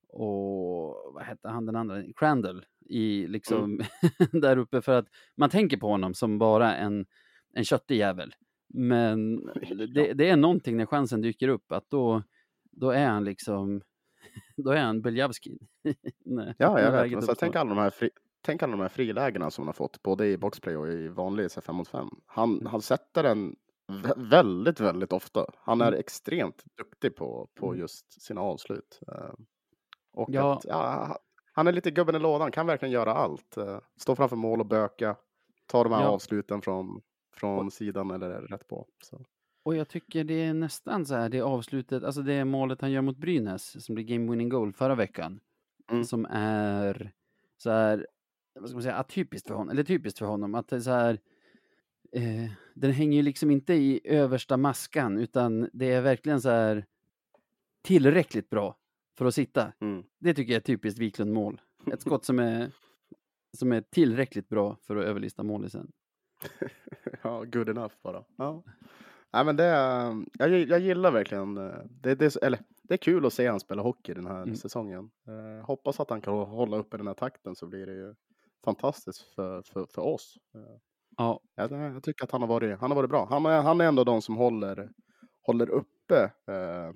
och 0.08 1.14
vad 1.14 1.24
hette 1.24 1.50
han 1.50 1.66
den 1.66 1.76
andra? 1.76 2.04
Crandall 2.16 2.66
i 2.86 3.28
liksom 3.28 3.82
där 4.32 4.58
uppe 4.58 4.82
för 4.82 5.00
att 5.00 5.08
man 5.36 5.50
tänker 5.50 5.78
på 5.78 5.88
honom 5.88 6.14
som 6.14 6.38
bara 6.40 6.76
en, 6.76 7.06
en 7.54 7.64
köttig 7.66 7.98
jävel. 7.98 8.36
Men 8.68 9.36
det, 9.94 10.14
det 10.14 10.30
är 10.30 10.36
någonting 10.38 10.78
när 10.78 10.86
chansen 10.86 11.22
dyker 11.22 11.48
upp 11.48 11.72
att 11.72 11.90
då, 11.90 12.24
då 12.72 12.92
är 12.92 13.08
han 13.08 13.24
liksom, 13.24 13.82
då 14.58 14.72
är 14.72 14.82
han 14.82 15.02
Beljavski. 15.02 15.60
När- 16.26 16.56
Ja, 16.58 16.80
jag 16.82 16.92
vet. 16.92 17.16
Alltså, 17.16 17.36
tänk, 17.36 17.56
alla 17.56 17.70
de 17.70 17.78
här 17.78 17.90
fri, 17.90 18.10
tänk 18.42 18.64
alla 18.64 18.72
de 18.72 18.80
här 18.82 18.90
frilägena 18.90 19.52
som 19.52 19.62
han 19.62 19.68
har 19.68 19.74
fått, 19.74 20.04
både 20.04 20.28
i 20.28 20.38
boxplay 20.38 20.78
och 20.78 20.88
i 20.88 21.08
vanlig 21.08 21.52
5 21.52 21.76
mot 21.76 21.88
5. 21.88 22.08
Han, 22.26 22.66
han 22.68 22.82
sätter 22.82 23.24
den 23.24 23.56
vä- 23.88 24.30
väldigt, 24.30 24.80
väldigt 24.80 25.14
ofta. 25.14 25.46
Han 25.58 25.82
är 25.82 25.88
Mm. 25.88 26.00
extremt 26.00 26.64
duktig 26.78 27.16
på, 27.16 27.50
på 27.56 27.68
Mm. 27.68 27.80
just 27.80 28.22
sina 28.22 28.42
avslut. 28.42 29.00
Eh, 29.08 29.34
Och 30.14 30.30
Ja. 30.32 30.54
att, 30.58 30.66
ja, 30.66 31.18
han 31.54 31.68
är 31.68 31.72
lite 31.72 31.92
gubben 31.92 32.16
i 32.16 32.20
lådan, 32.20 32.52
kan 32.52 32.68
verkligen 32.68 32.92
göra 32.94 33.14
allt. 33.14 33.58
Eh, 33.58 33.80
Stå 33.98 34.16
framför 34.16 34.36
mål 34.36 34.60
och 34.60 34.66
böka, 34.66 35.16
ta 35.68 35.84
de 35.84 35.94
här 35.94 36.02
Ja. 36.02 36.08
avsluten 36.08 36.62
från, 36.62 37.02
från 37.36 37.72
sidan 37.72 38.12
eller 38.12 38.30
rätt 38.42 38.68
på. 38.68 38.88
Så. 39.04 39.26
Och 39.64 39.76
jag 39.76 39.88
tycker 39.90 40.24
det 40.24 40.34
är 40.44 40.54
nästan 40.54 41.06
så 41.06 41.16
här, 41.16 41.30
det 41.30 41.42
avslutet, 41.42 42.04
alltså 42.04 42.22
det 42.22 42.46
målet 42.46 42.82
han 42.82 42.92
gör 42.92 43.02
mot 43.02 43.18
Brynäs 43.18 43.86
som 43.86 43.96
blir 43.96 44.06
game 44.06 44.32
winning 44.32 44.50
goal 44.50 44.74
förra 44.74 44.96
veckan. 44.96 45.40
Mm. 45.92 46.04
Som 46.06 46.26
är 46.32 47.12
så 47.58 47.70
här, 47.70 48.08
vad 48.54 48.70
ska 48.70 48.76
man 48.76 48.84
säga, 48.84 48.96
atypiskt 48.96 49.48
för 49.48 49.56
honom, 49.56 49.70
eller 49.70 49.84
typiskt 49.84 50.20
för 50.20 50.26
honom. 50.26 50.56
Att 50.56 50.68
det 50.68 50.82
så 50.82 50.92
här, 50.92 51.20
eh, 52.12 52.52
den 52.74 52.92
hänger 52.92 53.18
ju 53.18 53.22
liksom 53.24 53.52
inte 53.52 53.74
i 53.74 54.02
översta 54.04 54.58
maskan 54.58 55.18
utan 55.18 55.70
det 55.74 55.92
är 55.92 56.02
verkligen 56.02 56.42
så 56.42 56.50
här 56.50 56.86
tillräckligt 57.82 58.50
bra 58.50 58.78
för 59.18 59.26
att 59.26 59.36
sitta. 59.36 59.74
Mm. 59.80 60.04
Det 60.20 60.34
tycker 60.34 60.54
jag 60.54 60.58
är 60.60 60.64
typiskt 60.64 61.00
Wiklund-mål. 61.00 61.62
Ett 61.94 62.02
skott 62.02 62.26
som 62.26 62.40
är, 62.40 62.72
som 63.58 63.72
är 63.72 63.82
tillräckligt 63.82 64.50
bra 64.50 64.78
för 64.82 64.96
att 64.96 65.06
överlista 65.06 65.44
målisen. 65.44 65.92
Ja, 67.22 67.44
good 67.44 67.70
enough 67.70 67.94
bara. 68.04 68.24
Ja. 68.38 68.64
Nej, 69.34 69.46
men 69.46 69.56
det, 69.56 69.64
är- 69.64 70.26
jag, 70.34 70.50
jag 70.52 70.80
gillar 70.80 71.12
verkligen, 71.12 71.58
eh, 71.58 71.74
det, 71.90 72.16
det, 72.16 72.36
eller, 72.36 72.60
det 72.84 72.94
är 72.94 72.98
kul 72.98 73.26
att 73.26 73.34
se 73.34 73.48
han 73.48 73.60
spela 73.60 73.82
hockey 73.82 74.14
den 74.14 74.26
här 74.28 74.44
Mm. 74.44 74.56
säsongen. 74.56 75.10
Eh, 75.28 75.66
hoppas 75.66 76.00
att 76.00 76.10
han 76.10 76.22
kan 76.22 76.34
hålla 76.34 76.78
uppe 76.78 76.98
den 76.98 77.08
här 77.08 77.14
takten 77.14 77.56
så 77.56 77.68
blir 77.68 77.86
det 77.86 77.94
ju 77.94 78.16
fantastiskt 78.66 79.22
för, 79.36 79.62
för, 79.62 79.86
för 79.86 80.02
oss. 80.02 80.38
Eh, 80.56 80.78
Ja, 81.18 81.40
jag, 81.56 81.72
jag 81.72 82.04
tycker 82.04 82.24
att 82.24 82.32
han 82.32 82.42
har 82.42 82.48
varit, 82.48 82.80
han 82.80 82.92
har 82.92 82.96
varit 82.96 83.10
bra. 83.10 83.28
Han 83.30 83.46
är, 83.46 83.62
han 83.62 83.82
är 83.82 83.86
ändå 83.86 84.04
de 84.04 84.22
som 84.22 84.36
håller, 84.38 84.90
håller 85.42 85.70
uppe 85.70 86.32
eh, 86.48 86.88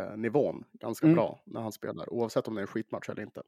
eh, 0.00 0.16
nivån 0.16 0.64
ganska 0.72 1.06
Mm. 1.06 1.14
bra 1.16 1.40
när 1.46 1.60
han 1.60 1.72
spelar, 1.72 2.12
oavsett 2.12 2.48
om 2.48 2.54
det 2.54 2.60
är 2.60 2.62
en 2.62 2.66
skitmatch 2.66 3.08
eller 3.08 3.22
inte. 3.22 3.42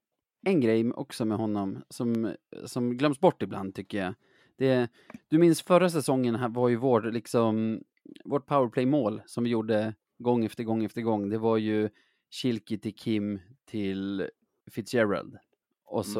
en 0.47 0.61
grej 0.61 0.93
också 0.93 1.25
med 1.25 1.39
honom 1.39 1.83
som, 1.89 2.35
som 2.65 2.97
glöms 2.97 3.21
bort 3.21 3.43
ibland 3.43 3.75
tycker 3.75 3.99
jag. 3.99 4.15
Det, 4.57 4.89
du 5.29 5.39
minns 5.39 5.63
förra 5.63 5.91
säsongen 5.91 6.35
här 6.35 6.49
var 6.49 6.69
ju 6.69 6.77
vår, 6.77 7.03
liksom, 7.03 7.83
vårt 8.25 8.47
powerplay-mål 8.47 9.23
som 9.27 9.45
vi 9.45 9.51
gjorde 9.51 9.95
gång 10.19 10.45
efter 10.45 10.65
gång 10.65 10.85
efter 10.85 11.03
gång. 11.03 11.29
Det 11.29 11.39
var 11.39 11.57
ju 11.57 11.89
Kilki 12.31 12.79
till 12.79 12.95
Kim 12.95 13.41
till 13.65 14.29
Fitzgerald 14.71 15.39
och 15.85 16.05
Mm. 16.07 16.15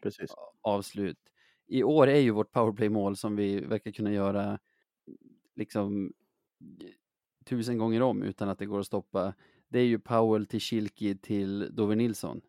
Precis. 0.00 0.30
avslut. 0.60 1.18
I 1.66 1.82
år 1.82 2.06
är 2.06 2.20
ju 2.20 2.30
vårt 2.30 2.52
powerplay-mål 2.52 3.16
som 3.16 3.36
vi 3.36 3.60
verkar 3.60 3.92
kunna 3.92 4.12
göra 4.12 4.58
liksom 5.56 6.12
tusen 7.44 7.78
gånger 7.78 8.02
om 8.02 8.22
utan 8.22 8.48
att 8.48 8.58
det 8.58 8.66
går 8.66 8.80
att 8.80 8.86
stoppa. 8.86 9.34
Det 9.68 9.78
är 9.78 9.84
ju 9.84 9.98
Powell 9.98 10.46
till 10.46 10.60
Kilki 10.60 11.18
till 11.18 11.74
Dover 11.74 11.96
Nilsson 11.96 12.40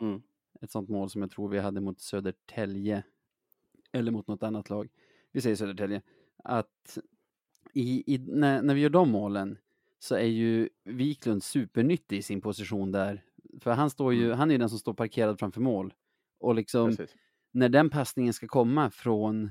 Mm. 0.00 0.22
ett 0.60 0.70
sånt 0.70 0.88
mål 0.88 1.10
som 1.10 1.20
jag 1.22 1.30
tror 1.30 1.48
vi 1.48 1.58
hade 1.58 1.80
mot 1.80 2.00
Södertälje. 2.00 3.02
Eller 3.92 4.10
mot 4.12 4.26
något 4.26 4.42
annat 4.42 4.70
lag. 4.70 4.88
Vi 5.32 5.40
säger 5.40 5.56
Södertälje. 5.56 6.02
Att 6.44 6.98
i, 7.74 8.14
i, 8.14 8.18
när, 8.18 8.62
när 8.62 8.74
vi 8.74 8.80
gör 8.80 8.90
de 8.90 9.10
målen 9.10 9.58
så 9.98 10.14
är 10.14 10.26
ju 10.26 10.68
Wiklund 10.84 11.42
supernyttig 11.42 12.16
i 12.18 12.22
sin 12.22 12.40
position 12.40 12.92
där. 12.92 13.24
För 13.60 13.70
han 13.70 13.90
står 13.90 14.14
ju, 14.14 14.24
Mm. 14.26 14.38
han 14.38 14.50
är 14.50 14.54
ju 14.54 14.58
den 14.58 14.68
som 14.70 14.78
står 14.78 14.94
parkerad 14.94 15.38
framför 15.38 15.60
mål. 15.60 15.94
Och 16.40 16.54
liksom 16.54 16.88
Precis. 16.96 17.16
när 17.52 17.68
den 17.68 17.90
passningen 17.90 18.32
ska 18.32 18.46
komma 18.48 18.90
från 18.90 19.50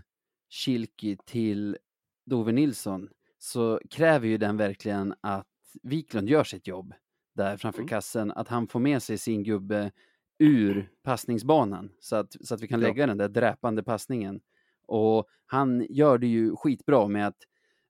Kilki 0.50 1.18
till 1.26 1.78
Dove 2.26 2.52
Nilsson 2.52 3.10
så 3.38 3.80
kräver 3.90 4.28
ju 4.28 4.38
den 4.38 4.58
verkligen 4.58 5.14
att 5.22 5.48
Wiklund 5.84 6.30
gör 6.30 6.44
sitt 6.44 6.68
jobb 6.68 6.94
där 7.36 7.58
framför 7.58 7.80
Mm. 7.80 7.88
kassen, 7.90 8.32
att 8.32 8.48
han 8.48 8.68
får 8.68 8.80
med 8.80 9.04
sig 9.04 9.18
sin 9.18 9.44
gubbe 9.44 9.92
ur 10.40 10.90
passningsbanan 11.04 11.92
så 12.00 12.16
att, 12.16 12.36
så 12.48 12.56
att 12.56 12.62
vi 12.62 12.68
kan 12.68 12.82
Ja. 12.82 12.88
lägga 12.88 13.08
den 13.08 13.18
där 13.18 13.30
dräpande 13.30 13.84
passningen. 13.84 14.42
Och 14.88 15.28
han 15.46 15.86
gör 15.90 16.18
det 16.18 16.28
ju 16.28 16.56
skitbra 16.56 17.08
med 17.08 17.28
att 17.28 17.38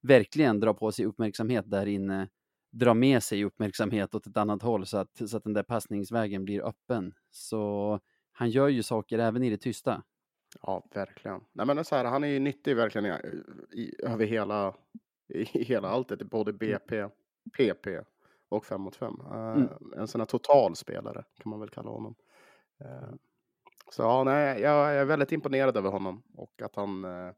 verkligen 0.02 0.60
dra 0.60 0.74
på 0.74 0.92
sig 0.92 1.06
uppmärksamhet 1.06 1.70
där 1.72 1.86
inne, 1.86 2.30
dra 2.72 2.94
med 2.94 3.24
sig 3.24 3.44
uppmärksamhet 3.46 4.16
åt 4.16 4.28
ett 4.28 4.38
annat 4.38 4.62
håll 4.62 4.86
så 4.86 4.98
att, 4.98 5.30
så 5.30 5.38
att 5.38 5.44
den 5.44 5.54
där 5.54 5.64
passningsvägen 5.64 6.46
blir 6.46 6.62
öppen. 6.68 7.14
Så 7.32 8.00
han 8.40 8.50
gör 8.50 8.68
ju 8.68 8.84
saker 8.84 9.20
även 9.20 9.44
i 9.44 9.50
det 9.50 9.58
tysta. 9.58 10.04
Ja, 10.62 10.84
verkligen. 10.94 11.42
Nej, 11.54 11.66
men 11.66 11.86
så 11.86 11.96
här, 11.96 12.06
han 12.06 12.24
är 12.24 12.28
ju 12.28 12.40
nyttig 12.40 12.76
verkligen 12.76 13.06
i, 13.06 13.44
i, 13.82 14.06
över 14.06 14.26
hela, 14.26 14.76
i 15.28 15.44
hela 15.44 15.90
alltet, 15.90 16.24
både 16.24 16.54
BP, 16.54 17.08
PP 17.58 17.88
och 18.50 18.66
5 18.66 18.82
mot 18.82 18.96
5. 18.96 19.14
Mm. 19.34 19.68
En 19.98 20.08
sån 20.08 20.22
här 20.22 20.26
totalspelare 20.26 21.24
kan 21.38 21.50
man 21.50 21.60
väl 21.60 21.70
kalla 21.70 21.90
honom. 21.90 22.16
Eh, 22.80 23.10
så 23.92 24.02
ja, 24.02 24.24
nej, 24.24 24.62
jag 24.62 24.96
är 24.96 25.06
väldigt 25.06 25.32
imponerad 25.32 25.78
över 25.78 25.90
honom 25.90 26.24
och 26.34 26.62
att 26.62 26.76
han, 26.76 27.06
eh, 27.06 27.34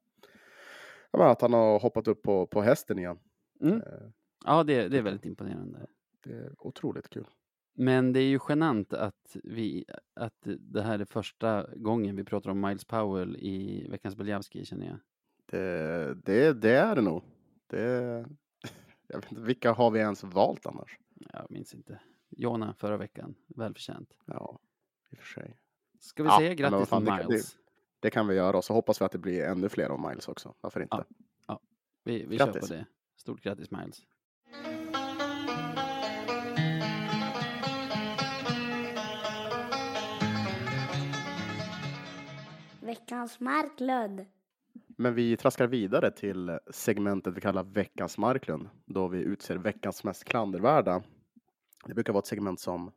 menar, 1.12 1.32
att 1.32 1.42
han 1.42 1.54
har 1.54 1.80
hoppat 1.80 2.08
upp 2.08 2.22
på, 2.22 2.48
på 2.48 2.62
hästen 2.62 3.00
igen. 3.00 3.20
Mm. 3.62 3.82
Eh, 3.82 4.10
Ja, 4.46 4.64
det, 4.64 4.88
det 4.88 4.98
är 4.98 5.02
väldigt 5.02 5.26
imponerande. 5.26 5.88
det 6.24 6.34
är 6.34 6.54
otroligt 6.58 7.10
kul. 7.10 7.28
Men 7.74 8.14
det 8.14 8.20
är 8.20 8.28
ju 8.28 8.40
genant 8.50 8.94
att, 8.94 9.36
vi, 9.44 9.86
att 10.14 10.48
det 10.60 10.82
här 10.82 11.00
är 11.00 11.06
första 11.06 11.68
gången 11.76 12.16
vi 12.16 12.24
pratar 12.24 12.50
om 12.50 12.62
Miles 12.62 12.86
Powell 12.86 13.36
i 13.36 13.88
veckans 13.90 14.16
Beljavski 14.16 14.66
känner 14.66 14.86
jag. 14.86 15.00
Det, 15.46 16.14
det, 16.14 16.54
det 16.54 16.72
är 16.72 16.96
det 16.96 17.02
nog. 17.02 17.24
Det, 17.68 17.80
jag 19.08 19.22
vet 19.22 19.32
inte, 19.32 19.44
vilka 19.44 19.72
har 19.72 19.92
vi 19.92 20.00
ens 20.00 20.24
valt 20.24 20.66
annars? 20.66 21.00
Jag 21.34 21.46
minns 21.50 21.74
inte. 21.74 22.00
Jona 22.30 22.74
förra 22.74 22.98
veckan, 22.98 23.36
välförtjänt. 23.48 24.14
Ja, 24.26 24.60
i 25.12 25.16
och 25.16 25.20
för 25.20 25.26
sig. 25.26 25.58
Ska 26.00 26.24
vi 26.24 26.30
Ja, 26.30 26.38
säga 26.38 26.54
grattis 26.54 26.90
till 26.90 27.06
det 27.06 27.28
Miles? 27.28 27.58
Det 28.00 28.10
kan 28.10 28.28
vi 28.28 28.36
göra 28.36 28.58
och 28.58 28.64
så 28.64 28.74
hoppas 28.74 29.02
vi 29.02 29.06
att 29.06 29.12
det 29.12 29.18
blir 29.18 29.44
ännu 29.44 29.70
fler 29.70 29.92
om 29.92 30.10
Miles 30.10 30.28
också. 30.28 30.56
Varför 30.62 30.82
inte? 30.82 31.04
Ja. 31.48 31.60
Vi, 32.04 32.26
vi 32.26 32.38
kör 32.38 32.52
på 32.52 32.66
det. 32.66 32.86
Stort 33.16 33.42
grattis 33.42 33.72
Miles. 33.72 34.06
Veckans 43.10 43.40
Marklund. 43.40 44.26
Men 44.98 45.14
vi 45.14 45.38
traskar 45.38 45.68
vidare 45.68 46.12
till 46.12 46.60
segmentet 46.72 47.34
vi 47.38 47.42
kallar 47.42 47.64
veckans 47.64 48.18
Marklund, 48.18 48.70
då 48.86 49.08
vi 49.08 49.18
utser 49.20 49.58
veckans 49.58 50.04
mest 50.04 50.24
klandervärda. 50.24 51.04
Det 51.86 51.94
brukar 51.94 52.14
vara 52.14 52.20
ett 52.20 52.28
segment 52.28 52.60
som, 52.60 52.92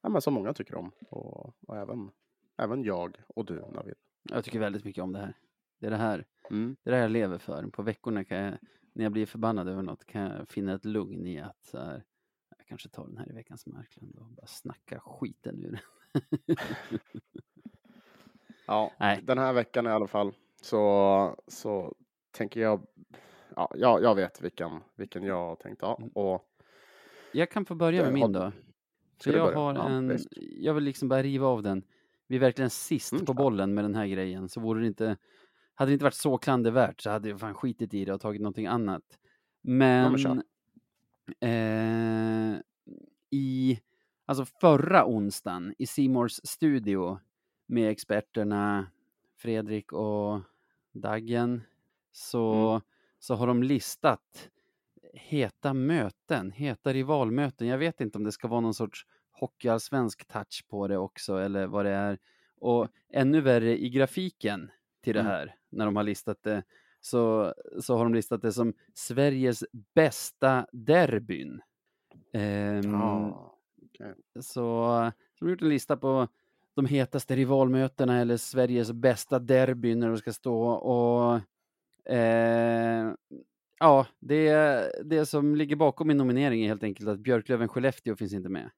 ja, 0.00 0.08
men 0.08 0.22
som 0.22 0.34
många 0.34 0.52
tycker 0.52 0.74
om 0.74 0.92
och, 1.10 1.54
och 1.68 1.76
även, 1.76 2.10
även 2.56 2.84
jag 2.84 3.16
och 3.28 3.44
du 3.44 3.54
Navid. 3.54 3.94
Jag 4.22 4.44
tycker 4.44 4.58
väldigt 4.58 4.84
mycket 4.84 5.04
om 5.04 5.12
det 5.12 5.18
här. 5.18 5.34
Det 5.78 5.86
är 5.86 5.90
det 5.90 5.96
här, 5.96 6.26
Mm. 6.50 6.76
det 6.82 6.90
är 6.90 6.92
det 6.92 6.96
här 6.96 7.04
jag 7.04 7.12
lever 7.12 7.38
för. 7.38 7.66
På 7.66 7.82
veckorna 7.82 8.24
kan 8.24 8.38
jag, 8.38 8.58
när 8.92 9.04
jag 9.04 9.12
blir 9.12 9.26
förbannad 9.26 9.68
över 9.68 9.82
något, 9.82 10.04
kan 10.04 10.22
jag 10.22 10.48
finna 10.48 10.74
ett 10.74 10.84
lugn 10.84 11.26
i 11.26 11.40
att 11.40 11.64
så 11.64 11.78
här, 11.78 12.04
jag 12.58 12.66
kanske 12.66 12.88
tar 12.88 13.06
den 13.06 13.16
här 13.16 13.30
i 13.30 13.32
veckans 13.32 13.66
Marklund 13.66 14.16
och 14.16 14.26
bara 14.26 14.46
snacka 14.46 15.00
skiten 15.00 15.64
ur 15.64 15.70
den. 15.70 16.56
Ja, 18.66 18.92
Nej. 19.00 19.20
den 19.22 19.38
här 19.38 19.52
veckan 19.52 19.86
i 19.86 19.90
alla 19.90 20.06
fall 20.06 20.32
så, 20.62 21.36
så 21.48 21.94
tänker 22.32 22.60
jag, 22.60 22.86
ja, 23.56 23.70
jag, 23.74 24.02
jag 24.02 24.14
vet 24.14 24.42
vilken, 24.42 24.80
vilken 24.96 25.22
jag 25.22 25.58
tänkte 25.60 25.86
ha. 25.86 25.96
Mm. 25.98 26.10
Och 26.14 26.44
Jag 27.32 27.50
kan 27.50 27.64
få 27.64 27.74
börja 27.74 28.00
med 28.02 28.08
Eh, 28.08 28.14
min 28.14 28.32
då. 28.32 28.52
För 29.22 29.32
jag 29.32 29.52
har 29.52 29.74
Ja, 29.74 29.88
en, 29.88 30.08
visst. 30.08 30.28
jag 30.36 30.74
vill 30.74 30.84
liksom 30.84 31.08
bara 31.08 31.22
riva 31.22 31.46
av 31.46 31.62
den. 31.62 31.82
Vi 32.28 32.36
är 32.36 32.40
verkligen 32.40 32.70
sist 32.70 33.12
Mm, 33.12 33.24
på 33.26 33.34
klar. 33.34 33.44
bollen 33.44 33.74
med 33.74 33.84
den 33.84 33.94
här 33.94 34.06
grejen. 34.06 34.48
Så 34.48 34.60
vore 34.60 34.80
det 34.80 34.86
inte, 34.86 35.16
hade 35.74 35.90
det 35.90 35.92
inte 35.92 36.04
varit 36.04 36.14
så 36.14 36.38
klandervärt 36.38 37.00
så 37.00 37.10
hade 37.10 37.28
jag 37.28 37.40
fan 37.40 37.54
skitit 37.54 37.94
i 37.94 38.04
det 38.04 38.12
och 38.14 38.20
tagit 38.20 38.40
någonting 38.42 38.66
annat. 38.66 39.02
men 39.62 40.12
Men 40.12 40.18
kör. 40.18 40.42
eh, 41.40 42.60
i, 43.30 43.80
alltså 44.26 44.44
förra 44.60 45.06
onsdagen 45.06 45.74
i 45.78 45.86
Simors 45.86 46.32
studio 46.44 47.18
med 47.66 47.90
experterna 47.90 48.86
Fredrik 49.36 49.92
och 49.92 50.40
Daggen 50.92 51.62
så, 52.12 52.52
Mm. 52.70 52.80
så 53.18 53.34
har 53.34 53.46
de 53.46 53.62
listat 53.62 54.50
heta 55.14 55.74
möten, 55.74 56.50
heta 56.52 56.92
rivalmöten. 56.92 57.66
Jag 57.66 57.78
vet 57.78 58.00
inte 58.00 58.18
om 58.18 58.24
det 58.24 58.32
ska 58.32 58.48
vara 58.48 58.60
någon 58.60 58.74
sorts 58.74 59.06
hockeyallsvensk 59.32 60.24
touch 60.28 60.64
på 60.68 60.88
det 60.88 60.96
också 60.98 61.36
eller 61.38 61.66
vad 61.66 61.84
det 61.84 61.90
är. 61.90 62.18
Och 62.58 62.88
ännu 63.12 63.40
värre 63.40 63.78
i 63.78 63.90
grafiken 63.90 64.70
till 65.00 65.14
det 65.14 65.20
Mm. 65.20 65.32
här, 65.32 65.56
när 65.70 65.84
de 65.84 65.96
har 65.96 66.02
listat 66.02 66.42
det, 66.42 66.62
så, 67.00 67.54
så 67.80 67.96
har 67.96 68.04
de 68.04 68.14
listat 68.14 68.42
det 68.42 68.52
som 68.52 68.74
Sveriges 68.94 69.64
bästa 69.94 70.66
derbyn. 70.72 71.60
Ja, 72.84 73.58
okej. 73.86 74.14
så, 74.34 74.42
så 74.42 74.62
de 75.38 75.44
har 75.44 75.50
gjort 75.50 75.62
en 75.62 75.68
lista 75.68 75.96
på 75.96 76.28
de 76.76 76.86
hetaste 76.86 77.36
rivalmötena 77.36 78.20
eller 78.20 78.36
Sveriges 78.36 78.92
bästa 78.92 79.38
derbyn 79.38 80.00
när 80.00 80.08
de 80.08 80.18
ska 80.18 80.32
stå 80.32 80.68
och 80.68 81.40
eh, 82.12 83.12
ja, 83.78 84.06
det, 84.18 84.52
det 85.04 85.26
som 85.26 85.56
ligger 85.56 85.76
bakom 85.76 86.08
min 86.08 86.16
nominering 86.16 86.62
är 86.62 86.68
helt 86.68 86.82
enkelt 86.82 87.08
att 87.08 87.18
Björklöven-Skellefteå 87.18 88.16
finns 88.16 88.32
inte 88.32 88.48
med. 88.48 88.70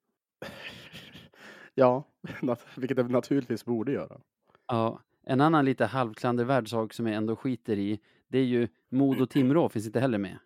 ja, 1.74 2.05
vilket 2.76 2.96
det 2.96 3.03
naturligtvis 3.03 3.64
borde 3.64 3.92
göra. 3.92 4.20
Ja, 4.66 5.03
en 5.26 5.40
annan 5.40 5.64
lite 5.64 5.84
halvklandervärd 5.84 6.70
sak 6.70 6.92
som 6.92 7.07
jag 7.07 7.16
ändå 7.16 7.36
skiter 7.36 7.78
i, 7.78 8.01
det 8.28 8.38
är 8.38 8.44
ju 8.44 8.68
Modo-Timrå 8.88 9.68
finns 9.68 9.86
inte 9.86 10.01
heller 10.01 10.18
med. 10.18 10.38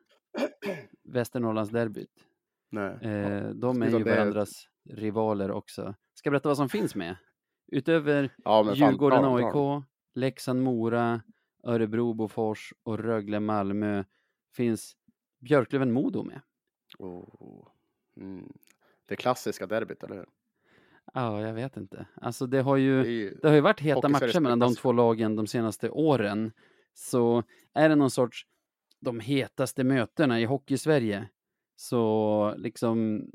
Västernorrlandsderbyt. 1.05 2.27
Nej. 2.71 2.99
Eh, 3.03 3.49
de 3.51 3.83
är 3.83 3.99
ju 3.99 4.05
varandras 4.05 4.69
rivaler 4.91 5.51
också. 5.51 5.95
Ska 6.15 6.29
jag 6.29 6.33
berätta 6.33 6.49
vad 6.49 6.57
som 6.57 6.69
finns 6.69 6.95
med? 6.95 7.17
Utöver 7.67 8.31
ja, 8.45 8.65
fan, 8.65 8.75
Djurgården 8.75 9.23
den. 9.23 9.33
AIK, 9.33 9.85
Leksand 10.15 10.63
Mora, 10.63 11.21
Örebro 11.65 12.15
Bofors 12.15 12.73
och 12.83 12.99
Rögle 12.99 13.41
Malmö 13.41 14.05
finns 14.57 14.97
Björklöven 15.41 15.93
Modo 15.93 16.23
med. 16.23 16.41
Oh. 16.99 17.69
Mm. 18.17 18.53
Det 19.07 19.17
klassiska 19.17 19.67
derbyt, 19.67 20.03
eller 20.03 20.17
hur? 20.17 20.27
Ja, 21.15 21.41
jag 21.41 21.55
vet 21.55 21.77
inte. 21.77 22.07
Alltså 22.15 22.47
det 22.47 22.61
har 22.61 22.77
Det 22.77 22.83
ju, 22.83 23.01
är 23.01 23.05
ju 23.05 23.35
det 23.43 23.49
har 23.49 23.55
ju 23.55 23.61
varit 23.61 23.81
heta 23.81 24.09
matcher 24.09 24.41
mellan 24.41 24.59
de 24.59 24.75
två 24.75 24.93
lagen 24.93 25.37
de 25.37 25.47
senaste 25.47 25.91
åren. 25.91 26.53
Så 26.95 27.43
är 27.73 27.89
det 27.89 27.95
någon 27.95 28.11
sorts 28.11 28.47
de 29.01 29.21
hetaste 29.21 29.85
mötena 29.85 30.41
i 30.41 30.45
hockey-Sverige 30.45 31.29
så 31.77 32.55
liksom 32.57 33.27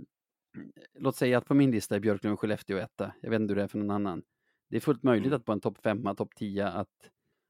låt 1.00 1.16
säga 1.16 1.38
att 1.38 1.46
på 1.46 1.54
min 1.54 1.72
lista 1.72 1.96
är 1.96 2.00
Björklöven 2.00 2.38
Skellefteå 2.38 2.78
etta. 2.78 3.14
Jag 3.22 3.30
vet 3.30 3.42
inte 3.42 3.52
hur 3.52 3.56
det 3.56 3.64
är 3.64 3.68
för 3.68 3.78
någon 3.78 3.92
annan. 3.92 4.24
Det 4.70 4.76
är 4.78 4.82
fullt 4.82 5.04
möjligt 5.04 5.28
Mm. 5.28 5.38
att 5.38 5.46
på 5.46 5.52
en 5.52 5.60
topp 5.62 5.78
femma, 5.78 6.16
topp 6.16 6.36
10 6.36 6.68
att, 6.68 6.90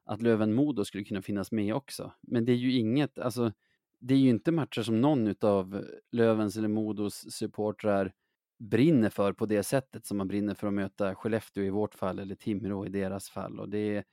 att 0.05 0.21
Löven 0.21 0.53
Modo 0.53 0.85
skulle 0.85 1.03
kunna 1.03 1.21
finnas 1.21 1.51
med 1.51 1.73
också. 1.75 2.11
Men 2.21 2.45
det 2.45 2.51
är 2.51 2.55
ju 2.55 2.71
inget, 2.71 3.19
alltså 3.19 3.51
det 3.99 4.13
är 4.13 4.17
ju 4.17 4.29
inte 4.29 4.51
matcher 4.51 4.81
som 4.81 5.01
någon 5.01 5.27
utav 5.27 5.85
Lövens 6.11 6.57
eller 6.57 6.67
Modos 6.67 7.31
supportrar 7.31 8.13
brinner 8.59 9.09
för 9.09 9.33
på 9.33 9.45
det 9.45 9.63
sättet 9.63 10.05
som 10.05 10.17
man 10.17 10.27
brinner 10.27 10.53
för 10.53 10.67
att 10.67 10.73
möta 10.73 11.15
Skellefteå 11.15 11.63
i 11.63 11.69
vårt 11.69 11.93
fall 11.95 12.19
eller 12.19 12.35
Timrå 12.35 12.85
i 12.85 12.89
deras 12.89 13.29
fall. 13.29 13.59
Och 13.59 13.69
det, 13.69 13.95
är- 13.95 14.03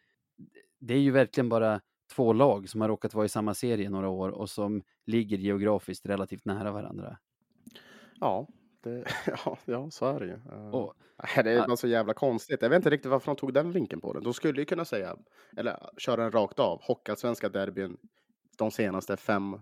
det 0.80 0.94
är 0.94 0.98
ju 1.00 1.10
verkligen 1.10 1.48
bara 1.48 1.80
två 2.14 2.32
lag 2.32 2.68
som 2.68 2.80
har 2.80 2.88
råkat 2.88 3.14
vara 3.14 3.26
i 3.26 3.28
samma 3.28 3.54
serie 3.54 3.90
några 3.90 4.08
år 4.08 4.28
och 4.30 4.50
som 4.50 4.82
ligger 5.06 5.38
geografiskt 5.38 6.06
relativt 6.06 6.44
nära 6.44 6.72
varandra. 6.72 7.18
Ja, 8.20 8.48
det, 8.84 9.04
ja, 9.44 9.58
ja, 9.64 9.90
så 9.90 10.06
är 10.06 10.20
det 10.20 10.26
ju. 10.26 10.32
Eh, 10.52 10.68
Och, 10.74 10.94
det 11.34 11.50
är 11.52 11.66
bara 11.66 11.76
så 11.76 11.86
jävla 11.88 12.14
konstigt. 12.14 12.62
Jag 12.62 12.68
vet 12.70 12.76
inte 12.76 12.90
riktigt 12.90 13.10
varför 13.10 13.26
de 13.26 13.36
tog 13.36 13.54
den 13.54 13.72
vinkeln 13.72 14.00
på 14.00 14.12
det. 14.12 14.20
De 14.20 14.34
skulle 14.34 14.60
ju 14.60 14.64
kunna 14.64 14.84
säga, 14.84 15.16
eller 15.56 15.90
köra 15.98 16.22
den 16.22 16.32
rakt 16.32 16.58
av, 16.58 16.82
Hockeyallsvenska 16.82 17.48
derbyn 17.48 17.96
de 18.58 18.70
senaste 18.70 19.16
fem 19.16 19.54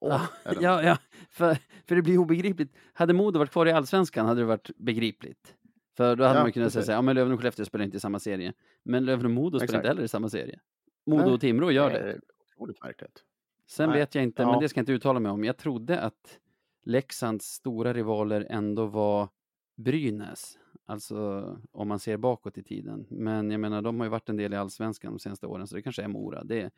åren. 0.00 0.20
ja, 0.44 0.52
ja, 0.60 0.82
ja 0.82 0.98
för, 1.30 1.56
för 1.88 1.96
det 1.96 2.02
blir 2.02 2.18
obegripligt. 2.18 2.72
Hade 2.92 3.12
Modo 3.12 3.38
varit 3.38 3.50
kvar 3.50 3.66
i 3.66 3.72
allsvenskan 3.72 4.26
hade 4.26 4.40
det 4.40 4.46
varit 4.46 4.70
begripligt. 4.76 5.54
För 5.96 6.16
då 6.16 6.24
hade 6.24 6.38
Ja, 6.38 6.42
man 6.44 6.52
kunnat 6.52 6.72
säga 6.72 6.80
precis. 6.80 6.88
här, 6.88 6.94
ja 6.96 7.02
men 7.02 7.14
Löven 7.14 7.32
och 7.32 7.38
Skellefteå 7.38 7.64
spelar 7.64 7.84
inte 7.84 7.96
i 7.96 8.00
samma 8.00 8.18
serie. 8.18 8.52
Men 8.84 9.04
Löven 9.04 9.24
och 9.24 9.30
Modo 9.30 9.58
spelar 9.58 9.78
inte 9.78 9.88
heller 9.88 10.02
i 10.02 10.08
samma 10.08 10.28
serie. 10.28 10.60
Modo 11.06 11.24
Nej. 11.24 11.32
och 11.34 11.40
Timrå 11.40 11.70
gör 11.70 11.90
Nej, 11.90 12.02
det. 12.02 12.10
är 12.10 12.20
Otroligt 12.56 12.82
märkligt. 12.82 13.22
Sen 13.66 13.88
Nej. 13.90 13.98
vet 13.98 14.14
jag 14.14 14.24
inte, 14.24 14.42
Ja. 14.42 14.50
men 14.50 14.60
det 14.60 14.68
ska 14.68 14.78
jag 14.78 14.82
inte 14.82 14.92
uttala 14.92 15.20
mig 15.20 15.32
om. 15.32 15.44
Jag 15.44 15.56
trodde 15.56 16.00
att 16.00 16.38
Leksands 16.86 17.46
stora 17.46 17.94
rivaler 17.94 18.46
ändå 18.50 18.86
var 18.86 19.28
Brynäs. 19.76 20.58
Alltså 20.86 21.42
om 21.72 21.88
man 21.88 21.98
ser 21.98 22.16
bakåt 22.16 22.58
i 22.58 22.62
tiden. 22.62 23.06
Men 23.10 23.50
jag 23.50 23.60
menar, 23.60 23.82
de 23.82 24.00
har 24.00 24.06
ju 24.06 24.10
varit 24.10 24.28
en 24.28 24.36
del 24.36 24.52
i 24.52 24.56
allsvenskan 24.56 25.12
de 25.12 25.18
senaste 25.18 25.46
åren, 25.46 25.66
så 25.66 25.74
det 25.74 25.82
kanske 25.82 26.02
är 26.02 26.08
Mora. 26.08 26.44
Det, 26.44 26.70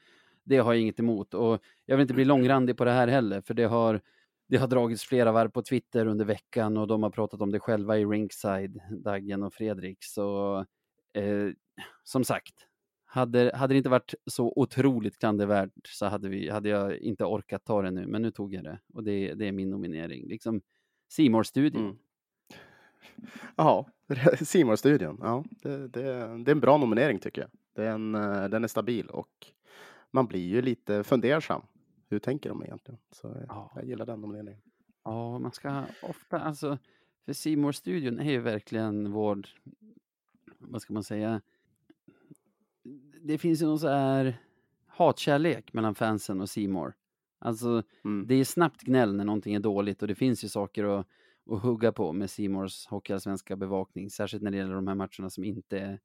det 0.45 0.59
har 0.59 0.73
jag 0.73 0.83
inget 0.83 1.01
emot. 1.01 1.35
Och 1.35 1.63
jag 1.87 1.97
vill 1.97 2.03
inte 2.03 2.15
bli 2.15 2.25
långrandig 2.25 2.77
på 2.77 2.85
det 2.85 2.91
här 2.91 3.09
heller, 3.09 3.41
för 3.41 3.55
det 3.55 3.65
har, 3.65 4.01
det 4.47 4.57
har 4.57 4.67
dragits 4.67 5.05
flera 5.05 5.33
varv 5.33 5.49
på 5.49 5.63
Twitter 5.63 6.07
under 6.07 6.25
veckan 6.25 6.77
och 6.77 6.87
de 6.87 7.03
har 7.03 7.11
pratat 7.11 7.41
om 7.41 7.53
det 7.53 7.61
själva 7.61 7.99
i 7.99 8.05
Rinkside, 8.05 8.81
Daggen 8.91 9.43
och 9.43 9.55
Fredrik. 9.55 9.99
Så 10.01 10.59
eh, 11.13 11.49
som 12.05 12.25
sagt, 12.25 12.55
hade, 13.11 13.51
hade 13.55 13.75
det 13.75 13.79
inte 13.79 13.89
varit 13.89 14.15
så 14.27 14.53
otroligt 14.57 15.19
klandervärt 15.19 15.73
så 15.87 16.07
hade, 16.07 16.29
vi, 16.29 16.51
hade 16.51 16.69
jag 16.69 16.99
inte 16.99 17.25
orkat 17.25 17.65
ta 17.65 17.83
det 17.83 17.91
nu, 17.91 18.07
men 18.07 18.23
nu 18.23 18.31
tog 18.31 18.55
jag 18.55 18.65
det. 18.65 18.79
Och 18.95 19.05
det, 19.05 19.35
det 19.35 19.47
är 19.49 19.53
min 19.53 19.71
nominering. 19.71 20.29
Liksom 20.29 20.61
simor 21.09 21.43
studion 21.43 21.83
Mm. 21.85 21.97
Ja, 23.57 23.87
simor 24.43 24.77
studion 24.77 25.19
Ja, 25.23 25.45
det, 25.63 25.89
det, 25.89 26.03
det 26.45 26.51
är 26.51 26.53
en 26.53 26.61
bra 26.61 26.77
nominering 26.79 27.19
tycker 27.19 27.41
jag. 27.41 27.51
Det 27.75 27.85
är 27.87 27.91
en, 27.91 28.15
eh, 28.15 28.45
den 28.49 28.65
är 28.65 28.69
stabil 28.69 29.07
och 29.07 29.47
man 30.11 30.27
blir 30.27 30.47
ju 30.47 30.63
lite 30.63 31.05
fundersam. 31.05 31.63
Hur 32.09 32.19
tänker 32.19 32.49
de 32.49 32.63
egentligen? 32.63 33.01
Så 33.11 33.29
eh, 33.29 33.43
Ja. 33.49 33.73
jag 33.75 33.85
gillar 33.85 34.07
den 34.07 34.21
nomineringen. 34.21 34.63
Ja, 35.05 35.39
man 35.39 35.53
ska 35.53 35.85
ofta, 36.03 36.41
alltså, 36.41 36.79
för 37.25 37.33
simor 37.33 37.73
studion 37.73 38.21
är 38.21 38.31
ju 38.31 38.41
verkligen 38.41 39.13
vår, 39.13 39.47
vad 40.59 40.83
ska 40.83 40.93
man 40.93 41.05
säga, 41.05 41.41
det 43.29 43.39
finns 43.39 43.63
ju 43.63 43.67
någon 43.67 43.79
så 43.79 43.89
här 43.89 44.37
hatkärlek 44.87 45.73
mellan 45.73 45.95
fansen 45.95 46.41
och 46.41 46.49
Simor. 46.51 46.95
Alltså, 47.39 47.83
Mm. 48.05 48.27
det 48.27 48.35
är 48.35 48.45
snabbt 48.45 48.83
gnäll 48.83 49.15
när 49.17 49.25
någonting 49.25 49.55
är 49.55 49.61
dåligt 49.61 50.03
och 50.03 50.09
det 50.09 50.15
finns 50.15 50.45
ju 50.45 50.49
saker 50.49 50.85
att, 50.85 51.07
att 51.51 51.63
hugga 51.63 51.93
på 51.93 52.13
med 52.13 52.31
Simors 52.31 52.87
hockeyallsvenska 52.87 53.57
bevakning, 53.57 54.11
särskilt 54.11 54.43
när 54.43 54.51
det 54.51 54.57
gäller 54.57 54.75
de 54.75 54.87
här 54.89 54.95
matcherna 54.95 55.31
som 55.31 55.45
inte 55.45 55.99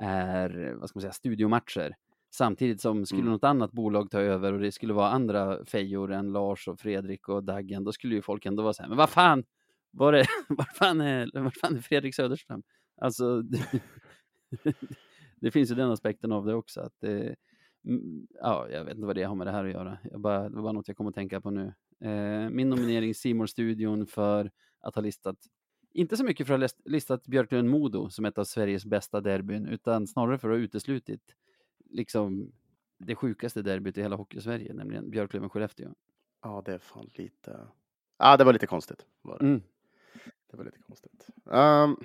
är, 0.00 0.74
vad 0.80 0.88
ska 0.88 0.96
man 0.96 1.00
säga, 1.00 1.12
studiomatcher. 1.12 1.96
Samtidigt 2.30 2.80
som 2.80 3.06
skulle 3.06 3.20
Mm. 3.22 3.32
något 3.32 3.44
annat 3.44 3.72
bolag 3.72 4.10
ta 4.10 4.20
över 4.20 4.52
och 4.52 4.60
det 4.60 4.72
skulle 4.72 4.92
vara 4.92 5.10
andra 5.10 5.64
fejor 5.64 6.12
än 6.12 6.32
Lars 6.32 6.68
och 6.68 6.80
Fredrik 6.80 7.28
och 7.28 7.44
Daggen, 7.44 7.84
då 7.84 7.92
skulle 7.92 8.14
ju 8.14 8.22
folk 8.22 8.46
ändå 8.46 8.62
vara 8.62 8.72
så 8.72 8.82
här, 8.82 8.88
men 8.88 8.98
vad 8.98 9.10
fan, 9.10 9.44
var 9.90 10.12
det, 10.12 10.26
var 10.48 10.64
fan 10.74 11.00
är, 11.00 11.40
var 11.42 11.50
fan 11.50 11.76
är 11.76 11.80
Fredrik 11.80 12.14
Söderström? 12.14 12.62
Alltså, 13.00 13.42
det, 15.40 15.50
finns 15.50 15.70
ju 15.70 15.74
den 15.74 15.90
aspekten 15.90 16.32
av 16.32 16.46
det 16.46 16.54
också. 16.54 16.80
Att 16.80 16.94
det, 17.00 17.36
Ja, 18.40 18.68
jag 18.70 18.84
vet 18.84 18.94
inte 18.94 19.06
vad 19.06 19.16
det 19.16 19.22
har 19.22 19.34
med 19.34 19.46
det 19.46 19.50
här 19.50 19.64
att 19.64 19.70
göra. 19.70 19.98
Jag 20.10 20.20
bara, 20.20 20.48
det 20.48 20.56
var 20.56 20.62
bara 20.62 20.72
något 20.72 20.88
jag 20.88 20.96
kom 20.96 21.06
att 21.06 21.14
tänka 21.14 21.40
på 21.40 21.50
nu. 21.50 21.74
Eh, 22.00 22.50
min 22.50 22.68
nominering 22.68 23.14
simor 23.14 23.46
studion 23.46 24.06
för 24.06 24.50
att 24.80 24.94
ha 24.94 25.02
listat, 25.02 25.36
inte 25.92 26.16
så 26.16 26.24
mycket 26.24 26.46
för 26.46 26.54
att 26.54 26.60
ha 26.60 26.64
list- 26.64 26.82
listat 26.84 27.26
Björklund-Modo 27.26 28.08
som 28.10 28.24
ett 28.24 28.38
av 28.38 28.44
Sveriges 28.44 28.84
bästa 28.84 29.20
derbyn, 29.20 29.66
utan 29.66 30.06
snarare 30.06 30.38
för 30.38 30.50
att 30.50 30.56
ha 30.56 30.62
uteslutit 30.62 31.34
liksom 31.90 32.52
det 32.98 33.14
sjukaste 33.14 33.62
derbyt 33.62 33.98
i 33.98 34.02
hela 34.02 34.16
Hockeysverige, 34.16 34.74
nämligen 34.74 35.10
Björklöven-Skellefteå. 35.10 35.94
Ja, 36.42 36.62
det 36.64 36.74
är 36.74 36.78
fan 36.78 37.10
lite... 37.14 37.68
Ja, 38.18 38.36
det 38.36 38.44
var 38.44 38.52
lite 38.52 38.66
konstigt. 38.66 39.06
Var 39.22 39.38
det. 39.38 39.44
Mm. 39.44 39.62
det 40.50 40.56
var 40.56 40.64
lite 40.64 40.78
konstigt. 40.78 41.26
Um, 41.44 41.96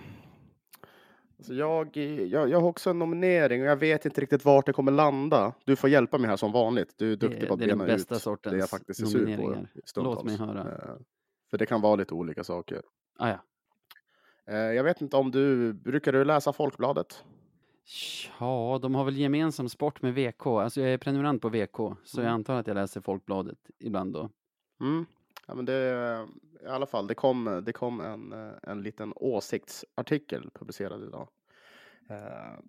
alltså 1.43 1.53
jag, 1.53 1.97
jag, 2.27 2.49
jag 2.49 2.59
har 2.61 2.67
också 2.67 2.89
en 2.89 2.99
nominering 2.99 3.61
och 3.61 3.67
jag 3.67 3.75
vet 3.75 4.05
inte 4.05 4.21
riktigt 4.21 4.45
vart 4.45 4.65
det 4.65 4.73
kommer 4.73 4.91
landa. 4.91 5.53
Du 5.65 5.75
får 5.75 5.89
hjälpa 5.89 6.17
mig 6.17 6.29
här 6.29 6.37
som 6.37 6.51
vanligt. 6.51 6.93
Du 6.97 7.11
är 7.11 7.15
duktig 7.15 7.41
Det- 7.41 7.47
på 7.47 7.53
att 7.53 7.59
det 7.59 7.65
är 7.65 7.69
den 7.69 7.77
bena 7.77 7.93
bästa 7.93 8.15
ut 8.15 8.19
det 8.43 8.57
jag 8.57 8.69
sortens 8.69 8.69
faktiskt 8.69 8.99
är 9.01 9.05
sur 9.05 9.37
på. 9.37 10.01
Låt 10.01 10.23
mig 10.23 10.37
höra. 10.37 10.59
Eh, 10.61 10.95
För 11.49 11.57
det 11.57 11.65
kan 11.65 11.81
vara 11.81 11.95
lite 11.95 12.13
olika 12.13 12.43
saker. 12.43 12.81
Ah, 13.19 13.29
ja. 13.29 13.39
Eh, 14.53 14.57
Jag 14.57 14.83
vet 14.83 15.01
inte 15.01 15.17
om 15.17 15.31
du, 15.31 15.73
brukar 15.73 16.11
du 16.13 16.25
läsa 16.25 16.53
Folkbladet? 16.53 17.23
Ja, 18.39 18.79
de 18.81 18.95
har 18.95 19.03
väl 19.05 19.17
gemensam 19.17 19.69
sport 19.69 20.01
med 20.01 20.13
VK. 20.13 20.45
Alltså 20.47 20.81
jag 20.81 20.89
är 20.93 20.97
prenumerant 20.97 21.41
på 21.41 21.49
VK, 21.49 21.77
så 22.03 22.19
jag 22.19 22.25
Mm. 22.25 22.33
antar 22.33 22.59
att 22.59 22.67
jag 22.67 22.75
läser 22.75 23.01
Folkbladet 23.01 23.57
ibland 23.79 24.13
då. 24.13 24.29
Mm. 24.81 25.05
Ja, 25.47 25.55
men 25.55 25.65
det, 25.65 26.27
I 26.63 26.65
alla 26.67 26.85
fall, 26.85 27.07
det 27.07 27.15
kom, 27.15 27.61
det 27.65 27.73
kom 27.73 27.99
en, 28.01 28.33
en 28.63 28.81
liten 28.83 29.13
åsiktsartikel 29.15 30.49
publicerad 30.53 31.03
idag. 31.03 31.29
Eh, 32.09 32.59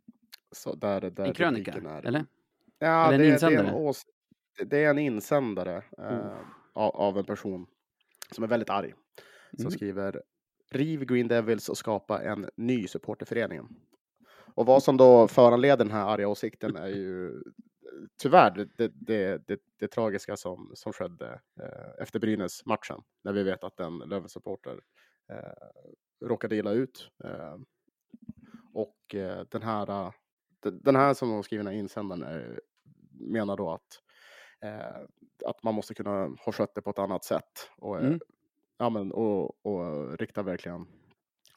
Så 0.52 0.74
där, 0.74 1.00
där 1.00 1.24
En 1.26 1.34
krönika, 1.34 1.72
är, 1.72 2.06
eller? 2.06 2.24
Ja, 2.78 3.06
Eller 3.06 3.12
en 3.14 3.18
det, 3.18 3.24
det, 3.24 3.28
är 3.28 3.32
insändare? 3.32 3.68
en 3.68 3.74
ås, 3.74 4.02
det- 4.58 4.64
det 4.64 4.84
är 4.84 4.90
en 4.90 4.98
insändare 4.98 5.76
eh, 5.98 6.18
Oh. 6.18 6.36
av, 6.72 6.96
av 6.96 7.18
en 7.18 7.24
person 7.24 7.66
som 8.30 8.44
är 8.44 8.48
väldigt 8.48 8.70
arg. 8.70 8.94
Som 9.50 9.60
Mm. 9.60 9.70
skriver 9.70 10.22
Riv 10.70 11.04
Green 11.04 11.28
Devils 11.28 11.68
och 11.68 11.78
skapa 11.78 12.22
en 12.22 12.48
ny 12.56 12.86
supporterförening. 12.86 13.68
Och 14.54 14.66
vad 14.66 14.82
som 14.82 14.96
då 14.96 15.28
föranleder 15.28 15.76
den 15.84 15.90
här 15.90 16.06
arga 16.08 16.28
åsikten 16.28 16.76
är 16.76 16.88
ju 16.88 17.42
tyvärr 18.22 18.50
det, 18.50 18.88
det, 18.88 19.38
det, 19.46 19.60
det, 19.78 19.88
tragiska 19.88 20.36
som, 20.36 20.70
som 20.74 20.92
skedde 20.92 21.40
eh, 21.60 22.02
efter 22.02 22.20
Brynäs-matchen. 22.20 23.02
När 23.24 23.32
vi 23.32 23.42
vet 23.42 23.64
att 23.64 23.80
en 23.80 23.98
Löven-supporter 23.98 24.80
eh, 25.28 26.26
råkade 26.26 26.56
illa 26.56 26.70
ut. 26.72 27.10
Eh, 27.24 27.56
och 28.74 29.14
eh, 29.14 29.44
den 29.50 29.62
här, 29.62 30.12
den- 30.60 30.96
här 30.96 31.14
som 31.14 31.42
skrivit 31.42 31.64
den 31.66 31.74
här 31.74 31.80
insändaren 31.80 32.58
menar 33.20 33.56
då 33.56 33.70
att, 33.70 34.00
att 35.46 35.62
man 35.62 35.74
måste 35.74 35.94
kunna 35.94 36.10
ha 36.44 36.52
skött 36.52 36.74
det 36.74 36.82
på 36.82 36.90
ett 36.90 36.98
annat 36.98 37.24
sätt. 37.24 37.70
Och, 37.76 37.98
Mm. 38.00 38.20
ja, 38.78 38.90
men, 38.90 39.12
och, 39.12 39.66
och 39.66 40.18
rikta 40.18 40.42
verkligen 40.42 40.86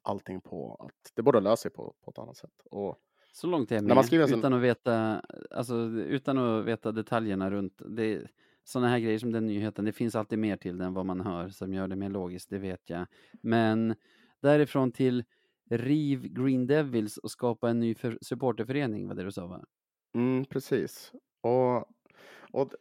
allting 0.01 0.41
på 0.41 0.75
att 0.75 1.11
det 1.15 1.21
borde 1.21 1.39
lösa 1.39 1.55
sig 1.61 1.71
på, 1.71 1.95
på 2.01 2.11
ett 2.11 2.17
annat 2.19 2.37
sätt. 2.37 2.61
Och, 2.71 2.97
Så 3.37 3.47
långt 3.47 3.71
är 3.71 3.75
jag 3.75 4.05
skriver 4.05 4.33
en 4.33 4.39
utan, 4.39 4.53
att 4.53 4.61
veta, 4.61 5.21
alltså, 5.51 5.75
utan 5.89 6.37
att 6.37 6.65
veta 6.65 6.91
detaljerna 6.91 7.51
runt 7.51 7.81
det. 7.85 8.27
Sådana 8.63 8.89
här 8.89 8.99
grejer 8.99 9.19
som 9.19 9.31
den 9.31 9.45
nyheten, 9.45 9.85
det 9.85 9.91
finns 9.91 10.15
alltid 10.15 10.39
mer 10.39 10.57
till 10.57 10.77
den 10.77 10.93
vad 10.93 11.05
man 11.05 11.21
hör 11.21 11.49
som 11.49 11.73
gör 11.73 11.87
det 11.87 11.95
mer 11.95 12.09
logiskt, 12.09 12.49
det 12.49 12.57
vet 12.57 12.89
jag. 12.89 13.07
Men 13.41 13.95
därifrån 14.41 14.91
till 14.91 15.23
riv 15.69 16.27
Green 16.33 16.67
Devils 16.67 17.17
och 17.17 17.31
skapa 17.31 17.69
en 17.69 17.79
ny 17.79 17.95
för, 17.95 18.17
supporterförening, 18.21 19.07
var 19.07 19.15
det 19.15 19.23
du 19.23 19.31
sa 19.31 19.47
va? 19.47 19.65
Mm, 20.15 20.45
precis. 20.45 21.11
Och, 21.41 21.89
och 22.51 22.73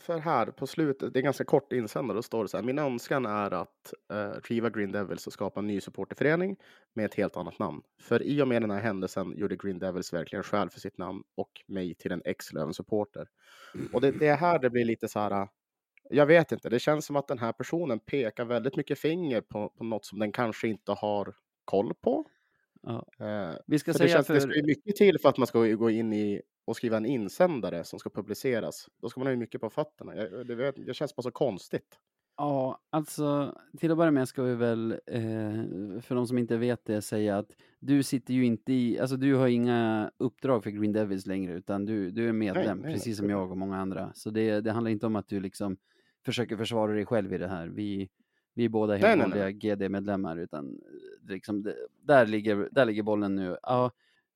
för, 0.00 0.18
här 0.18 0.46
på 0.46 0.66
slutet, 0.66 1.14
det 1.14 1.20
är 1.20 1.22
ganska 1.22 1.44
kort 1.44 1.72
insändare, 1.72 2.18
då 2.18 2.22
står 2.22 2.42
det 2.44 2.48
så 2.48 2.56
här. 2.56 2.64
Min 2.64 2.78
önskan 2.78 3.26
är 3.26 3.50
att 3.50 3.94
uh, 4.12 4.40
riva 4.44 4.70
Green 4.70 4.92
Devils 4.92 5.26
och 5.26 5.32
skapa 5.32 5.60
en 5.60 5.66
ny 5.66 5.80
supporterförening 5.80 6.56
med 6.94 7.04
ett 7.04 7.14
helt 7.14 7.36
annat 7.36 7.58
namn. 7.58 7.82
För 8.00 8.22
i 8.22 8.42
och 8.42 8.48
med 8.48 8.62
den 8.62 8.70
här 8.70 8.80
händelsen 8.80 9.34
gjorde 9.36 9.56
Green 9.56 9.78
Devils 9.78 10.12
verkligen 10.12 10.42
skäl 10.42 10.70
för 10.70 10.80
sitt 10.80 10.98
namn 10.98 11.22
och 11.34 11.50
mig 11.66 11.94
till 11.94 12.12
en 12.12 12.22
ex-Löven-supporter. 12.24 13.28
Och 13.92 14.00
det, 14.00 14.10
det 14.10 14.26
är 14.26 14.36
här 14.36 14.58
det 14.58 14.70
blir 14.70 14.84
lite 14.84 15.08
så 15.08 15.18
här. 15.18 15.30
äh, 15.30 15.48
Jag 16.10 16.26
vet 16.26 16.52
inte, 16.52 16.68
det 16.68 16.78
känns 16.78 17.06
som 17.06 17.16
att 17.16 17.28
den 17.28 17.38
här 17.38 17.52
personen 17.52 18.00
pekar 18.00 18.44
väldigt 18.44 18.76
mycket 18.76 18.98
finger 18.98 19.40
på, 19.40 19.68
på 19.68 19.84
något 19.84 20.04
som 20.04 20.18
den 20.18 20.32
kanske 20.32 20.68
inte 20.68 20.92
har 20.92 21.34
koll 21.64 21.94
på. 21.94 22.24
Ja. 22.82 23.06
Eh, 23.20 23.54
Vi 23.66 23.78
ska 23.78 23.92
för 23.92 23.98
det, 23.98 24.04
säga 24.04 24.16
känns, 24.16 24.26
för... 24.26 24.34
det 24.34 24.40
ska 24.40 24.54
ju 24.54 24.66
mycket 24.66 24.96
till 24.96 25.18
för 25.20 25.28
att 25.28 25.38
man 25.38 25.46
ska 25.46 25.58
gå 25.66 25.90
in 25.90 26.12
i 26.12 26.42
och 26.64 26.76
skriva 26.76 26.96
en 26.96 27.06
insändare 27.06 27.84
som 27.84 27.98
ska 27.98 28.10
publiceras. 28.10 28.88
Då 29.02 29.08
ska 29.08 29.20
man 29.20 29.26
ha 29.26 29.30
ju 29.30 29.36
mycket 29.36 29.60
på 29.60 29.70
fötterna. 29.70 30.16
Jag, 30.16 30.46
det, 30.46 30.54
vet- 30.54 30.86
det 30.86 30.94
känns 30.94 31.16
bara 31.16 31.22
så 31.22 31.30
konstigt. 31.30 31.98
Ja, 32.36 32.78
alltså 32.90 33.58
till 33.78 33.90
att 33.90 33.96
börja 33.96 34.10
med 34.10 34.28
ska 34.28 34.42
vi 34.42 34.54
väl, 34.54 34.92
eh, 35.06 35.20
för 36.00 36.14
de 36.14 36.26
som 36.26 36.38
inte 36.38 36.56
vet 36.56 36.84
det, 36.84 37.02
säga 37.02 37.38
att 37.38 37.50
du 37.80 38.02
sitter 38.02 38.34
ju 38.34 38.44
inte 38.44 38.72
i, 38.72 38.98
alltså 38.98 39.16
du 39.16 39.34
har 39.34 39.48
inga 39.48 40.10
uppdrag 40.16 40.62
för 40.64 40.70
Green 40.70 40.92
Devils 40.92 41.26
längre, 41.26 41.52
utan 41.52 41.84
du, 41.84 42.10
du 42.10 42.28
är 42.28 42.32
medlem, 42.32 42.78
nej, 42.78 42.94
precis 42.94 43.16
som 43.16 43.26
nej. 43.26 43.36
jag 43.36 43.50
och 43.50 43.58
många 43.58 43.76
andra. 43.76 44.12
Så 44.14 44.30
det, 44.30 44.60
det 44.60 44.72
handlar 44.72 44.90
inte 44.90 45.06
om 45.06 45.16
att 45.16 45.28
du 45.28 45.40
liksom 45.40 45.76
försöker 46.24 46.56
försvara 46.56 46.92
dig 46.92 47.06
själv 47.06 47.34
i 47.34 47.38
det 47.38 47.48
här. 47.48 47.66
Vi, 47.66 48.08
vi 48.54 48.64
är 48.64 48.68
båda 48.68 48.92
helt 48.92 49.02
Nej, 49.02 49.16
nej, 49.16 49.40
vanliga 49.40 49.50
GD-medlemmar, 49.50 50.36
utan 50.36 50.66
eh, 50.66 51.32
liksom 51.32 51.62
det, 51.62 51.74
där, 52.02 52.26
ligger, 52.26 52.68
där 52.72 52.84
ligger 52.84 53.02
bollen 53.02 53.34
nu. 53.34 53.56
Ja, 53.62 53.90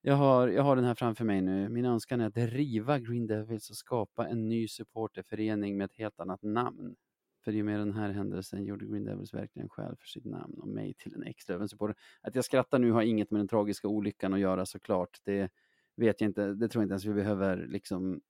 jag 0.08 0.16
har, 0.16 0.48
jag 0.48 0.62
har 0.62 0.76
den 0.76 0.84
här 0.84 0.94
framför 0.94 1.24
mig 1.24 1.40
nu. 1.40 1.68
Min 1.68 1.84
önskan 1.84 2.20
är 2.20 2.26
att 2.26 2.36
riva 2.36 2.98
Green 2.98 3.26
Devils 3.26 3.70
och 3.70 3.76
skapa 3.76 4.28
en 4.28 4.48
ny 4.48 4.68
supporterförening 4.68 5.76
med 5.76 5.84
ett 5.84 5.96
helt 5.96 6.20
annat 6.20 6.42
namn. 6.42 6.96
För 7.44 7.52
i 7.52 7.62
och 7.62 7.66
med 7.66 7.80
den 7.80 7.92
här 7.92 8.10
händelsen 8.10 8.64
gjorde 8.64 8.86
Green 8.86 9.04
Devils 9.04 9.34
verkligen 9.34 9.68
skäl 9.68 9.96
för 10.00 10.06
sitt 10.06 10.24
namn 10.24 10.54
och 10.58 10.68
mig 10.68 10.94
till 10.94 11.14
en 11.14 11.22
extra 11.22 11.68
supporter. 11.68 11.96
Att 12.20 12.34
jag 12.34 12.44
skrattar 12.44 12.78
nu 12.78 12.90
har 12.92 13.02
inget 13.02 13.30
med 13.30 13.40
den 13.40 13.48
tragiska 13.48 13.88
olyckan 13.88 14.34
att 14.34 14.40
göra 14.40 14.66
såklart. 14.66 15.18
Det 15.24 15.50
vet 15.96 16.20
jag 16.20 16.30
inte, 16.30 16.54
det 16.54 16.68
tror 16.68 16.82
jag 16.82 16.84
inte 16.84 16.92
ens 16.92 17.04
vi 17.04 17.14
behöver 17.14 17.66
liksom 17.66 18.20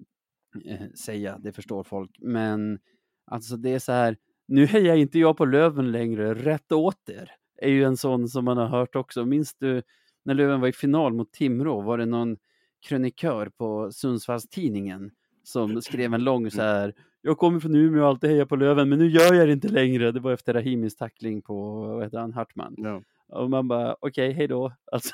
eh, 0.64 0.90
säga, 1.04 1.38
det 1.38 1.52
förstår 1.52 1.84
folk. 1.84 2.18
Men 2.20 2.78
alltså 3.24 3.56
det 3.56 3.70
är 3.70 3.78
så 3.78 3.92
här, 3.92 4.16
nu 4.48 4.66
hejar 4.66 4.96
inte 4.96 5.18
jag 5.18 5.36
på 5.36 5.44
Löven 5.44 5.92
längre, 5.92 6.34
rätt 6.34 6.72
åt 6.72 7.08
er. 7.08 7.30
Är 7.62 7.70
ju 7.70 7.84
en 7.84 7.96
sån 7.96 8.28
som 8.28 8.44
man 8.44 8.56
har 8.56 8.66
hört 8.66 8.96
också. 8.96 9.24
Minns 9.24 9.54
du 9.54 9.82
när 10.28 10.34
Löven 10.34 10.60
var 10.60 10.68
i 10.68 10.72
final 10.72 11.12
mot 11.14 11.32
Timrå, 11.32 11.80
var 11.80 11.98
det 11.98 12.06
någon 12.06 12.36
krönikör 12.88 13.48
på 13.48 13.92
Sundsvallstidningen 13.92 15.10
som 15.42 15.82
skrev 15.82 16.14
en 16.14 16.24
lång 16.24 16.50
så 16.50 16.62
här 16.62 16.94
jag 17.22 17.38
kommer 17.38 17.60
från 17.60 17.74
Umeå 17.74 18.02
och 18.02 18.08
alltid 18.08 18.30
hejar 18.30 18.44
på 18.44 18.56
Löven, 18.56 18.88
men 18.88 18.98
nu 18.98 19.06
gör 19.08 19.34
jag 19.34 19.48
det 19.48 19.52
inte 19.52 19.68
längre. 19.68 20.12
Det 20.12 20.20
var 20.20 20.32
efter 20.32 20.54
Rahimis 20.54 20.96
tackling 20.96 21.42
på, 21.42 21.80
vad 21.86 22.04
heter 22.04 22.18
han, 22.18 22.32
Hartman. 22.32 22.74
Ja. 22.78 23.02
Och 23.28 23.50
man 23.50 23.68
bara, 23.68 23.96
okej, 24.00 24.32
hej 24.32 24.48
då. 24.48 24.72
Alltså, 24.92 25.10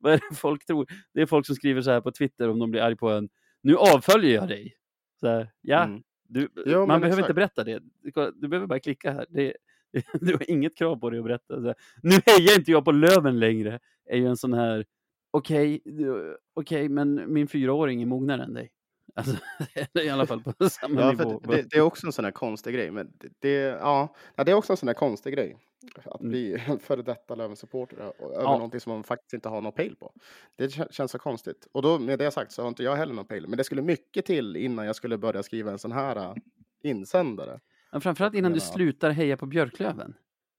vad 0.00 0.12
är 0.12 0.20
det 0.30 0.36
folk 0.36 0.66
tror? 0.66 0.86
Det 1.14 1.20
är 1.22 1.26
folk 1.26 1.46
som 1.46 1.54
skriver 1.56 1.82
så 1.82 1.90
här 1.90 2.00
på 2.00 2.10
Twitter 2.12 2.48
om 2.48 2.58
de 2.58 2.70
blir 2.70 2.80
arg 2.82 2.96
på 2.96 3.10
en. 3.10 3.28
Nu 3.62 3.76
avföljer 3.76 4.34
jag 4.34 4.48
dig. 4.48 4.74
Så 5.20 5.28
här, 5.28 5.50
ja, 5.60 5.84
Mm. 5.84 6.02
du, 6.28 6.48
Jo, 6.66 6.78
man 6.86 7.00
behöver 7.00 7.06
inte 7.08 7.18
exakt. 7.20 7.34
berätta 7.34 7.64
det. 7.64 7.78
Du- 8.02 8.32
Du 8.34 8.48
behöver 8.48 8.66
bara 8.66 8.80
klicka 8.80 9.12
här. 9.12 9.26
Det, 9.28 9.54
du 10.20 10.32
har 10.32 10.50
inget 10.50 10.76
krav 10.76 10.96
på 10.96 11.10
dig 11.10 11.18
att 11.18 11.24
berätta. 11.24 11.62
Så 11.62 11.74
nu 12.02 12.16
hejar 12.26 12.58
inte 12.58 12.70
jag 12.70 12.84
på 12.84 12.92
Löven 12.92 13.38
längre. 13.40 13.80
är 14.10 14.16
ju 14.16 14.26
en 14.26 14.36
sån 14.36 14.52
här, 14.52 14.84
okej, 15.30 15.80
du- 15.84 16.36
okej, 16.54 16.88
men 16.88 17.32
min 17.32 17.48
fyraåring 17.48 18.02
är 18.02 18.06
mognare 18.06 18.42
än 18.44 18.54
dig. 18.54 18.70
Alltså, 19.14 19.36
i 20.02 20.08
alla 20.08 20.26
fall 20.26 20.42
på 20.42 20.52
samma 20.70 21.00
Ja, 21.00 21.10
nivå. 21.12 21.40
det, 21.44 21.62
det 21.70 21.76
är 21.76 21.80
också 21.80 22.06
en 22.06 22.12
sån 22.12 22.24
här 22.24 22.32
konstig 22.32 22.74
grej. 22.74 22.90
Men 22.90 23.12
det, 23.18 23.28
det, 23.38 23.54
ja, 23.58 24.14
det 24.36 24.50
är 24.50 24.54
också 24.54 24.72
en 24.72 24.76
sån 24.76 24.88
här 24.88 24.94
konstig 24.94 25.34
grej. 25.34 25.56
Att 26.04 26.20
Mm. 26.20 26.30
bli 26.30 26.58
före 26.82 27.02
detta 27.02 27.34
Löven-supporter 27.34 27.96
över 27.96 28.14
Ja. 28.34 28.52
någonting 28.52 28.80
som 28.80 28.92
man 28.92 29.04
faktiskt 29.04 29.32
inte 29.32 29.48
har 29.48 29.60
någon 29.60 29.72
pejl 29.72 29.96
på. 29.96 30.12
Det 30.56 30.66
kä- 30.66 30.92
känns 30.92 31.10
så 31.10 31.18
konstigt. 31.18 31.68
Och 31.72 31.82
då 31.82 31.98
med 31.98 32.18
det 32.18 32.30
sagt 32.30 32.52
så 32.52 32.62
har 32.62 32.68
inte 32.68 32.82
jag 32.82 32.96
heller 32.96 33.14
någon 33.14 33.26
pejl. 33.26 33.46
Men 33.48 33.56
det 33.56 33.64
skulle 33.64 33.82
mycket 33.82 34.24
till 34.26 34.56
innan 34.56 34.86
jag 34.86 34.96
skulle 34.96 35.18
börja 35.18 35.42
skriva 35.42 35.70
en 35.70 35.78
sån 35.78 35.92
här 35.92 36.16
äh, 36.16 36.34
insändare. 36.82 37.60
Men 37.92 38.00
framförallt 38.00 38.34
innan 38.34 38.52
du 38.52 38.60
slutar 38.60 39.10
heja 39.10 39.36
på 39.36 39.46
Björklöven. 39.46 40.14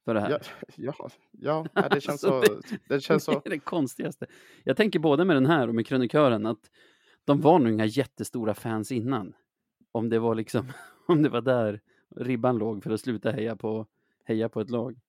För 0.05 0.13
det 0.13 0.19
här. 0.21 0.30
Ja, 0.75 0.93
ja, 1.32 1.65
ja 1.73 1.88
det 1.91 2.01
känns 2.01 2.21
så. 2.21 2.34
Alltså, 2.34 2.53
Det 2.88 2.99
känns 3.01 3.23
så. 3.23 3.32
Det 3.43 3.45
är 3.45 3.49
det 3.49 3.59
konstigaste. 3.59 4.25
Jag 4.63 4.77
tänker 4.77 4.99
både 4.99 5.25
med 5.25 5.36
den 5.36 5.45
här 5.45 5.67
och 5.67 5.75
med 5.75 5.88
krönikören 5.88 6.45
att 6.45 6.69
de 7.25 7.41
var 7.41 7.59
nog 7.59 7.71
inga 7.73 7.86
jättestora 7.86 8.53
fans 8.53 8.91
innan. 8.91 9.34
Om 9.91 10.09
det 10.09 10.19
var 10.19 10.36
liksom, 10.36 10.71
om 11.07 11.23
det 11.23 11.30
var 11.30 11.41
där 11.41 11.80
ribban 12.15 12.57
låg 12.57 12.84
för 12.84 12.91
att 12.91 13.01
sluta 13.01 13.32
heja 13.32 13.55
på, 13.55 13.86
heja 14.25 14.49
på 14.49 14.61
ett 14.61 14.69
lag. 14.69 14.99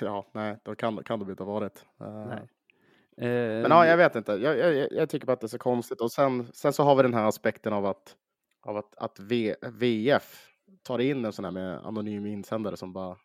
Ja, 0.00 0.30
nej, 0.34 0.58
då 0.62 0.74
kan, 0.74 1.02
kan 1.04 1.18
det 1.20 1.30
inte 1.30 1.42
ha 1.42 1.52
varit. 1.52 1.84
Eh, 2.00 2.26
Nej. 2.26 2.48
Men 3.62 3.70
ja, 3.70 3.86
jag 3.86 3.96
vet 3.96 4.16
inte. 4.16 4.32
Jag, 4.32 4.58
jag, 4.58 4.74
jag- 4.74 4.92
jag 4.92 5.08
tycker 5.08 5.26
bara 5.26 5.32
att 5.32 5.40
det 5.40 5.46
är 5.46 5.48
så 5.48 5.58
konstigt. 5.58 6.00
Och 6.00 6.12
sen, 6.12 6.46
sen 6.52 6.72
så 6.72 6.82
har 6.82 6.96
vi 6.96 7.02
den 7.02 7.14
här 7.14 7.24
aspekten 7.28 7.72
av 7.72 7.86
att, 7.86 8.16
av 8.62 8.76
att, 8.76 8.94
att 8.96 9.20
v, 9.20 9.54
VF 9.72 10.48
tar 10.82 10.98
in 10.98 11.24
en 11.24 11.32
sån 11.32 11.44
här 11.44 11.52
med 11.52 11.78
anonym 11.86 12.26
insändare 12.26 12.76
som 12.76 12.92
bara, 12.92 13.16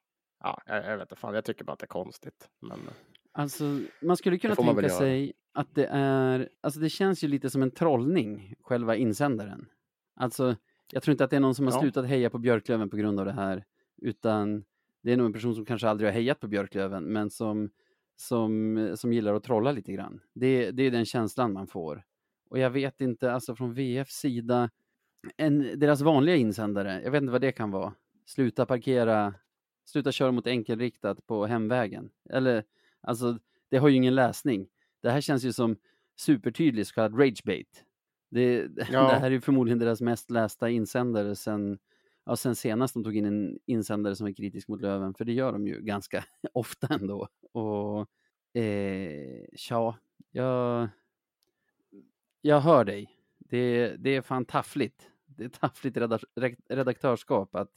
ja, 0.43 0.61
jag, 0.65 0.85
jag 0.85 0.97
vet 0.97 1.01
inte, 1.01 1.15
fan, 1.15 1.33
jag 1.35 1.45
tycker 1.45 1.63
bara 1.65 1.73
att 1.73 1.79
det 1.79 1.85
är 1.85 1.87
konstigt. 1.87 2.49
Men 2.59 2.79
Alltså, 3.31 3.63
man 4.01 4.17
skulle 4.17 4.37
kunna 4.37 4.55
man 4.57 4.75
tänka 4.75 4.89
sig 4.89 5.33
att 5.53 5.75
det 5.75 5.85
är, 5.91 6.49
alltså 6.61 6.79
det 6.79 6.89
känns 6.89 7.23
ju 7.23 7.27
lite 7.27 7.49
som 7.49 7.61
en 7.61 7.71
trollning, 7.71 8.53
själva 8.61 8.95
insändaren. 8.95 9.65
Alltså, 10.15 10.55
jag 10.91 11.03
tror 11.03 11.11
inte 11.11 11.23
att 11.23 11.29
det 11.29 11.35
är 11.35 11.39
någon 11.39 11.55
som 11.55 11.65
har 11.67 11.73
Ja. 11.73 11.79
slutat 11.79 12.05
heja 12.07 12.29
på 12.29 12.37
Björklöven 12.37 12.89
på 12.89 12.97
grund 12.97 13.19
av 13.19 13.25
det 13.25 13.31
här, 13.31 13.65
utan 13.97 14.63
det 15.01 15.11
är 15.13 15.17
nog 15.17 15.25
en 15.25 15.33
person 15.33 15.55
som 15.55 15.65
kanske 15.65 15.89
aldrig 15.89 16.07
har 16.07 16.13
hejat 16.13 16.39
på 16.39 16.47
Björklöven, 16.47 17.03
men 17.03 17.29
som, 17.29 17.69
som, 18.15 18.91
som 18.95 19.13
gillar 19.13 19.33
att 19.33 19.43
trolla 19.43 19.71
lite 19.71 19.91
grann. 19.91 20.19
Det, 20.33 20.71
det 20.71 20.83
är 20.83 20.91
den 20.91 21.05
känslan 21.05 21.53
man 21.53 21.67
får. 21.67 22.03
Och 22.49 22.59
jag 22.59 22.69
vet 22.69 23.01
inte, 23.01 23.33
alltså 23.33 23.55
från 23.55 23.73
VFs 23.73 24.13
sida, 24.15 24.69
en, 25.37 25.79
deras 25.79 26.01
vanliga 26.01 26.35
insändare, 26.35 27.01
jag 27.03 27.11
vet 27.11 27.21
inte 27.21 27.31
vad 27.31 27.41
det 27.41 27.51
kan 27.51 27.71
vara. 27.71 27.93
Sluta 28.25 28.65
parkera, 28.65 29.33
sluta 29.85 30.11
köra 30.11 30.31
mot 30.31 30.47
enkelriktat 30.47 31.27
på 31.27 31.45
hemvägen. 31.45 32.09
Eller, 32.29 32.63
alltså, 33.01 33.39
det 33.69 33.77
har 33.77 33.89
ju 33.89 33.95
ingen 33.95 34.15
läsning. 34.15 34.67
Det 35.01 35.09
här 35.09 35.21
känns 35.21 35.43
ju 35.43 35.53
som 35.53 35.75
supertydlig 36.19 36.87
så 36.87 36.93
kallad 36.93 37.19
ragebait. 37.19 37.85
Det, 38.29 38.69
Ja. 38.91 39.01
det 39.07 39.15
här 39.15 39.25
är 39.25 39.31
ju 39.31 39.41
förmodligen 39.41 39.79
deras 39.79 40.01
mest 40.01 40.31
lästa 40.31 40.69
insändare 40.69 41.35
sen, 41.35 41.79
ja, 42.25 42.35
sen 42.35 42.55
senast 42.55 42.93
de 42.93 43.03
tog 43.03 43.15
in 43.17 43.25
en 43.25 43.59
insändare 43.65 44.15
som 44.15 44.27
är 44.27 44.33
kritisk 44.33 44.67
mot 44.67 44.81
Löven, 44.81 45.13
för 45.13 45.25
det 45.25 45.33
gör 45.33 45.51
de 45.51 45.67
ju 45.67 45.81
ganska 45.81 46.25
ofta 46.53 46.87
ändå. 46.87 47.27
Och 47.51 48.07
eh, 48.61 49.45
ja, 49.69 49.95
jag, 50.31 50.89
jag 52.41 52.59
hör 52.59 52.85
dig. 52.85 53.18
Det, 53.49 53.95
det 53.97 54.15
är 54.15 54.21
fan 54.21 54.45
taffligt. 54.45 55.09
Det 55.25 55.43
är 55.43 55.49
taffligt 55.49 55.97
redaktörskap 56.69 57.55
att, 57.55 57.71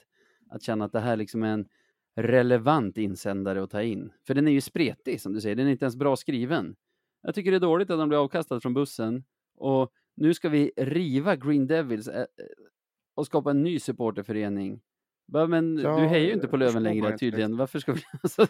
att 0.51 0.63
känna 0.63 0.85
att 0.85 0.93
det 0.93 1.01
här 1.01 1.17
liksom 1.17 1.43
är 1.43 1.49
en 1.49 1.69
relevant 2.17 2.99
insändare 2.99 3.63
att 3.63 3.71
ta 3.71 3.83
in. 3.83 4.13
För 4.27 4.35
den 4.35 4.49
är 4.49 4.53
ju 4.53 4.61
spretig 4.61 5.21
som 5.21 5.33
du 5.33 5.41
säger, 5.41 5.57
den 5.57 5.67
är 5.67 5.71
inte 5.71 5.85
ens 5.85 5.97
bra 5.97 6.17
skriven. 6.17 6.77
Jag 7.23 7.35
tycker 7.35 7.51
det 7.51 7.57
är 7.57 7.61
dåligt 7.61 7.91
att 7.91 7.99
de 7.99 8.09
blir 8.09 8.23
avkastad 8.25 8.61
från 8.61 8.75
bussen 8.75 9.25
och 9.55 9.93
nu 10.15 10.35
ska 10.35 10.49
vi 10.49 10.73
riva 10.77 11.37
Green 11.37 11.67
Devils 11.67 12.09
och 13.15 13.27
skapa 13.27 13.51
en 13.51 13.63
ny 13.63 13.79
supporterförening. 13.79 14.81
Men 15.49 15.79
Ja, 15.79 15.97
du 15.97 16.07
hejar 16.07 16.27
ju 16.27 16.33
inte 16.33 16.49
på 16.49 16.57
Löven 16.57 16.83
längre 16.83 17.19
tydligen. 17.19 17.57
Varför 17.57 17.79
ska 17.79 17.93
vi... 17.93 18.03
Alltså, 18.23 18.47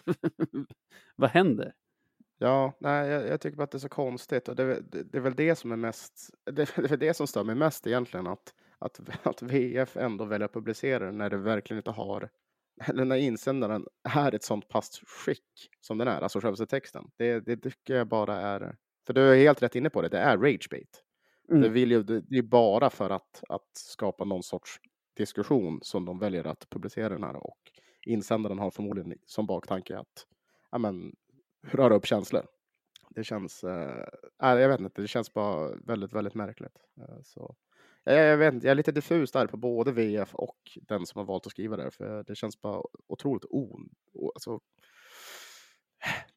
vad 1.15 1.29
händer? 1.29 1.73
Ja, 2.37 2.73
nej, 2.79 3.09
jag, 3.09 3.27
jag 3.27 3.41
tycker 3.41 3.57
bara 3.57 3.63
att 3.63 3.71
det 3.71 3.77
är 3.77 3.79
så 3.79 3.89
konstigt 3.89 4.49
och 4.49 4.55
det, 4.55 4.63
är 4.63 4.81
det, 4.81 5.03
det 5.03 5.17
är 5.17 5.21
väl 5.21 5.35
det 5.35 5.55
som 5.55 5.71
är 5.71 5.75
mest, 5.75 6.29
det, 6.51 6.77
är 6.77 6.81
väl 6.87 6.99
det 6.99 7.13
som 7.13 7.27
stör 7.27 7.43
mig 7.43 7.55
mest 7.55 7.87
egentligen 7.87 8.27
att, 8.27 8.53
att, 8.79 8.99
att 9.27 9.41
VF 9.41 9.97
ändå 9.97 10.25
väljer 10.25 10.45
att 10.45 10.53
publicera 10.53 11.05
det 11.05 11.11
när 11.11 11.29
det 11.29 11.37
verkligen 11.37 11.77
inte 11.79 11.91
har, 11.91 12.29
eller 12.87 13.05
när 13.05 13.15
insändaren 13.15 13.85
är 14.15 14.35
ett 14.35 14.43
sånt 14.43 14.67
pass 14.69 15.01
skick 15.05 15.69
som 15.81 15.97
den 15.97 16.07
är, 16.07 16.21
alltså 16.21 16.39
själva 16.39 16.65
texten. 16.65 17.05
Det, 17.17 17.39
det 17.39 17.57
tycker 17.57 17.95
jag 17.95 18.07
bara 18.07 18.41
är, 18.41 18.75
för 19.07 19.13
du 19.13 19.21
är 19.21 19.35
helt 19.35 19.61
rätt 19.63 19.75
inne 19.75 19.89
på 19.89 20.01
det, 20.01 20.09
det 20.09 20.19
är 20.19 20.37
ragebait. 20.37 21.03
Det, 21.47 21.55
Mm. 21.55 21.73
vill 21.73 21.91
ju, 21.91 22.03
det, 22.03 22.21
det 22.21 22.37
är 22.37 22.41
bara 22.41 22.89
för 22.89 23.09
att, 23.09 23.43
att 23.49 23.69
skapa 23.73 24.25
någon 24.25 24.43
sorts 24.43 24.79
diskussion 25.17 25.79
som 25.81 26.05
de 26.05 26.19
väljer 26.19 26.47
att 26.47 26.69
publicera 26.69 27.09
den 27.09 27.23
här 27.23 27.35
och 27.35 27.57
insändaren 28.05 28.59
har 28.59 28.71
förmodligen 28.71 29.13
som 29.25 29.45
baktanke 29.45 29.97
att 29.97 30.27
ja, 30.71 30.77
men, 30.77 31.15
röra 31.63 31.95
upp 31.95 32.05
känslor. 32.05 32.45
Det 33.09 33.23
känns, 33.23 33.63
eh, 33.63 34.05
jag 34.39 34.69
vet 34.69 34.79
inte, 34.79 35.01
det 35.01 35.07
känns 35.07 35.33
bara 35.33 35.75
väldigt, 35.75 36.13
väldigt 36.13 36.35
märkligt. 36.35 36.77
Eh, 36.97 37.21
så, 37.23 37.55
jag, 38.03 38.15
jag, 38.15 38.37
vet 38.37 38.53
inte, 38.53 38.67
jag 38.67 38.71
är 38.71 38.75
lite 38.75 38.91
diffus 38.91 39.31
där 39.31 39.47
på 39.47 39.57
både 39.57 39.91
VF 39.91 40.35
och 40.35 40.57
den 40.81 41.05
som 41.05 41.19
har 41.19 41.25
valt 41.25 41.45
att 41.45 41.51
skriva 41.51 41.77
det, 41.77 41.91
för 41.91 42.23
det 42.23 42.35
känns 42.35 42.61
bara 42.61 42.83
otroligt 43.07 43.45
on... 43.49 43.89
Alltså, 44.35 44.59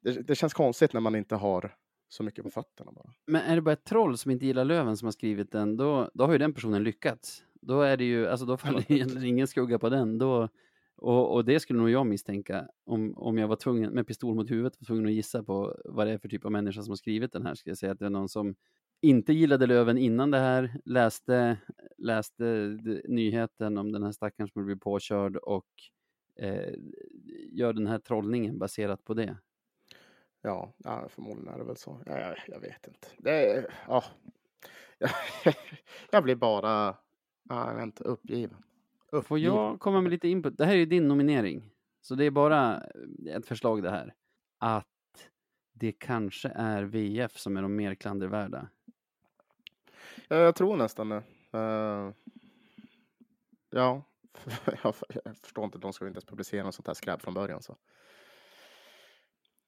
det, 0.01 0.11
det 0.11 0.35
känns 0.35 0.53
konstigt 0.53 0.93
när 0.93 1.01
man 1.01 1.15
inte 1.15 1.35
har 1.35 1.75
så 2.09 2.23
mycket 2.23 2.43
på 2.43 2.51
fötterna 2.51 2.91
bara. 2.91 3.13
Men 3.25 3.41
är 3.41 3.55
det 3.55 3.61
bara 3.61 3.73
ett 3.73 3.85
troll 3.85 4.17
som 4.17 4.31
inte 4.31 4.45
gillar 4.45 4.65
Löven 4.65 4.97
som 4.97 5.05
har 5.05 5.11
skrivit 5.11 5.51
den, 5.51 5.77
då, 5.77 6.11
då 6.13 6.25
har 6.25 6.31
ju 6.31 6.37
den 6.37 6.53
personen 6.53 6.83
lyckats. 6.83 7.43
Då 7.61 7.81
är 7.81 7.97
det 7.97 8.03
ju, 8.03 8.27
alltså 8.27 8.45
då 8.45 8.57
faller 8.57 8.91
egentligen 8.91 9.27
ingen 9.27 9.47
skugga 9.47 9.79
på 9.79 9.89
den. 9.89 10.17
Då, 10.17 10.49
och, 10.97 11.33
och 11.33 11.45
det 11.45 11.59
skulle 11.59 11.79
nog 11.79 11.89
jag 11.89 12.05
misstänka 12.05 12.67
om, 12.85 13.17
om 13.17 13.37
jag 13.37 13.47
var 13.47 13.55
tvungen, 13.55 13.93
med 13.93 14.07
pistol 14.07 14.35
mot 14.35 14.51
huvudet, 14.51 14.77
var 14.79 14.85
tvungen 14.85 15.05
att 15.05 15.11
gissa 15.11 15.43
på 15.43 15.77
vad 15.85 16.07
det 16.07 16.13
är 16.13 16.17
för 16.17 16.29
typ 16.29 16.45
av 16.45 16.51
människa 16.51 16.81
som 16.81 16.91
har 16.91 16.95
skrivit 16.95 17.31
den 17.31 17.45
här. 17.45 17.55
Ska 17.55 17.69
jag 17.69 17.77
säga 17.77 17.91
att 17.91 17.99
det 17.99 18.05
är 18.05 18.09
någon 18.09 18.29
som 18.29 18.55
inte 19.01 19.33
gillade 19.33 19.67
Löven 19.67 19.97
innan 19.97 20.31
det 20.31 20.39
här, 20.39 20.81
läste, 20.85 21.57
läste 21.97 22.77
nyheten 23.07 23.77
om 23.77 23.91
den 23.91 24.03
här 24.03 24.11
stackaren 24.11 24.49
som 24.49 24.65
blev 24.65 24.79
påkörd 24.79 25.35
och 25.35 25.67
eh, 26.39 26.73
gör 27.51 27.73
den 27.73 27.87
här 27.87 27.99
trollningen 27.99 28.59
baserat 28.59 29.03
på 29.03 29.13
det. 29.13 29.37
Ja, 30.41 30.73
förmodligen 31.09 31.53
är 31.53 31.57
det 31.57 31.63
väl 31.63 31.77
så. 31.77 32.01
Jag, 32.05 32.21
jag, 32.21 32.37
jag 32.47 32.59
vet 32.59 32.87
inte. 32.87 33.07
Det 33.17 33.65
ja. 33.87 34.03
jag 36.11 36.23
blir 36.23 36.35
bara, 36.35 36.97
jag 37.49 37.75
vet 37.75 37.83
inte, 37.83 38.03
uppgiven. 38.03 38.63
Får 39.21 39.39
jag 39.39 39.79
komma 39.79 40.01
med 40.01 40.11
lite 40.11 40.27
input? 40.27 40.57
Det 40.57 40.65
här 40.65 40.73
är 40.73 40.77
ju 40.77 40.85
din 40.85 41.07
nominering. 41.07 41.71
Så 42.01 42.15
det 42.15 42.25
är 42.25 42.31
bara 42.31 42.75
eh, 43.25 43.35
ett 43.35 43.45
förslag 43.45 43.83
det 43.83 43.89
här. 43.89 44.13
Att 44.57 44.87
det 45.73 45.91
kanske 45.91 46.49
är 46.55 46.83
VF 46.83 47.37
som 47.37 47.57
är 47.57 47.61
de 47.61 47.75
mer 47.75 47.95
klandervärda. 47.95 48.69
Ja, 50.27 50.35
jag 50.35 50.55
tror 50.55 50.77
nästan 50.77 51.09
det. 51.09 51.23
Eh, 51.51 52.11
ja, 53.69 54.03
jag, 54.83 54.95
förstår 55.41 55.65
inte. 55.65 55.77
De 55.77 55.93
ska 55.93 56.07
inte 56.07 56.17
ens 56.17 56.25
publicera 56.25 56.63
något 56.63 56.75
sånt 56.75 56.87
här 56.87 56.93
skräp 56.93 57.21
från 57.21 57.33
början. 57.33 57.61
Så. 57.61 57.77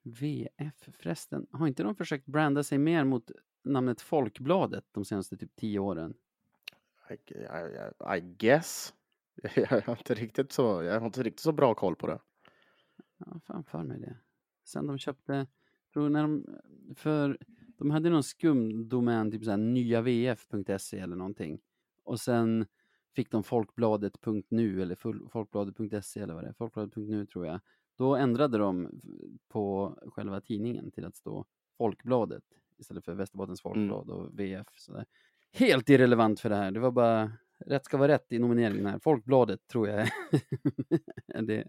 VF 0.03 0.89
förresten, 0.93 1.47
har 1.51 1.67
inte 1.67 1.83
de 1.83 1.95
försökt 1.95 2.25
branda 2.25 2.63
sig 2.63 2.77
mer 2.77 3.03
mot 3.03 3.31
namnet 3.63 4.01
Folkbladet 4.01 4.85
de 4.91 5.05
senaste 5.05 5.37
typ 5.37 5.55
tio 5.55 5.79
åren? 5.79 6.13
I, 7.09 7.33
I, 7.33 8.17
I 8.17 8.19
guess. 8.21 8.93
Jag 9.55 9.81
har, 9.81 9.97
inte 9.97 10.13
riktigt 10.13 10.51
så, 10.51 10.83
jag 10.83 10.99
har 10.99 11.05
inte 11.05 11.23
riktigt 11.23 11.39
så 11.39 11.51
bra 11.51 11.75
koll 11.75 11.95
på 11.95 12.07
det. 12.07 12.19
Ja, 13.17 13.39
fan 13.47 13.63
för 13.63 13.83
mig 13.83 13.99
det. 13.99 14.17
Sen 14.63 14.87
de 14.87 14.97
köpte, 14.97 15.47
tror 15.93 16.09
när 16.09 16.21
de, 16.21 16.45
för 16.95 17.37
de 17.77 17.91
hade 17.91 18.09
någon 18.09 18.23
skum 18.23 18.89
domän, 18.89 19.31
typ 19.31 19.43
såhär 19.43 19.57
nyavf.se 19.57 20.99
eller 20.99 21.15
någonting. 21.15 21.59
Och 22.03 22.19
sen 22.19 22.65
fick 23.15 23.31
de 23.31 23.43
folkbladet.nu 23.43 24.81
eller 24.81 24.95
folkbladet.se 25.29 26.19
eller 26.19 26.33
vad 26.33 26.43
det 26.43 26.47
är, 26.47 26.53
folkbladet.nu 26.53 27.25
tror 27.25 27.45
jag. 27.45 27.59
Då 27.97 28.15
ändrade 28.15 28.57
de 28.57 28.99
på 29.47 29.95
själva 30.07 30.41
tidningen 30.41 30.91
till 30.91 31.05
att 31.05 31.15
stå 31.15 31.45
Folkbladet 31.77 32.43
istället 32.77 33.05
för 33.05 33.13
Västerbottens 33.13 33.61
Folkblad 33.61 34.09
och 34.09 34.39
VF. 34.39 34.67
Sådär. 34.77 35.05
Helt 35.51 35.89
irrelevant 35.89 36.39
för 36.39 36.49
det 36.49 36.55
här. 36.55 36.71
Det 36.71 36.79
var 36.79 36.91
bara 36.91 37.31
rätt 37.65 37.85
ska 37.85 37.97
vara 37.97 38.11
rätt 38.11 38.31
i 38.31 38.39
nomineringen 38.39 38.85
här. 38.85 38.99
Folkbladet 38.99 39.67
tror 39.67 39.87
jag 39.87 39.99
är 39.99 40.09
det, 41.41 41.41
det 41.43 41.67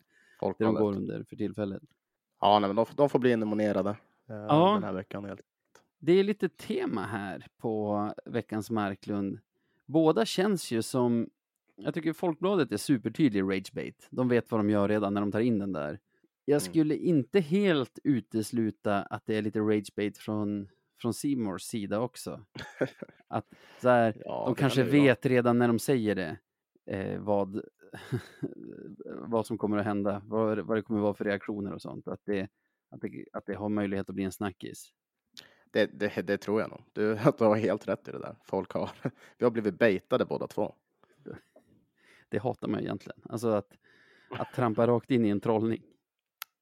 de 0.59 0.75
går 0.75 0.97
under 0.97 1.23
för 1.25 1.37
tillfället. 1.37 1.83
Ja, 2.41 2.59
nej, 2.59 2.69
men 2.69 2.77
de, 2.77 2.87
de 2.97 3.09
får 3.09 3.19
bli 3.19 3.37
nominerade 3.37 3.91
eh, 4.29 4.37
Ja. 4.37 4.73
den 4.75 4.83
här 4.83 4.93
veckan. 4.93 5.25
Helt. 5.25 5.41
Det 5.99 6.13
är 6.13 6.25
lite 6.25 6.49
tema 6.49 7.03
här 7.07 7.47
på 7.59 8.13
veckans 8.25 8.71
Marklund. 8.71 9.39
Båda 9.87 10.25
känns 10.25 10.71
ju 10.71 10.83
som, 10.83 11.31
jag 11.77 11.95
tycker 11.95 12.13
Folkbladet 12.13 12.73
är 12.73 12.77
supertydlig 12.77 13.43
ragebait. 13.43 14.09
De 14.11 14.29
vet 14.29 14.51
vad 14.51 14.61
de 14.61 14.71
gör 14.71 14.89
redan 14.89 15.15
när 15.15 15.21
de 15.21 15.33
tar 15.33 15.41
in 15.41 15.59
den 15.59 15.73
där. 15.73 15.99
Jag 16.45 16.63
Mm. 16.63 16.71
skulle 16.73 16.97
inte 16.97 17.41
helt 17.41 17.99
utesluta 18.05 19.03
att 19.03 19.27
det 19.27 19.35
är 19.37 19.43
lite 19.43 19.59
ragebait 19.61 20.19
från 20.19 20.69
från 21.01 21.15
Seymours 21.15 21.63
sida 21.63 22.01
också. 22.01 22.45
Att 23.29 23.47
så 23.81 23.89
här, 23.89 24.23
Ja, 24.25 24.45
de 24.47 24.55
kanske 24.55 24.83
vet 24.83 25.27
redan 25.27 25.59
när 25.59 25.69
de 25.69 25.79
säger 25.79 26.15
det 26.15 26.39
eh, 26.87 27.21
vad, 27.21 27.63
vad 29.05 29.47
som 29.47 29.59
kommer 29.59 29.79
att 29.79 29.85
hända, 29.85 30.23
vad, 30.25 30.59
vad 30.59 30.77
det 30.77 30.83
kommer 30.83 31.01
att 31.01 31.05
vara 31.05 31.15
för 31.15 31.25
reaktioner 31.25 31.73
och 31.73 31.83
sånt. 31.83 32.09
Att 32.09 32.21
det, 32.25 32.49
att, 32.91 33.01
det, 33.01 33.25
att 33.33 33.47
det 33.47 33.55
har 33.55 33.69
möjlighet 33.69 34.09
att 34.09 34.15
bli 34.15 34.25
en 34.25 34.33
snackis. 34.33 34.93
Det, 35.71 35.87
det, 35.87 36.23
det 36.23 36.39
tror 36.39 36.61
jag 36.61 36.71
nog. 36.71 36.83
Du, 36.93 37.15
du 37.39 37.45
har 37.45 37.57
helt 37.57 37.89
rätt 37.89 38.09
i 38.09 38.13
det 38.13 38.19
där. 38.19 38.37
Folk 38.45 38.73
har, 38.73 38.91
vi 39.39 39.45
har 39.45 39.51
blivit 39.51 39.79
baitade 39.79 40.25
båda 40.25 40.47
två. 40.47 40.75
Det 42.29 42.39
hatar 42.39 42.69
man 42.69 42.81
egentligen. 42.81 43.21
Alltså 43.29 43.49
att, 43.49 43.79
att 44.31 44.53
trampa 44.53 44.87
rakt 44.87 45.11
in 45.11 45.25
i 45.25 45.29
en 45.29 45.41
trollning. 45.41 45.83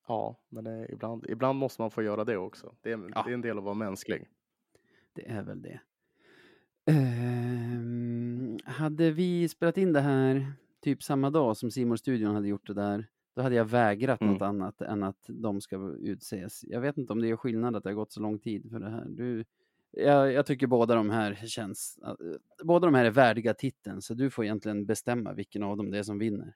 Ja, 0.09 0.37
men 0.49 0.65
det, 0.65 0.87
ibland, 0.93 1.27
ibland 1.29 1.59
måste 1.59 1.83
man 1.83 1.91
få 1.91 2.03
göra 2.03 2.25
det 2.25 2.37
också. 2.37 2.75
Det 2.83 2.93
är, 2.93 3.11
Ja. 3.15 3.23
det 3.23 3.31
är 3.31 3.35
en 3.35 3.41
del 3.41 3.51
av 3.53 3.59
att 3.59 3.65
vara 3.65 3.75
mänsklig. 3.75 4.29
Det 5.13 5.29
är 5.29 5.43
väl 5.43 5.63
det. 5.63 5.81
Ehm, 6.87 8.59
hade 8.65 9.11
vi 9.11 9.49
spelat 9.49 9.79
in 9.79 9.93
det 9.93 10.01
här 10.01 10.53
typ 10.81 11.03
samma 11.03 11.31
dag 11.31 11.57
som 11.57 11.71
Simor 11.71 11.97
studion 11.97 12.35
hade 12.35 12.49
gjort 12.49 12.67
det 12.67 12.75
där, 12.75 13.07
då 13.37 13.43
hade 13.43 13.55
jag 13.55 13.65
vägrat 13.65 14.21
Mm. 14.21 14.33
något 14.33 14.43
annat 14.43 14.81
än 14.81 15.03
att 15.03 15.25
de 15.29 15.61
ska 15.61 15.77
utses. 15.99 16.65
Jag 16.65 16.81
vet 16.81 16.99
inte 16.99 17.13
om 17.13 17.21
det 17.21 17.29
är 17.31 17.37
skillnad 17.37 17.77
att 17.77 17.83
det 17.83 17.89
har 17.91 17.95
gått 17.95 18.13
så 18.13 18.21
lång 18.21 18.39
tid 18.39 18.71
för 18.71 18.79
det 18.81 18.91
här. 18.91 19.07
Du, 19.09 19.45
jag, 19.91 20.33
jag 20.33 20.47
tycker 20.47 20.67
båda 20.67 20.95
de 20.95 21.11
här 21.11 21.35
känns, 21.35 21.99
eh, 22.05 22.15
båda 22.65 22.87
de 22.87 22.95
här 22.95 23.05
är 23.05 23.11
värdiga 23.11 23.55
titeln, 23.55 24.03
så 24.03 24.15
du 24.15 24.31
får 24.31 24.45
egentligen 24.45 24.87
bestämma 24.87 25.33
vilken 25.33 25.63
av 25.63 25.77
dem 25.77 25.91
det 25.91 25.99
är 25.99 26.03
som 26.03 26.19
vinner. 26.19 26.55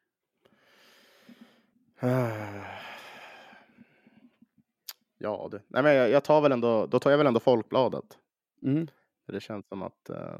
Ja, 5.22 5.48
du. 5.50 5.60
Nej, 5.68 5.82
men 5.82 5.94
jag, 5.94 6.10
jag 6.10 6.24
tar 6.24 6.40
väl 6.40 6.52
ändå, 6.52 6.86
då 6.86 6.98
tar 7.00 7.10
jag 7.10 7.18
väl 7.18 7.26
ändå 7.26 7.40
Folkbladet. 7.40 8.18
Mm. 8.62 8.88
Det 9.26 9.40
känns 9.40 9.68
som 9.68 9.82
att 9.82 10.10
eh, 10.10 10.38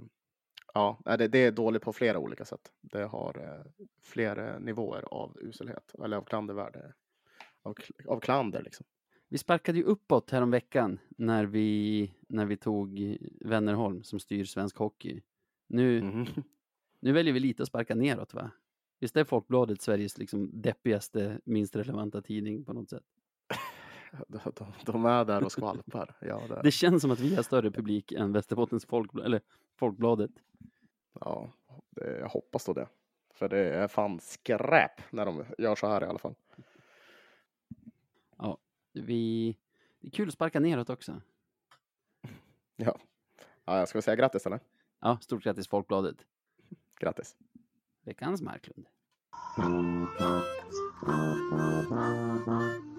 ja, 0.74 0.98
det, 1.04 1.28
det 1.28 1.38
är 1.38 1.52
dåligt 1.52 1.82
på 1.82 1.92
flera 1.92 2.18
olika 2.18 2.44
sätt. 2.44 2.72
Det 2.80 3.02
har 3.04 3.38
eh, 3.38 3.84
flera 4.02 4.58
nivåer 4.58 5.02
av 5.02 5.38
uselhet 5.40 5.94
eller 6.04 6.16
av 6.16 6.22
klandervärde. 6.22 6.92
Av, 7.62 7.74
av 8.08 8.20
klander 8.20 8.62
liksom. 8.62 8.86
Vi 9.28 9.38
sparkade 9.38 9.78
ju 9.78 9.84
uppåt 9.84 10.30
här 10.30 10.42
om 10.42 10.50
veckan 10.50 10.98
när 11.08 11.44
vi, 11.46 12.12
när 12.28 12.46
vi 12.46 12.56
tog 12.56 13.18
Wennerholm 13.40 14.02
som 14.02 14.20
styr 14.20 14.44
svensk 14.44 14.76
hockey. 14.76 15.22
Nu, 15.68 16.02
Mhm. 16.02 16.26
nu 17.00 17.12
väljer 17.12 17.34
vi 17.34 17.40
lite 17.40 17.62
att 17.62 17.68
sparka 17.68 17.94
neråt 17.94 18.34
va? 18.34 18.50
Visst 19.00 19.16
är 19.16 19.24
Folkbladet 19.24 19.82
Sveriges 19.82 20.18
liksom 20.18 20.50
deppigaste, 20.62 21.40
minst 21.44 21.76
relevanta 21.76 22.22
tidning 22.22 22.64
på 22.64 22.72
något 22.72 22.90
sätt? 22.90 23.04
De, 24.28 24.38
de, 24.54 24.66
de 24.86 25.04
är 25.06 25.24
där 25.24 25.44
och 25.44 25.52
skvalpar. 25.52 26.16
Ja, 26.20 26.42
det, 26.48 26.60
Det 26.62 26.70
känns 26.70 27.02
som 27.02 27.10
att 27.10 27.20
vi 27.20 27.34
har 27.34 27.42
större 27.42 27.70
publik 27.70 28.12
än 28.12 28.32
Västerbottens 28.32 28.86
Folkblad, 28.86 29.26
eller 29.26 29.40
Folkbladet. 29.76 30.30
ja, 31.20 31.52
det, 31.90 32.18
jag 32.18 32.28
hoppas 32.28 32.64
då 32.64 32.72
det. 32.72 32.88
För 33.34 33.48
det 33.48 33.58
är 33.58 33.88
fan 33.88 34.20
skräp 34.20 35.12
när 35.12 35.26
de 35.26 35.44
gör 35.58 35.74
så 35.74 35.86
här 35.86 36.04
i 36.04 36.06
alla 36.06 36.18
fall. 36.18 36.34
Vi, 38.92 39.56
det 40.00 40.06
är 40.08 40.10
kul 40.10 40.28
att 40.28 40.34
sparka 40.34 40.60
neråt 40.60 40.90
också. 40.90 41.20
Ja, 42.76 42.98
ja 43.64 43.78
jag 43.78 43.88
ska 43.88 43.96
väl 43.96 44.02
säga 44.02 44.16
grattis 44.16 44.46
eller? 44.46 44.60
Ja, 45.00 45.18
stort 45.20 45.42
grattis 45.42 45.68
Folkbladet. 45.68 46.16
Grattis. 47.00 47.36
Veckans 48.04 48.42
Marklund. 48.42 48.86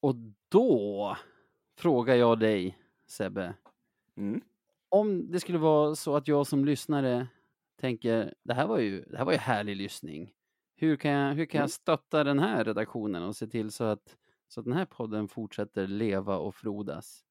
Och 0.00 0.14
då 0.48 1.16
frågar 1.78 2.14
jag 2.14 2.38
dig, 2.38 2.78
Sebbe. 3.06 3.54
Mm. 4.16 4.40
Om 4.88 5.30
det 5.30 5.40
skulle 5.40 5.58
vara 5.58 5.94
så 5.94 6.16
att 6.16 6.28
jag 6.28 6.46
som 6.46 6.64
lyssnare 6.64 7.26
tänker, 7.80 8.34
det 8.42 8.54
här 8.54 8.66
var 8.66 8.78
ju, 8.78 9.04
det 9.04 9.18
här 9.18 9.24
var 9.24 9.32
ju 9.32 9.38
härlig 9.38 9.76
lyssning. 9.76 10.32
Hur 10.76 10.96
kan, 10.96 11.10
jag, 11.10 11.34
hur 11.34 11.46
kan 11.46 11.60
jag 11.60 11.70
stötta 11.70 12.24
den 12.24 12.38
här 12.38 12.64
redaktionen 12.64 13.22
och 13.22 13.36
se 13.36 13.46
till 13.46 13.72
så 13.72 13.84
att, 13.84 14.16
så 14.48 14.60
att 14.60 14.64
den 14.64 14.74
här 14.74 14.84
podden 14.84 15.28
fortsätter 15.28 15.86
leva 15.86 16.36
och 16.36 16.54
frodas? 16.54 17.23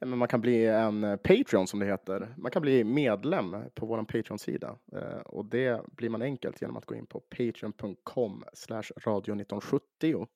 Men 0.00 0.18
man 0.18 0.28
kan 0.28 0.40
bli 0.40 0.66
en 0.66 1.04
eh, 1.04 1.16
Patreon 1.16 1.66
som 1.66 1.80
det 1.80 1.86
heter. 1.86 2.34
Man 2.36 2.50
kan 2.50 2.62
bli 2.62 2.84
medlem 2.84 3.56
på 3.74 3.86
vår 3.86 4.02
Patreon-sida 4.02 4.78
eh, 4.92 5.20
och 5.20 5.44
det 5.44 5.82
blir 5.86 6.10
man 6.10 6.22
enkelt 6.22 6.60
genom 6.62 6.76
att 6.76 6.86
gå 6.86 6.94
in 6.94 7.06
på 7.06 7.20
patreon.com 7.20 8.44
radio 9.06 9.34
1970. 9.34 10.26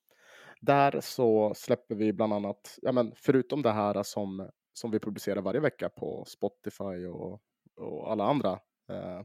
Där 0.61 1.01
så 1.01 1.55
släpper 1.55 1.95
vi 1.95 2.13
bland 2.13 2.33
annat, 2.33 2.79
ja 2.83 2.93
men 2.93 3.13
förutom 3.17 3.63
det 3.63 3.73
här 3.73 4.03
som, 4.03 4.51
som 4.73 4.91
vi 4.91 4.99
publicerar 4.99 5.43
varje 5.43 5.61
vecka 5.61 5.89
på 5.89 6.25
Spotify 6.27 7.07
och, 7.07 7.41
och 7.77 8.13
alla 8.13 8.25
andra 8.25 8.51
eh, 8.89 9.23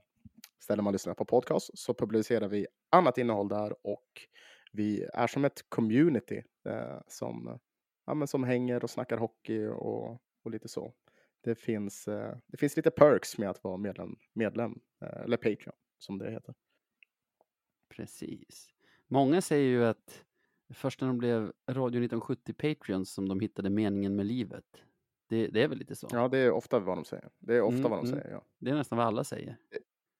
ställen 0.60 0.84
man 0.84 0.94
lyssnar 0.94 1.14
på 1.14 1.26
podcast 1.26 1.70
så 1.74 1.94
publicerar 1.94 2.48
vi 2.48 2.68
annat 2.92 3.18
innehåll 3.18 3.48
där 3.48 3.88
och 3.88 4.28
vi 4.74 5.04
är 5.14 5.28
som 5.28 5.46
ett 5.46 5.70
community 5.70 6.44
eh, 6.70 6.98
som, 7.08 7.60
ja, 8.06 8.14
men 8.14 8.28
som 8.28 8.44
hänger 8.44 8.84
och 8.84 8.90
snackar 8.90 9.18
hockey 9.18 9.68
och, 9.68 10.22
och 10.48 10.52
lite 10.52 10.68
så. 10.68 10.94
Det 11.42 11.56
finns, 11.56 12.08
eh, 12.08 12.38
det 12.48 12.58
finns 12.58 12.78
lite 12.78 12.92
perks 12.92 13.38
med 13.38 13.50
att 13.50 13.64
vara 13.64 13.78
medlem, 13.78 14.16
medlem 14.34 14.80
eh, 15.02 15.22
eller 15.22 15.38
Patreon 15.38 15.76
som 15.98 16.18
det 16.18 16.32
heter. 16.32 16.56
Precis. 17.90 18.70
Många 19.08 19.42
säger 19.42 19.68
ju 19.68 19.86
att 19.86 20.24
först 20.74 21.02
när 21.02 21.08
de 21.08 21.18
blev 21.18 21.54
Radio 21.68 22.00
1970 22.00 22.54
Patreons 22.54 23.14
som 23.14 23.30
de 23.30 23.40
hittade 23.40 23.70
meningen 23.70 24.16
med 24.16 24.26
livet. 24.26 24.84
Det, 25.28 25.48
det 25.48 25.64
är 25.64 25.68
väl 25.68 25.78
lite 25.78 25.96
så? 25.96 26.08
Ja, 26.12 26.28
det 26.28 26.38
är 26.38 26.52
ofta 26.52 26.80
vad 26.80 26.98
de 26.98 27.06
säger. 27.06 27.30
Det 27.40 27.56
är 27.56 27.62
ofta 27.62 27.78
Mm, 27.78 27.92
vad 27.92 28.00
de 28.00 28.08
mm. 28.08 28.20
säger. 28.20 28.34
Ja. 28.34 28.44
Det 28.58 28.70
är 28.70 28.76
nästan 28.76 28.98
vad 28.98 29.08
alla 29.08 29.24
säger. 29.24 29.58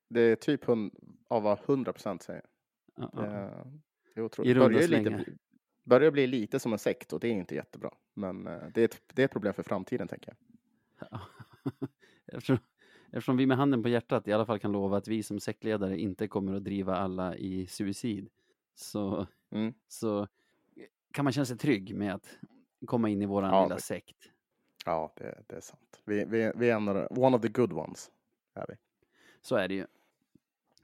Det 0.10 0.22
är 0.22 0.36
typ 0.36 0.66
hund, 0.66 0.94
av 1.28 1.44
vad 1.44 1.60
100 1.60 1.94
procent 1.94 2.24
säger. 2.24 2.46
Ja, 2.96 3.10
ja. 3.14 3.26
Eh, 3.26 3.66
det 4.14 4.20
är 4.20 4.24
otroligt. 4.24 4.52
I 4.52 4.54
runda 4.54 4.70
lite, 4.70 4.88
slängar. 4.88 5.26
Börjar 5.88 6.12
bli 6.12 6.28
lite 6.28 6.60
som 6.60 6.74
en 6.74 6.80
sekt 6.80 7.14
och 7.14 7.20
det 7.20 7.28
är 7.28 7.32
inte 7.32 7.56
jättebra. 7.56 7.92
Men 8.14 8.48
eh, 8.48 8.60
det 8.74 8.82
är, 8.82 8.86
ett, 8.86 9.02
det 9.14 9.22
är 9.22 9.26
ett 9.26 9.32
problem 9.32 9.54
för 9.54 9.64
framtiden 9.64 10.08
tänker 10.08 10.34
jag. 11.00 11.08
Ja. 11.12 11.20
eftersom, 12.26 12.58
eftersom 13.08 13.38
vi 13.38 13.46
med 13.46 13.58
handen 13.58 13.84
på 13.84 13.90
hjärtat 13.90 14.28
i 14.28 14.34
alla 14.34 14.46
fall 14.46 14.60
kan 14.60 14.72
lova 14.72 14.98
att 14.98 15.08
vi 15.08 15.24
som 15.24 15.40
sektledare 15.40 16.00
inte 16.00 16.28
kommer 16.28 16.54
att 16.54 16.64
driva 16.64 16.96
alla 16.98 17.36
i 17.36 17.68
suicid. 17.68 18.30
Så, 18.76 19.28
Mm. 19.52 19.74
så 19.88 20.28
kan 21.12 21.24
man 21.26 21.34
känna 21.34 21.46
sig 21.46 21.58
trygg 21.58 21.96
med 21.96 22.14
att 22.14 22.38
komma 22.86 23.10
in 23.10 23.22
i 23.22 23.26
våran 23.26 23.54
Ja, 23.54 23.64
lilla 23.64 23.76
det- 23.76 23.82
sekt. 23.82 24.32
Ja, 24.86 25.14
det, 25.18 25.44
det 25.48 25.56
är 25.56 25.62
sant. 25.62 26.02
Vi, 26.06 26.26
vi, 26.26 26.52
vi 26.56 26.70
är 26.70 26.76
en 26.76 26.88
av 26.88 27.08
one 27.20 27.36
of 27.38 27.42
the 27.42 27.48
good 27.48 27.74
ones. 27.74 28.12
Är 28.54 28.66
vi. 28.70 28.74
Så 29.42 29.56
är 29.56 29.68
det 29.68 29.74
ju. 29.74 29.86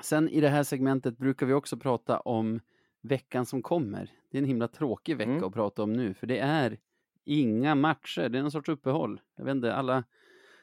Sen 0.03 0.29
i 0.29 0.41
det 0.41 0.49
här 0.49 0.63
segmentet 0.63 1.17
brukar 1.17 1.45
vi 1.45 1.53
också 1.53 1.77
prata 1.77 2.19
om 2.19 2.59
veckan 3.03 3.45
som 3.45 3.61
kommer. 3.61 4.11
Det 4.31 4.37
är 4.37 4.41
en 4.41 4.47
himla 4.47 4.67
tråkig 4.67 5.17
vecka 5.17 5.31
Mm. 5.31 5.43
att 5.43 5.53
prata 5.53 5.83
om 5.83 5.93
nu, 5.93 6.13
för 6.13 6.27
det 6.27 6.39
är 6.39 6.77
inga 7.23 7.75
matcher. 7.75 8.29
Det 8.29 8.37
är 8.37 8.41
någon 8.41 8.51
sorts 8.51 8.69
uppehåll. 8.69 9.21
Jag 9.35 9.45
vet 9.45 9.51
inte, 9.55 9.73
alla, 9.73 10.03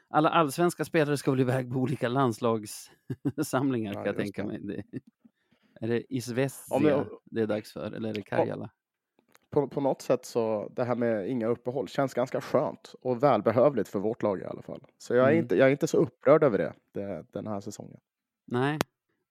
alla 0.07 0.29
allsvenska 0.29 0.85
spelare 0.85 1.17
ska 1.17 1.31
väl 1.31 1.39
iväg 1.39 1.71
på 1.73 1.79
olika 1.79 2.07
landslagssamlingar, 2.09 3.93
Ja, 3.93 4.03
kan 4.03 4.05
jag 4.05 4.17
tänka 4.17 4.41
det. 4.43 4.47
mig. 4.47 4.59
Det, 4.61 4.83
är 5.81 5.87
det 5.87 6.13
Isvestia 6.13 6.89
jag- 6.89 7.07
det 7.25 7.41
är 7.41 7.47
dags 7.47 7.73
för, 7.73 7.91
eller 7.91 8.09
är 8.09 8.13
det 8.13 8.21
Karjala? 8.21 8.69
På, 9.49 9.67
på 9.67 9.81
något 9.81 10.01
sätt 10.01 10.25
så 10.25 10.69
det 10.75 10.83
här 10.83 10.95
med 10.95 11.29
inga 11.29 11.47
uppehåll 11.47 11.87
känns 11.87 12.13
ganska 12.13 12.41
skönt 12.41 12.95
och 13.01 13.23
välbehövligt 13.23 13.89
för 13.89 13.99
vårt 13.99 14.23
lag 14.23 14.41
i 14.41 14.45
alla 14.45 14.61
fall. 14.61 14.83
Så 14.97 15.15
jag 15.15 15.25
är, 15.25 15.31
Mm. 15.31 15.43
inte, 15.43 15.55
jag 15.55 15.67
är 15.67 15.71
inte 15.71 15.87
så 15.87 15.97
upprörd 15.97 16.43
över 16.43 16.57
det, 16.57 16.73
det 16.91 17.25
den 17.31 17.47
här 17.47 17.59
säsongen. 17.59 17.99
Nej, 18.45 18.79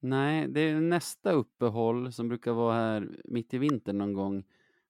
nej, 0.00 0.48
det 0.48 0.60
är 0.60 0.80
nästa 0.80 1.32
uppehåll 1.32 2.12
som 2.12 2.28
brukar 2.28 2.52
vara 2.52 2.74
här 2.74 3.08
mitt 3.24 3.54
i 3.54 3.58
vintern 3.58 3.98
någon 3.98 4.12
gång 4.12 4.44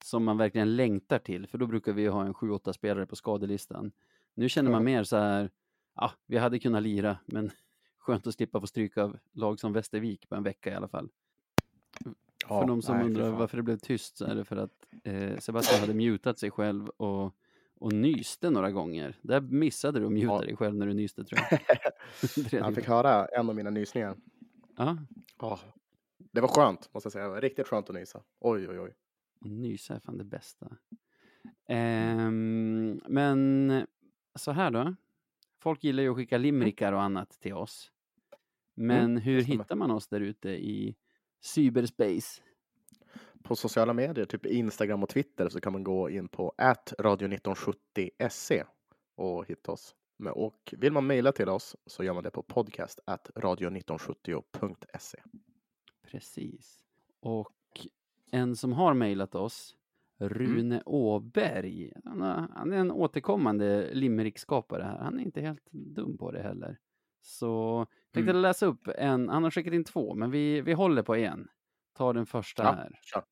som 0.05 0.25
man 0.25 0.37
verkligen 0.39 0.77
längtar 0.77 1.19
till, 1.19 1.47
för 1.47 1.59
då 1.59 1.67
brukar 1.67 1.93
vi 1.93 2.07
ha 2.07 2.25
en 2.27 2.35
7-8 2.35 2.73
spelare 2.73 3.07
på 3.07 3.17
skadelistan. 3.17 3.93
Nu 4.35 4.49
känner 4.49 4.71
man 4.71 4.81
Ja. 4.81 4.85
mer 4.85 5.05
så 5.05 5.17
här, 5.17 5.51
ja, 5.97 6.11
vi 6.27 6.39
hade 6.39 6.59
kunnat 6.59 6.83
lira, 6.83 7.19
men 7.27 7.51
skönt 7.99 8.27
att 8.27 8.35
slippa 8.35 8.61
få 8.61 8.67
stryka 8.67 9.03
av 9.05 9.19
lag 9.33 9.61
som 9.61 9.73
Västervik 9.73 10.29
på 10.29 10.35
en 10.35 10.43
vecka 10.43 10.71
i 10.71 10.75
alla 10.75 10.89
fall. 10.89 11.09
för 12.49 12.67
de 12.67 12.83
som 12.83 12.97
nej, 12.97 13.07
undrar 13.07 13.31
varför 13.31 13.57
det 13.57 13.63
blev 13.63 13.77
tyst 13.79 14.17
så 14.17 14.25
är 14.25 14.35
det 14.35 14.45
för 14.45 14.57
att 14.57 14.87
eh, 15.05 15.39
Sebastian 15.39 15.81
hade 15.81 15.95
mutat 15.95 16.39
sig 16.39 16.51
själv 16.51 16.89
och, 16.89 17.35
och 17.79 17.93
nyste 17.93 18.51
några 18.51 18.71
gånger. 18.71 19.15
Där 19.23 19.41
missade 19.41 20.01
du 20.01 20.07
att 20.07 20.13
muta 20.13 20.27
Ja. 20.27 20.39
dig 20.41 20.57
själv 20.57 20.75
när 20.77 20.87
du 20.87 20.95
nyste 20.95 21.25
tror 21.25 21.41
jag. 21.51 21.61
Jag 22.53 22.75
fick 22.75 22.87
höra 22.87 23.27
en 23.27 23.49
av 23.49 23.55
mina 23.57 23.71
nysningar. 23.71 24.17
Ja, 24.81 24.97
Ja, 25.39 25.61
det 26.17 26.41
var 26.41 26.49
skönt, 26.49 26.95
måste 26.95 27.07
jag 27.07 27.13
säga. 27.13 27.25
Det 27.25 27.31
var 27.31 27.41
Riktigt 27.41 27.67
skönt 27.67 27.89
att 27.89 27.95
nysa. 27.95 28.23
Oj, 28.41 28.69
oj, 28.69 28.81
oj. 28.81 28.95
Nysa 29.41 29.95
är 29.95 30.01
fan 30.01 30.19
det 30.19 30.25
bästa. 30.25 30.77
Ehm, 31.69 33.01
men 33.09 33.87
så 34.35 34.53
här 34.53 34.71
då. 34.71 34.95
Folk 35.63 35.85
gillar 35.85 36.03
ju 36.03 36.11
att 36.11 36.17
skicka 36.17 36.39
limerickar 36.39 36.93
och 36.93 37.03
annat 37.03 37.31
till 37.31 37.55
oss. 37.55 37.93
Men 38.75 39.17
hur 39.17 39.37
det 39.37 39.43
stämmer. 39.43 39.63
hittar 39.63 39.77
man 39.77 39.91
oss 39.91 40.09
där 40.09 40.21
ute 40.21 40.51
i 40.51 40.97
cyberspace? 41.41 42.43
På 43.43 43.57
sociala 43.57 43.93
medier, 43.93 44.27
typ 44.27 44.47
Instagram 44.47 45.03
och 45.03 45.09
Twitter, 45.09 45.49
så 45.49 45.61
kan 45.61 45.73
man 45.73 45.85
gå 45.85 46.11
in 46.11 46.29
på 46.29 46.53
radio1970se 46.59 48.65
och 49.17 49.47
hitta 49.47 49.73
oss. 49.73 49.95
Och 50.27 50.75
vill 50.79 50.93
man 50.93 51.07
mejla 51.07 51.33
till 51.33 51.49
oss 51.49 51.77
så 51.87 52.05
gör 52.05 52.15
man 52.15 52.23
det 52.23 52.31
på 52.31 52.43
podcast 52.43 53.01
radio1970.se. 53.35 55.19
Precis. 56.03 56.79
Och 57.21 57.57
en 58.31 58.57
som 58.57 58.73
har 58.73 58.95
mejlat 58.95 59.35
oss, 59.35 59.77
Rune 60.19 60.83
Åberg. 60.87 61.93
Han, 62.05 62.21
har, 62.21 62.49
han 62.55 62.73
är 62.73 62.77
en 62.77 62.91
återkommande 62.91 63.95
limerickskapare 63.95 64.83
här. 64.83 64.99
Han 64.99 65.19
är 65.19 65.23
inte 65.23 65.41
helt 65.41 65.71
dum 65.71 66.19
på 66.19 66.31
det 66.31 66.43
heller. 66.43 66.79
Så 67.23 67.87
jag 68.07 68.13
tänkte 68.13 68.31
Mm. 68.31 68.43
läsa 68.43 68.67
upp 68.67 68.89
en. 68.89 69.29
Han 69.29 69.43
har 69.43 69.51
skickat 69.51 69.73
in 69.75 69.85
två, 69.85 70.15
men 70.15 70.31
vi, 70.31 70.61
vi 70.61 70.73
håller 70.73 71.03
på 71.03 71.17
en. 71.17 71.49
Ta 71.93 72.13
den 72.13 72.27
första 72.27 72.63
Ja, 72.63 72.73
här. 72.73 72.99
kör. 73.03 73.23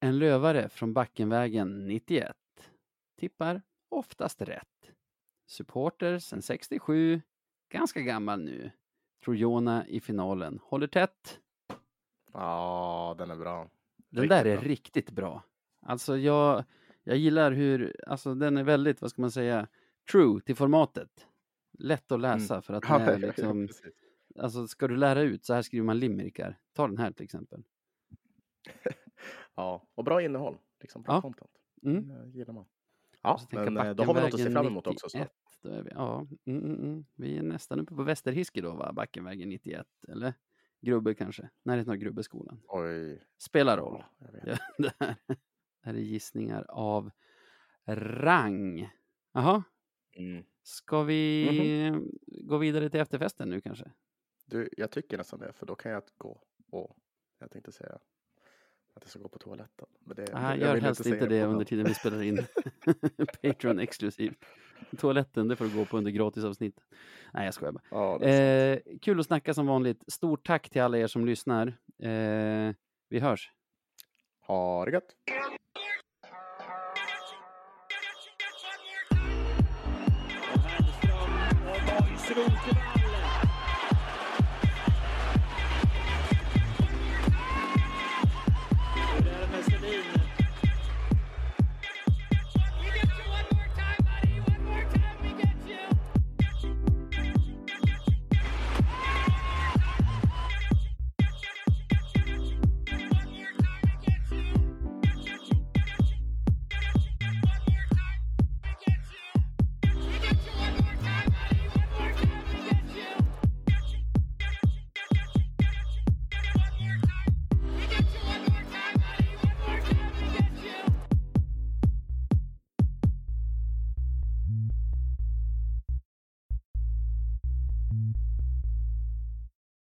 En 0.00 0.18
lövare 0.18 0.68
från 0.68 0.92
Backenvägen 0.92 1.86
91. 1.86 2.36
Tippar 3.16 3.62
oftast 3.88 4.42
rätt. 4.42 4.77
Supporter 5.48 6.18
sen 6.18 6.42
67. 6.42 7.20
Ganska 7.72 8.00
gammal 8.00 8.44
nu. 8.44 8.70
Tror 9.24 9.36
Jona 9.36 9.86
i 9.88 10.00
finalen. 10.00 10.58
Håller 10.62 10.86
tätt. 10.86 11.40
Ja, 12.32 13.14
den 13.18 13.30
är 13.30 13.36
bra. 13.36 13.70
Den 14.10 14.22
Riktigt 14.22 14.28
där 14.30 14.44
är 14.44 14.56
bra. 14.56 14.68
riktigt 14.68 15.10
bra. 15.10 15.42
Alltså 15.80 16.16
jag, 16.16 16.64
jag 17.04 17.16
gillar 17.16 17.52
hur, 17.52 17.96
alltså 18.06 18.34
den 18.34 18.56
är 18.56 18.64
väldigt, 18.64 19.00
vad 19.00 19.10
ska 19.10 19.20
man 19.22 19.30
säga, 19.30 19.66
true 20.12 20.40
till 20.40 20.56
formatet. 20.56 21.26
Lätt 21.78 22.12
att 22.12 22.20
läsa 22.20 22.62
för 22.62 22.74
att 22.74 22.84
Mm. 22.90 23.06
Den 23.06 23.22
är 23.24 23.26
liksom, 23.26 23.68
alltså 24.38 24.66
ska 24.66 24.88
du 24.88 24.96
lära 24.96 25.20
ut, 25.20 25.44
så 25.44 25.54
här 25.54 25.62
skriver 25.62 25.84
man 25.86 25.98
limerickar. 25.98 26.58
Ta 26.72 26.88
den 26.88 26.98
här 26.98 27.10
till 27.12 27.24
exempel. 27.24 27.62
Ja, 29.54 29.86
och 29.94 30.04
bra 30.04 30.22
innehåll. 30.22 30.58
Liksom 30.80 31.02
bra 31.02 31.14
Ja. 31.14 31.20
content. 31.20 31.50
Mm. 31.82 32.30
Det 32.32 32.38
gillar 32.38 32.54
man. 32.54 32.66
Ja, 33.28 33.40
men 33.52 33.76
eh, 33.76 33.94
då 33.94 34.02
har 34.04 34.14
vi 34.14 34.20
något 34.20 34.34
att 34.34 34.40
se 34.40 34.50
fram 34.50 34.66
emot 34.66 34.86
också. 34.86 35.08
Så. 35.08 35.18
91, 35.18 35.32
Då 35.62 35.70
är 35.70 35.82
vi, 35.82 35.90
ja, 35.90 36.26
mm, 36.46 36.64
mm, 36.64 36.84
mm. 36.84 37.04
vi 37.14 37.38
är 37.38 37.42
nästan 37.42 37.80
uppe 37.80 37.94
på 37.94 38.02
Västerhiske 38.02 38.60
då, 38.60 38.74
va? 38.74 38.92
Backenvägen 38.92 39.48
91, 39.48 39.86
eller? 40.08 40.34
Grubbe 40.80 41.14
kanske? 41.14 41.50
Närheten 41.62 41.90
av 41.90 41.96
Grubbeskolan. 41.96 42.60
Oj. 42.68 43.22
Spelar 43.38 43.78
roll. 43.78 44.04
Ja, 44.18 44.26
det, 44.78 44.92
här, 45.00 45.16
det 45.26 45.36
här 45.82 45.94
är 45.94 45.98
gissningar 45.98 46.66
av 46.68 47.10
rang. 47.86 48.90
Jaha, 49.32 49.62
Mm. 50.18 50.44
ska 50.62 51.02
vi 51.02 51.90
Mhm. 51.92 52.10
gå 52.48 52.58
vidare 52.58 52.90
till 52.90 53.00
efterfesten 53.00 53.48
nu 53.50 53.60
kanske? 53.60 53.92
Du, 54.46 54.68
jag 54.76 54.90
tycker 54.90 55.18
nästan 55.18 55.38
det, 55.40 55.52
för 55.52 55.66
då 55.66 55.74
kan 55.74 55.92
jag 55.92 56.02
gå 56.18 56.42
och 56.70 56.96
jag 57.38 57.50
tänkte 57.50 57.72
säga 57.72 57.98
att 58.98 59.04
jag 59.04 59.10
ska 59.10 59.18
gå 59.18 59.28
på 59.28 59.38
toaletten. 59.38 59.86
Men 60.04 60.16
det, 60.16 60.26
Ah, 60.34 60.48
jag 60.50 60.58
gör 60.58 60.74
vill 60.74 60.82
helst 60.84 61.06
inte 61.06 61.26
det 61.26 61.44
under 61.44 61.64
tiden 61.64 61.86
vi 61.86 61.94
spelar 61.94 62.22
in 62.22 62.36
Patreon 63.42 63.78
exklusivt. 63.78 64.44
Toaletten, 64.98 65.48
det 65.48 65.56
får 65.56 65.64
du 65.64 65.76
gå 65.76 65.84
på 65.84 65.98
under 65.98 66.10
gratisavsnitt. 66.10 66.80
Nej, 67.34 67.44
jag 67.44 67.54
skojar 67.54 67.72
bara. 67.72 67.82
Ja. 67.90 68.22
Eh, 68.26 68.78
kul 69.02 69.20
att 69.20 69.26
snacka 69.26 69.54
som 69.54 69.66
vanligt. 69.66 70.12
Stort 70.12 70.46
tack 70.46 70.70
till 70.70 70.82
alla 70.82 70.98
er 70.98 71.06
som 71.06 71.26
lyssnar. 71.26 71.66
Eh, 72.02 72.74
vi 73.08 73.20
hörs. 73.20 73.50
Ha 74.46 74.84
det 74.84 74.90
gött! 74.90 75.14
Och 81.70 81.80
Borgström 81.86 82.50